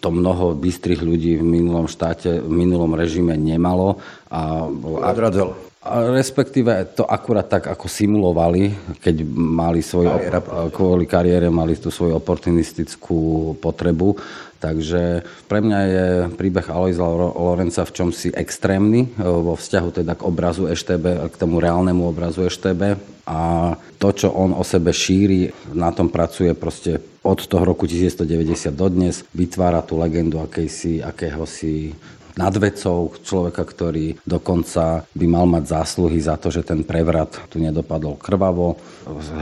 to 0.00 0.08
mnoho 0.08 0.56
bystrých 0.56 1.04
ľudí 1.04 1.36
v 1.36 1.44
minulom 1.58 1.90
štáte, 1.90 2.38
v 2.38 2.52
minulom 2.52 2.94
režime 2.94 3.34
nemalo 3.34 3.98
a, 4.30 4.70
a 5.02 5.10
Respektíve 5.88 6.74
to 6.92 7.06
akurát 7.06 7.46
tak, 7.46 7.70
ako 7.70 7.86
simulovali, 7.86 8.74
keď 8.98 9.24
mali 9.32 9.80
svoju, 9.80 10.10
kvôli 10.74 11.06
kariére 11.06 11.48
mali 11.54 11.78
tú 11.78 11.88
svoju 11.88 12.18
oportunistickú 12.18 13.54
potrebu. 13.62 14.12
Takže 14.58 15.22
pre 15.46 15.62
mňa 15.62 15.80
je 15.86 16.06
príbeh 16.34 16.66
Aloisa 16.66 17.06
Lorenca 17.06 17.86
v 17.86 17.94
čomsi 17.94 18.34
extrémny 18.34 19.06
e, 19.06 19.22
vo 19.22 19.54
vzťahu 19.54 20.02
teda 20.02 20.18
k 20.18 20.26
obrazu 20.26 20.66
EŠTB, 20.66 21.30
k 21.30 21.34
tomu 21.38 21.62
reálnemu 21.62 22.10
obrazu 22.10 22.42
EŠTB. 22.42 22.98
A 23.28 23.40
to, 24.02 24.08
čo 24.10 24.34
on 24.34 24.56
o 24.56 24.66
sebe 24.66 24.90
šíri, 24.90 25.52
na 25.76 25.94
tom 25.94 26.10
pracuje 26.10 26.56
proste 26.58 26.98
od 27.22 27.38
toho 27.44 27.62
roku 27.62 27.84
1990 27.86 28.72
dodnes, 28.72 29.22
vytvára 29.36 29.84
tú 29.84 30.00
legendu 30.00 30.40
akejsi, 30.42 31.04
akéhosi 31.04 31.92
nad 32.38 32.54
vecou 32.54 33.10
človeka, 33.26 33.66
ktorý 33.66 34.22
dokonca 34.22 35.02
by 35.10 35.26
mal 35.26 35.50
mať 35.50 35.74
zásluhy 35.74 36.22
za 36.22 36.38
to, 36.38 36.54
že 36.54 36.62
ten 36.62 36.86
prevrat 36.86 37.34
tu 37.50 37.58
nedopadol 37.58 38.14
krvavo. 38.14 38.78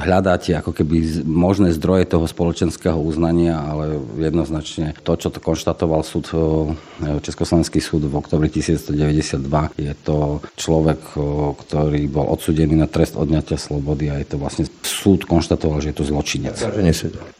Hľadáte 0.01 0.57
ako 0.57 0.73
keby 0.73 1.27
možné 1.29 1.77
zdroje 1.77 2.09
toho 2.09 2.25
spoločenského 2.25 2.97
uznania, 2.97 3.61
ale 3.61 4.01
jednoznačne 4.17 4.97
to, 5.05 5.13
čo 5.21 5.29
to 5.29 5.45
konštatoval 5.45 6.01
súd, 6.07 6.33
e, 6.33 7.21
Československý 7.21 7.85
súd 7.85 8.09
v 8.09 8.17
oktobri 8.17 8.49
1992, 8.49 9.75
je 9.77 9.93
to 10.01 10.41
človek, 10.57 11.01
e, 11.13 11.21
ktorý 11.53 12.03
bol 12.09 12.33
odsudený 12.33 12.79
na 12.79 12.89
trest 12.89 13.19
odňatia 13.19 13.61
slobody 13.61 14.09
a 14.09 14.17
je 14.23 14.27
to 14.33 14.37
vlastne 14.41 14.65
súd 14.81 15.29
konštatoval, 15.29 15.85
že 15.85 15.93
je 15.93 15.97
to 15.99 16.09
zločinec. 16.09 16.57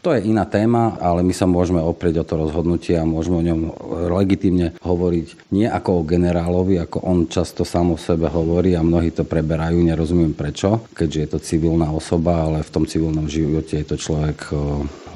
To 0.05 0.13
je 0.13 0.19
iná 0.21 0.45
téma, 0.45 0.99
ale 1.01 1.23
my 1.23 1.33
sa 1.33 1.49
môžeme 1.49 1.81
oprieť 1.81 2.21
o 2.21 2.27
to 2.27 2.35
rozhodnutie 2.37 2.99
a 2.99 3.07
môžeme 3.07 3.39
o 3.39 3.47
ňom 3.47 3.61
legitimne 4.13 4.75
hovoriť 4.83 5.46
nie 5.51 5.67
ako 5.67 6.03
o 6.03 6.07
generálovi, 6.07 6.79
ako 6.83 7.07
on 7.07 7.31
často 7.31 7.63
sám 7.63 7.95
o 7.95 7.97
sebe 7.97 8.27
hovorí 8.27 8.75
a 8.75 8.83
mnohí 8.83 9.15
to 9.15 9.23
preberajú, 9.23 9.79
nerozumiem 9.79 10.35
prečo, 10.35 10.87
keďže 10.91 11.19
je 11.19 11.29
to 11.31 11.39
civilná 11.39 11.87
osoba, 11.91 12.43
ale 12.43 12.63
v 12.63 12.73
tom 12.73 12.83
civilnom 12.83 13.31
živote 13.31 13.79
je 13.79 13.87
to 13.87 13.95
človek 13.95 14.51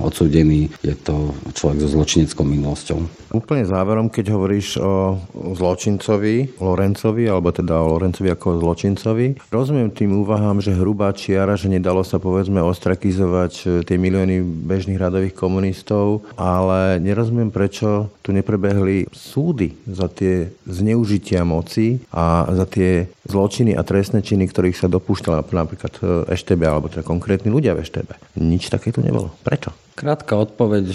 odsúdený, 0.01 0.71
je 0.82 0.95
to 0.97 1.36
človek 1.53 1.77
so 1.86 1.89
zločineckou 1.93 2.41
minulosťou. 2.47 2.99
Úplne 3.32 3.63
záverom, 3.63 4.07
keď 4.11 4.36
hovoríš 4.36 4.82
o 4.82 5.15
zločincovi, 5.55 6.59
Lorencovi, 6.59 7.23
alebo 7.32 7.53
teda 7.53 7.79
o 7.79 7.95
Lorencovi 7.95 8.27
ako 8.34 8.59
zločincovi, 8.59 9.39
rozumiem 9.53 9.93
tým 9.93 10.11
úvahám, 10.19 10.59
že 10.59 10.75
hrubá 10.75 11.15
čiara, 11.15 11.55
že 11.55 11.71
nedalo 11.71 12.03
sa 12.03 12.19
povedzme 12.19 12.59
ostrakizovať 12.59 13.53
e, 13.63 13.65
tie 13.88 13.95
milióny 13.95 14.43
bežných 14.43 14.99
radových 14.99 15.38
komunistov, 15.38 16.27
ale 16.36 16.99
nerozumiem, 16.99 17.53
prečo 17.53 18.11
tu 18.32 18.39
neprebehli 18.39 19.11
súdy 19.11 19.75
za 19.84 20.07
tie 20.07 20.55
zneužitia 20.63 21.43
moci 21.43 21.99
a 22.15 22.47
za 22.47 22.63
tie 22.63 23.11
zločiny 23.27 23.75
a 23.75 23.84
trestné 23.84 24.23
činy, 24.23 24.47
ktorých 24.47 24.79
sa 24.79 24.88
dopúšťala 24.88 25.43
napríklad 25.43 25.91
EŠTB 26.32 26.61
alebo 26.63 26.88
teda 26.88 27.03
konkrétni 27.03 27.51
ľudia 27.51 27.75
v 27.75 27.84
EŠTB. 27.84 28.39
Nič 28.39 28.71
také 28.71 28.95
tu 28.95 29.03
nebolo. 29.03 29.36
Prečo? 29.43 29.75
Krátka 29.99 30.39
odpoveď, 30.39 30.88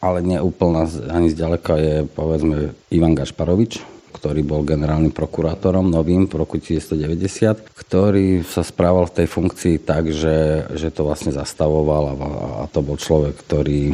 ale 0.00 0.24
nie 0.24 0.40
úplná 0.40 0.88
ani 1.12 1.28
zďaleka, 1.28 1.76
je 1.76 1.96
povedzme 2.08 2.72
Ivan 2.88 3.12
Gašparovič, 3.12 3.84
ktorý 4.16 4.40
bol 4.40 4.64
generálnym 4.64 5.12
prokurátorom 5.12 5.92
novým 5.92 6.24
v 6.24 6.40
roku 6.40 6.56
1990, 6.56 7.60
ktorý 7.76 8.40
sa 8.40 8.64
správal 8.64 9.04
v 9.12 9.20
tej 9.20 9.26
funkcii 9.28 9.74
tak, 9.84 10.08
že, 10.08 10.64
že 10.72 10.88
to 10.88 11.04
vlastne 11.04 11.36
zastavoval 11.36 12.02
a, 12.08 12.14
a 12.16 12.64
to 12.72 12.80
bol 12.80 12.96
človek, 12.96 13.36
ktorý... 13.44 13.92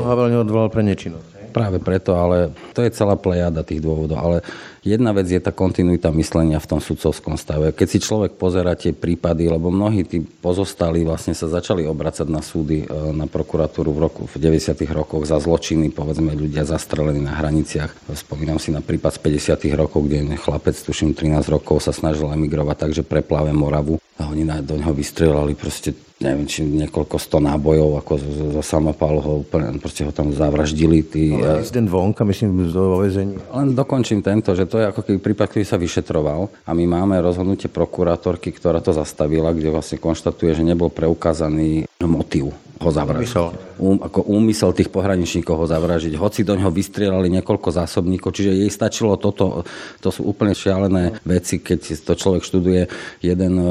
Havel 0.00 0.32
neodvolal 0.32 0.72
pre 0.72 0.80
nečinnosť. 0.80 1.29
Práve 1.50 1.82
preto, 1.82 2.14
ale 2.14 2.54
to 2.72 2.86
je 2.86 2.94
celá 2.94 3.18
plejada 3.18 3.66
tých 3.66 3.82
dôvodov. 3.82 4.16
Ale 4.16 4.36
Jedna 4.80 5.12
vec 5.12 5.28
je 5.28 5.36
tá 5.36 5.52
kontinuita 5.52 6.08
myslenia 6.16 6.56
v 6.56 6.68
tom 6.72 6.80
sudcovskom 6.80 7.36
stave. 7.36 7.76
Keď 7.76 7.88
si 7.88 7.98
človek 8.00 8.40
pozera 8.40 8.72
tie 8.72 8.96
prípady, 8.96 9.44
lebo 9.44 9.68
mnohí 9.68 10.08
tí 10.08 10.24
pozostali 10.24 11.04
vlastne 11.04 11.36
sa 11.36 11.52
začali 11.52 11.84
obracať 11.84 12.24
na 12.32 12.40
súdy, 12.40 12.88
e, 12.88 13.12
na 13.12 13.28
prokuratúru 13.28 13.92
v 13.92 14.00
roku 14.08 14.22
v 14.24 14.40
90. 14.40 14.88
rokoch 14.88 15.28
za 15.28 15.36
zločiny, 15.36 15.92
povedzme 15.92 16.32
ľudia 16.32 16.64
zastrelení 16.64 17.20
na 17.20 17.36
hraniciach. 17.36 17.92
Spomínam 18.16 18.56
si 18.56 18.72
na 18.72 18.80
prípad 18.80 19.20
z 19.20 19.68
50. 19.68 19.76
rokov, 19.76 20.08
kde 20.08 20.32
chlapec, 20.40 20.72
tuším 20.80 21.12
13 21.12 21.52
rokov, 21.52 21.84
sa 21.84 21.92
snažil 21.92 22.32
emigrovať 22.32 22.76
tak, 22.80 22.90
že 22.96 23.04
preplave 23.04 23.52
Moravu 23.52 24.00
a 24.16 24.32
oni 24.32 24.48
do 24.64 24.80
neho 24.80 24.96
vystrelali 24.96 25.52
proste 25.52 25.92
neviem, 26.20 26.44
či 26.44 26.60
niekoľko 26.62 27.16
sto 27.16 27.40
nábojov, 27.40 28.04
ako 28.04 28.12
zo 28.60 28.62
samopálu 28.62 29.20
ho 29.24 29.32
úplne, 29.40 29.72
proste 29.80 30.04
ho 30.04 30.12
tam 30.12 30.30
zavraždili. 30.36 31.00
Tí, 31.00 31.32
Ale 31.32 31.64
incident 31.64 31.88
vonka, 31.88 32.28
myslím, 32.28 32.68
vo 32.68 33.00
vezení. 33.00 33.40
Len 33.40 33.72
dokončím 33.72 34.20
tento, 34.20 34.52
že 34.52 34.68
to 34.68 34.76
je 34.78 34.92
ako 34.92 35.00
keby 35.00 35.18
prípad, 35.32 35.48
ktorý 35.48 35.64
sa 35.64 35.80
vyšetroval 35.80 36.52
a 36.68 36.70
my 36.76 36.84
máme 36.84 37.16
rozhodnutie 37.24 37.72
prokurátorky, 37.72 38.52
ktorá 38.52 38.84
to 38.84 38.92
zastavila, 38.92 39.56
kde 39.56 39.72
vlastne 39.72 39.96
konštatuje, 39.96 40.52
že 40.52 40.62
nebol 40.62 40.92
preukázaný 40.92 41.88
motív 42.04 42.52
ho 42.80 42.90
zavražiť. 42.92 43.69
Um, 43.80 44.00
ako 44.00 44.24
úmysel 44.24 44.72
tých 44.72 44.88
pohraničníkov 44.88 45.54
ho 45.60 45.66
zavražiť. 45.68 46.16
Hoci 46.16 46.46
do 46.46 46.56
ňoho 46.56 46.72
vystrieľali 46.72 47.28
niekoľko 47.40 47.68
zásobníkov, 47.72 48.32
čiže 48.32 48.56
jej 48.64 48.70
stačilo 48.70 49.16
toto. 49.20 49.64
To 50.00 50.08
sú 50.08 50.24
úplne 50.24 50.56
šialené 50.56 51.20
veci, 51.24 51.60
keď 51.60 52.04
to 52.04 52.12
človek 52.16 52.42
študuje. 52.44 52.82
Jeden 53.20 53.52
e, 53.60 53.64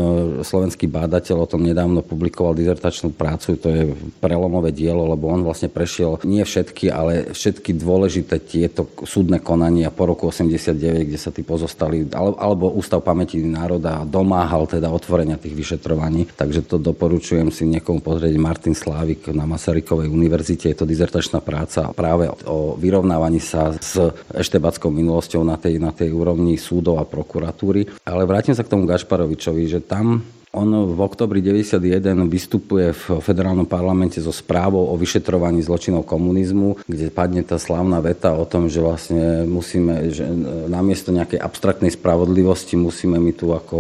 slovenský 0.46 0.86
bádateľ 0.86 1.46
o 1.46 1.50
tom 1.50 1.66
nedávno 1.66 2.06
publikoval 2.06 2.54
dizertačnú 2.54 3.14
prácu, 3.14 3.58
to 3.58 3.68
je 3.70 3.84
prelomové 4.22 4.70
dielo, 4.70 5.10
lebo 5.10 5.30
on 5.30 5.42
vlastne 5.42 5.70
prešiel 5.74 6.22
nie 6.26 6.46
všetky, 6.46 6.94
ale 6.94 7.34
všetky 7.34 7.74
dôležité 7.74 8.42
tieto 8.44 8.90
súdne 9.06 9.42
konania 9.42 9.90
po 9.90 10.06
roku 10.06 10.30
89, 10.30 11.10
kde 11.10 11.20
sa 11.20 11.34
tí 11.34 11.42
pozostali, 11.42 12.06
alebo 12.14 12.70
Ústav 12.74 13.02
pamäti 13.02 13.42
národa 13.42 14.06
domáhal 14.06 14.70
teda 14.70 14.90
otvorenia 14.94 15.42
tých 15.42 15.58
vyšetrovaní. 15.58 16.30
Takže 16.38 16.66
to 16.66 16.78
doporučujem 16.78 17.50
si 17.50 17.66
niekomu 17.66 18.00
pozrieť 18.02 18.36
Martin 18.38 18.78
Slá 18.78 19.00
Slávik 19.00 19.32
na 19.32 19.48
Masarykovej 19.48 19.99
univerzite. 20.08 20.72
Je 20.72 20.78
to 20.78 20.88
dizertačná 20.88 21.44
práca 21.44 21.92
práve 21.92 22.32
o 22.48 22.78
vyrovnávaní 22.80 23.42
sa 23.44 23.76
s 23.76 23.98
eštebackou 24.32 24.94
minulosťou 24.94 25.44
na 25.44 25.60
tej, 25.60 25.82
na 25.82 25.92
tej 25.92 26.14
úrovni 26.14 26.56
súdov 26.56 27.02
a 27.02 27.10
prokuratúry. 27.10 27.90
Ale 28.06 28.24
vrátim 28.24 28.56
sa 28.56 28.64
k 28.64 28.72
tomu 28.72 28.88
Gašparovičovi, 28.88 29.66
že 29.68 29.84
tam 29.84 30.24
on 30.50 30.98
v 30.98 30.98
oktobri 31.06 31.46
91 31.46 32.26
vystupuje 32.26 32.90
v 32.90 33.22
federálnom 33.22 33.70
parlamente 33.70 34.18
so 34.18 34.34
správou 34.34 34.90
o 34.90 34.98
vyšetrovaní 34.98 35.62
zločinov 35.62 36.10
komunizmu, 36.10 36.90
kde 36.90 37.14
padne 37.14 37.46
tá 37.46 37.62
slávna 37.62 38.02
veta 38.02 38.34
o 38.34 38.50
tom, 38.50 38.66
že 38.66 38.82
vlastne 38.82 39.46
musíme, 39.46 40.10
že 40.10 40.26
namiesto 40.66 41.14
nejakej 41.14 41.38
abstraktnej 41.38 41.94
spravodlivosti 41.94 42.74
musíme 42.82 43.22
my 43.22 43.32
tu 43.38 43.54
ako 43.54 43.78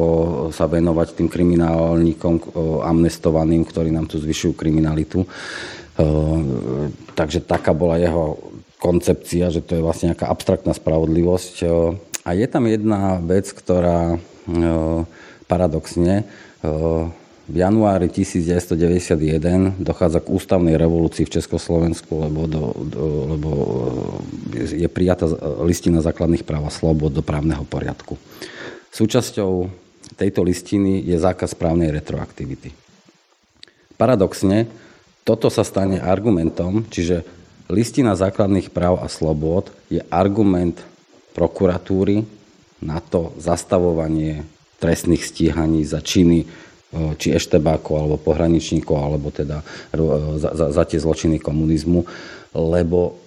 sa 0.53 0.69
venovať 0.69 1.17
tým 1.17 1.25
kriminálnikom 1.25 2.53
amnestovaným, 2.85 3.65
ktorí 3.65 3.89
nám 3.89 4.05
tu 4.05 4.21
zvyšujú 4.21 4.53
kriminalitu. 4.53 5.25
Takže 7.13 7.43
taká 7.43 7.75
bola 7.75 7.99
jeho 7.99 8.39
koncepcia, 8.79 9.51
že 9.51 9.59
to 9.59 9.75
je 9.75 9.83
vlastne 9.83 10.15
nejaká 10.15 10.31
abstraktná 10.31 10.71
spravodlivosť. 10.71 11.67
A 12.23 12.29
je 12.31 12.47
tam 12.47 12.63
jedna 12.71 13.19
vec, 13.19 13.51
ktorá 13.51 14.15
paradoxne 15.51 16.23
v 17.49 17.55
januári 17.57 18.13
1991 18.13 19.81
dochádza 19.81 20.21
k 20.21 20.29
ústavnej 20.29 20.77
revolúcii 20.77 21.25
v 21.25 21.33
Československu, 21.33 22.13
lebo, 22.29 22.45
do, 22.45 22.63
do, 22.85 23.03
lebo 23.35 23.49
je 24.53 24.85
prijatá 24.85 25.25
listina 25.65 26.05
základných 26.05 26.45
práv 26.45 26.69
a 26.69 26.71
slobod 26.71 27.09
do 27.09 27.25
právneho 27.25 27.65
poriadku. 27.65 28.21
Súčasťou 28.93 29.65
tejto 30.13 30.45
listiny 30.45 31.01
je 31.01 31.17
zákaz 31.17 31.57
právnej 31.57 31.89
retroaktivity. 31.89 32.69
Paradoxne, 33.97 34.69
toto 35.23 35.47
sa 35.53 35.61
stane 35.61 36.01
argumentom, 36.01 36.85
čiže 36.89 37.23
listina 37.69 38.17
základných 38.17 38.73
práv 38.73 39.01
a 39.01 39.07
slobod 39.11 39.69
je 39.87 40.01
argument 40.09 40.81
prokuratúry 41.37 42.25
na 42.81 43.03
to 43.03 43.35
zastavovanie 43.37 44.47
trestných 44.79 45.21
stíhaní 45.21 45.83
za 45.83 45.99
činy 45.99 46.47
či 47.21 47.37
eštebákov, 47.37 47.93
alebo 47.93 48.17
pohraničníkov, 48.17 48.95
alebo 48.97 49.29
teda 49.29 49.61
za, 50.41 50.49
za, 50.57 50.65
za 50.73 50.83
tie 50.89 50.97
zločiny 50.97 51.37
komunizmu, 51.37 52.01
lebo 52.57 53.21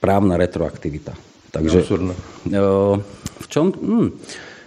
právna 0.00 0.40
retroaktivita. 0.40 1.12
Takže 1.52 1.84
v 3.40 3.46
čom... 3.52 3.66
Hm, 3.72 4.08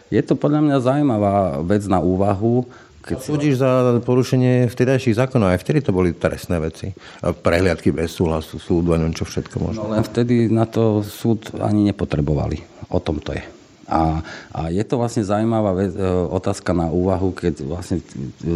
je 0.08 0.22
to 0.24 0.40
podľa 0.40 0.62
mňa 0.64 0.78
zaujímavá 0.80 1.36
vec 1.68 1.84
na 1.92 2.00
úvahu. 2.00 2.64
Keď 3.08 3.20
súdiš 3.24 3.64
za 3.64 4.04
porušenie 4.04 4.68
vtedajších 4.68 5.16
zákonov, 5.16 5.56
aj 5.56 5.64
vtedy 5.64 5.80
to 5.80 5.96
boli 5.96 6.12
trestné 6.12 6.60
veci. 6.60 6.92
Prehliadky 7.24 7.96
bez 7.96 8.12
súhlasu 8.12 8.60
súdu 8.60 8.92
a 8.92 9.00
čo 9.16 9.24
všetko 9.24 9.56
možno. 9.64 9.88
No 9.88 9.96
len 9.96 10.04
vtedy 10.04 10.52
na 10.52 10.68
to 10.68 11.00
súd 11.02 11.56
ani 11.64 11.88
nepotrebovali. 11.88 12.60
O 12.92 13.00
tom 13.00 13.24
to 13.24 13.32
je. 13.32 13.44
A, 13.88 14.20
a 14.52 14.68
je 14.68 14.84
to 14.84 15.00
vlastne 15.00 15.24
zaujímavá 15.24 15.72
vec, 15.72 15.96
e, 15.96 16.04
otázka 16.28 16.76
na 16.76 16.92
úvahu, 16.92 17.32
keď 17.32 17.64
vlastne 17.64 18.04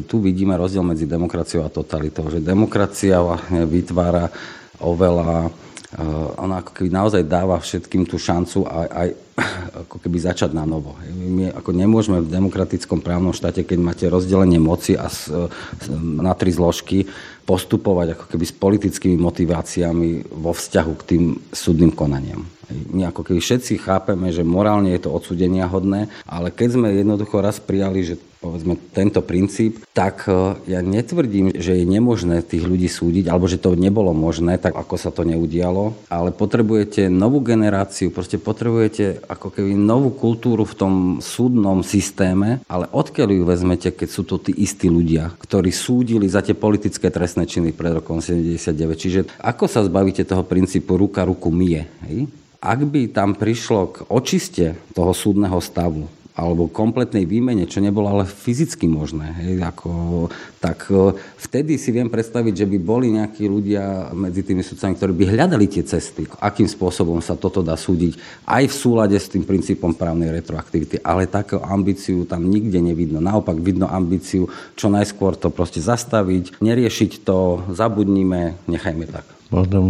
tu 0.03 0.19
vidíme 0.19 0.59
rozdiel 0.59 0.83
medzi 0.83 1.07
demokraciou 1.07 1.63
a 1.63 1.71
totalitou. 1.71 2.27
Že 2.27 2.43
demokracia 2.43 3.23
vlastne 3.23 3.63
vytvára 3.63 4.27
oveľa 4.83 5.47
ona 6.39 6.63
ako 6.63 6.71
keby 6.71 6.87
naozaj 6.87 7.27
dáva 7.27 7.59
všetkým 7.59 8.07
tú 8.07 8.15
šancu 8.15 8.63
aj, 8.63 8.87
aj 8.87 9.09
ako 9.87 9.95
keby 9.99 10.17
začať 10.23 10.55
na 10.55 10.63
novo. 10.63 10.95
My 11.11 11.51
ako 11.51 11.75
nemôžeme 11.75 12.23
v 12.23 12.31
demokratickom 12.31 13.03
právnom 13.03 13.35
štáte, 13.35 13.67
keď 13.67 13.79
máte 13.83 14.05
rozdelenie 14.07 14.55
moci 14.55 14.95
a 14.95 15.11
s, 15.11 15.27
na 15.91 16.31
tri 16.31 16.55
zložky, 16.55 17.11
postupovať 17.43 18.15
ako 18.15 18.25
keby 18.31 18.45
s 18.47 18.55
politickými 18.55 19.17
motiváciami 19.19 20.31
vo 20.31 20.55
vzťahu 20.55 20.91
k 21.03 21.07
tým 21.11 21.23
súdnym 21.51 21.91
konaniam. 21.91 22.47
My 22.71 23.11
ako 23.11 23.27
keby 23.27 23.43
všetci 23.43 23.83
chápeme, 23.83 24.31
že 24.31 24.47
morálne 24.47 24.95
je 24.95 25.03
to 25.03 25.11
odsudenia 25.11 25.67
hodné, 25.67 26.07
ale 26.23 26.55
keď 26.55 26.79
sme 26.79 26.87
jednoducho 26.95 27.43
raz 27.43 27.59
prijali, 27.59 28.07
že 28.07 28.15
povedzme 28.41 28.73
tento 28.91 29.21
princíp, 29.21 29.85
tak 29.93 30.25
e, 30.25 30.57
ja 30.65 30.81
netvrdím, 30.81 31.53
že 31.53 31.77
je 31.77 31.85
nemožné 31.85 32.41
tých 32.41 32.65
ľudí 32.65 32.89
súdiť, 32.89 33.29
alebo 33.29 33.45
že 33.45 33.61
to 33.61 33.77
nebolo 33.77 34.11
možné, 34.17 34.57
tak 34.57 34.73
ako 34.73 34.97
sa 34.97 35.13
to 35.13 35.21
neudialo, 35.21 35.93
ale 36.09 36.33
potrebujete 36.33 37.05
novú 37.07 37.45
generáciu, 37.45 38.09
proste 38.09 38.41
potrebujete 38.41 39.21
ako 39.29 39.53
keby 39.53 39.77
novú 39.77 40.09
kultúru 40.09 40.65
v 40.65 40.73
tom 40.73 40.93
súdnom 41.21 41.85
systéme, 41.85 42.65
ale 42.65 42.89
odkiaľ 42.89 43.29
ju 43.29 43.43
vezmete, 43.45 43.93
keď 43.93 44.09
sú 44.09 44.25
to 44.25 44.41
tí 44.41 44.57
istí 44.57 44.89
ľudia, 44.89 45.37
ktorí 45.37 45.69
súdili 45.69 46.25
za 46.25 46.41
tie 46.41 46.57
politické 46.57 47.13
trestné 47.13 47.45
činy 47.45 47.77
pred 47.77 48.01
rokom 48.01 48.17
79. 48.19 48.73
Čiže 48.97 49.19
ako 49.37 49.69
sa 49.69 49.85
zbavíte 49.85 50.25
toho 50.25 50.41
princípu 50.41 50.97
ruka 50.97 51.21
ruku 51.21 51.53
mie? 51.53 51.85
Hej? 52.09 52.25
Ak 52.61 52.81
by 52.85 53.09
tam 53.09 53.33
prišlo 53.33 53.79
k 53.89 53.95
očiste 54.09 54.77
toho 54.93 55.13
súdneho 55.17 55.57
stavu, 55.57 56.05
alebo 56.31 56.71
kompletnej 56.71 57.27
výmene, 57.27 57.67
čo 57.67 57.83
nebolo 57.83 58.07
ale 58.07 58.23
fyzicky 58.23 58.87
možné. 58.87 59.35
Hej, 59.43 59.67
ako, 59.67 59.91
tak 60.63 60.87
e, 60.87 61.19
vtedy 61.35 61.75
si 61.75 61.91
viem 61.91 62.07
predstaviť, 62.07 62.63
že 62.63 62.69
by 62.69 62.77
boli 62.79 63.11
nejakí 63.11 63.43
ľudia 63.51 64.15
medzi 64.15 64.47
tými 64.47 64.63
sudcami, 64.63 64.95
ktorí 64.95 65.11
by 65.11 65.25
hľadali 65.35 65.65
tie 65.67 65.83
cesty, 65.83 66.23
akým 66.39 66.71
spôsobom 66.71 67.19
sa 67.19 67.35
toto 67.35 67.59
dá 67.59 67.75
súdiť, 67.75 68.45
aj 68.47 68.63
v 68.71 68.75
súlade 68.75 69.17
s 69.19 69.27
tým 69.27 69.43
princípom 69.43 69.91
právnej 69.91 70.31
retroaktivity. 70.31 71.03
Ale 71.03 71.27
takú 71.27 71.59
ambíciu 71.59 72.23
tam 72.23 72.47
nikde 72.47 72.79
nevidno. 72.79 73.19
Naopak 73.19 73.59
vidno 73.59 73.91
ambíciu 73.91 74.47
čo 74.79 74.87
najskôr 74.87 75.35
to 75.35 75.51
proste 75.51 75.83
zastaviť, 75.83 76.63
neriešiť 76.63 77.27
to, 77.27 77.67
zabudnime, 77.75 78.55
nechajme 78.71 79.03
tak. 79.11 79.40
Možno 79.51 79.83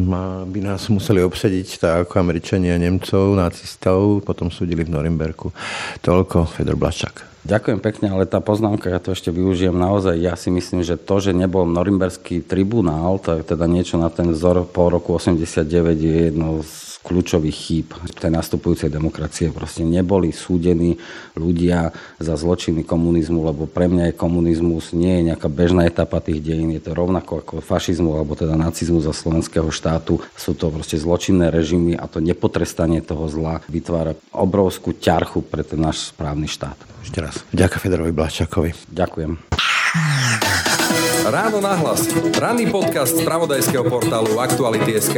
by 0.50 0.60
nás 0.60 0.90
museli 0.90 1.22
obsadiť 1.22 1.78
tak 1.78 1.94
ako 2.10 2.18
Američania 2.18 2.82
Nemcov, 2.82 3.38
nacistov, 3.38 4.26
potom 4.26 4.50
súdili 4.50 4.82
v 4.82 4.90
Norimberku. 4.90 5.54
Toľko, 6.02 6.50
Fedor 6.50 6.82
Blaščák. 6.82 7.46
Ďakujem 7.46 7.80
pekne, 7.82 8.14
ale 8.14 8.30
tá 8.30 8.38
poznámka, 8.38 8.90
ja 8.90 9.02
to 9.02 9.14
ešte 9.14 9.34
využijem 9.34 9.74
naozaj. 9.74 10.18
Ja 10.18 10.34
si 10.38 10.54
myslím, 10.54 10.86
že 10.86 10.98
to, 10.98 11.18
že 11.22 11.34
nebol 11.34 11.66
Norimberský 11.70 12.42
tribunál, 12.42 13.22
to 13.22 13.38
je 13.38 13.42
teda 13.42 13.66
niečo 13.66 14.02
na 14.02 14.10
ten 14.10 14.34
vzor 14.34 14.66
po 14.70 14.90
roku 14.90 15.18
89 15.18 15.66
je 15.98 16.18
jedno 16.30 16.62
z 16.62 16.91
kľúčových 17.02 17.58
chýb 17.58 17.88
tej 18.18 18.32
nastupujúcej 18.32 18.94
demokracie. 18.94 19.50
Proste 19.50 19.82
neboli 19.82 20.30
súdení 20.30 21.02
ľudia 21.34 21.92
za 22.22 22.38
zločiny 22.38 22.86
komunizmu, 22.86 23.42
lebo 23.42 23.66
pre 23.66 23.90
mňa 23.90 24.14
je 24.14 24.20
komunizmus 24.20 24.94
nie 24.94 25.22
je 25.22 25.34
nejaká 25.34 25.50
bežná 25.50 25.90
etapa 25.90 26.22
tých 26.22 26.42
dejín, 26.42 26.70
je 26.74 26.82
to 26.82 26.94
rovnako 26.94 27.42
ako 27.42 27.54
fašizmu 27.60 28.14
alebo 28.14 28.38
teda 28.38 28.54
nacizmu 28.54 29.02
za 29.02 29.12
slovenského 29.12 29.74
štátu. 29.74 30.22
Sú 30.38 30.54
to 30.54 30.70
proste 30.70 31.02
zločinné 31.02 31.50
režimy 31.50 31.98
a 31.98 32.06
to 32.06 32.22
nepotrestanie 32.22 33.02
toho 33.02 33.26
zla 33.26 33.66
vytvára 33.66 34.14
obrovskú 34.32 34.94
ťarchu 34.94 35.42
pre 35.42 35.66
ten 35.66 35.82
náš 35.82 36.14
správny 36.14 36.46
štát. 36.46 36.78
Ešte 37.02 37.20
raz. 37.20 37.36
Ďakujem 37.50 37.82
Federovi 37.82 38.14
Blaščakovi. 38.14 38.72
Ďakujem. 38.94 39.32
Ráno 41.22 41.62
nahlas. 41.62 42.08
Ranný 42.38 42.72
podcast 42.72 43.18
z 43.18 43.26
pravodajského 43.26 43.86
portálu 43.86 44.40
Aktuality.sk. 44.42 45.18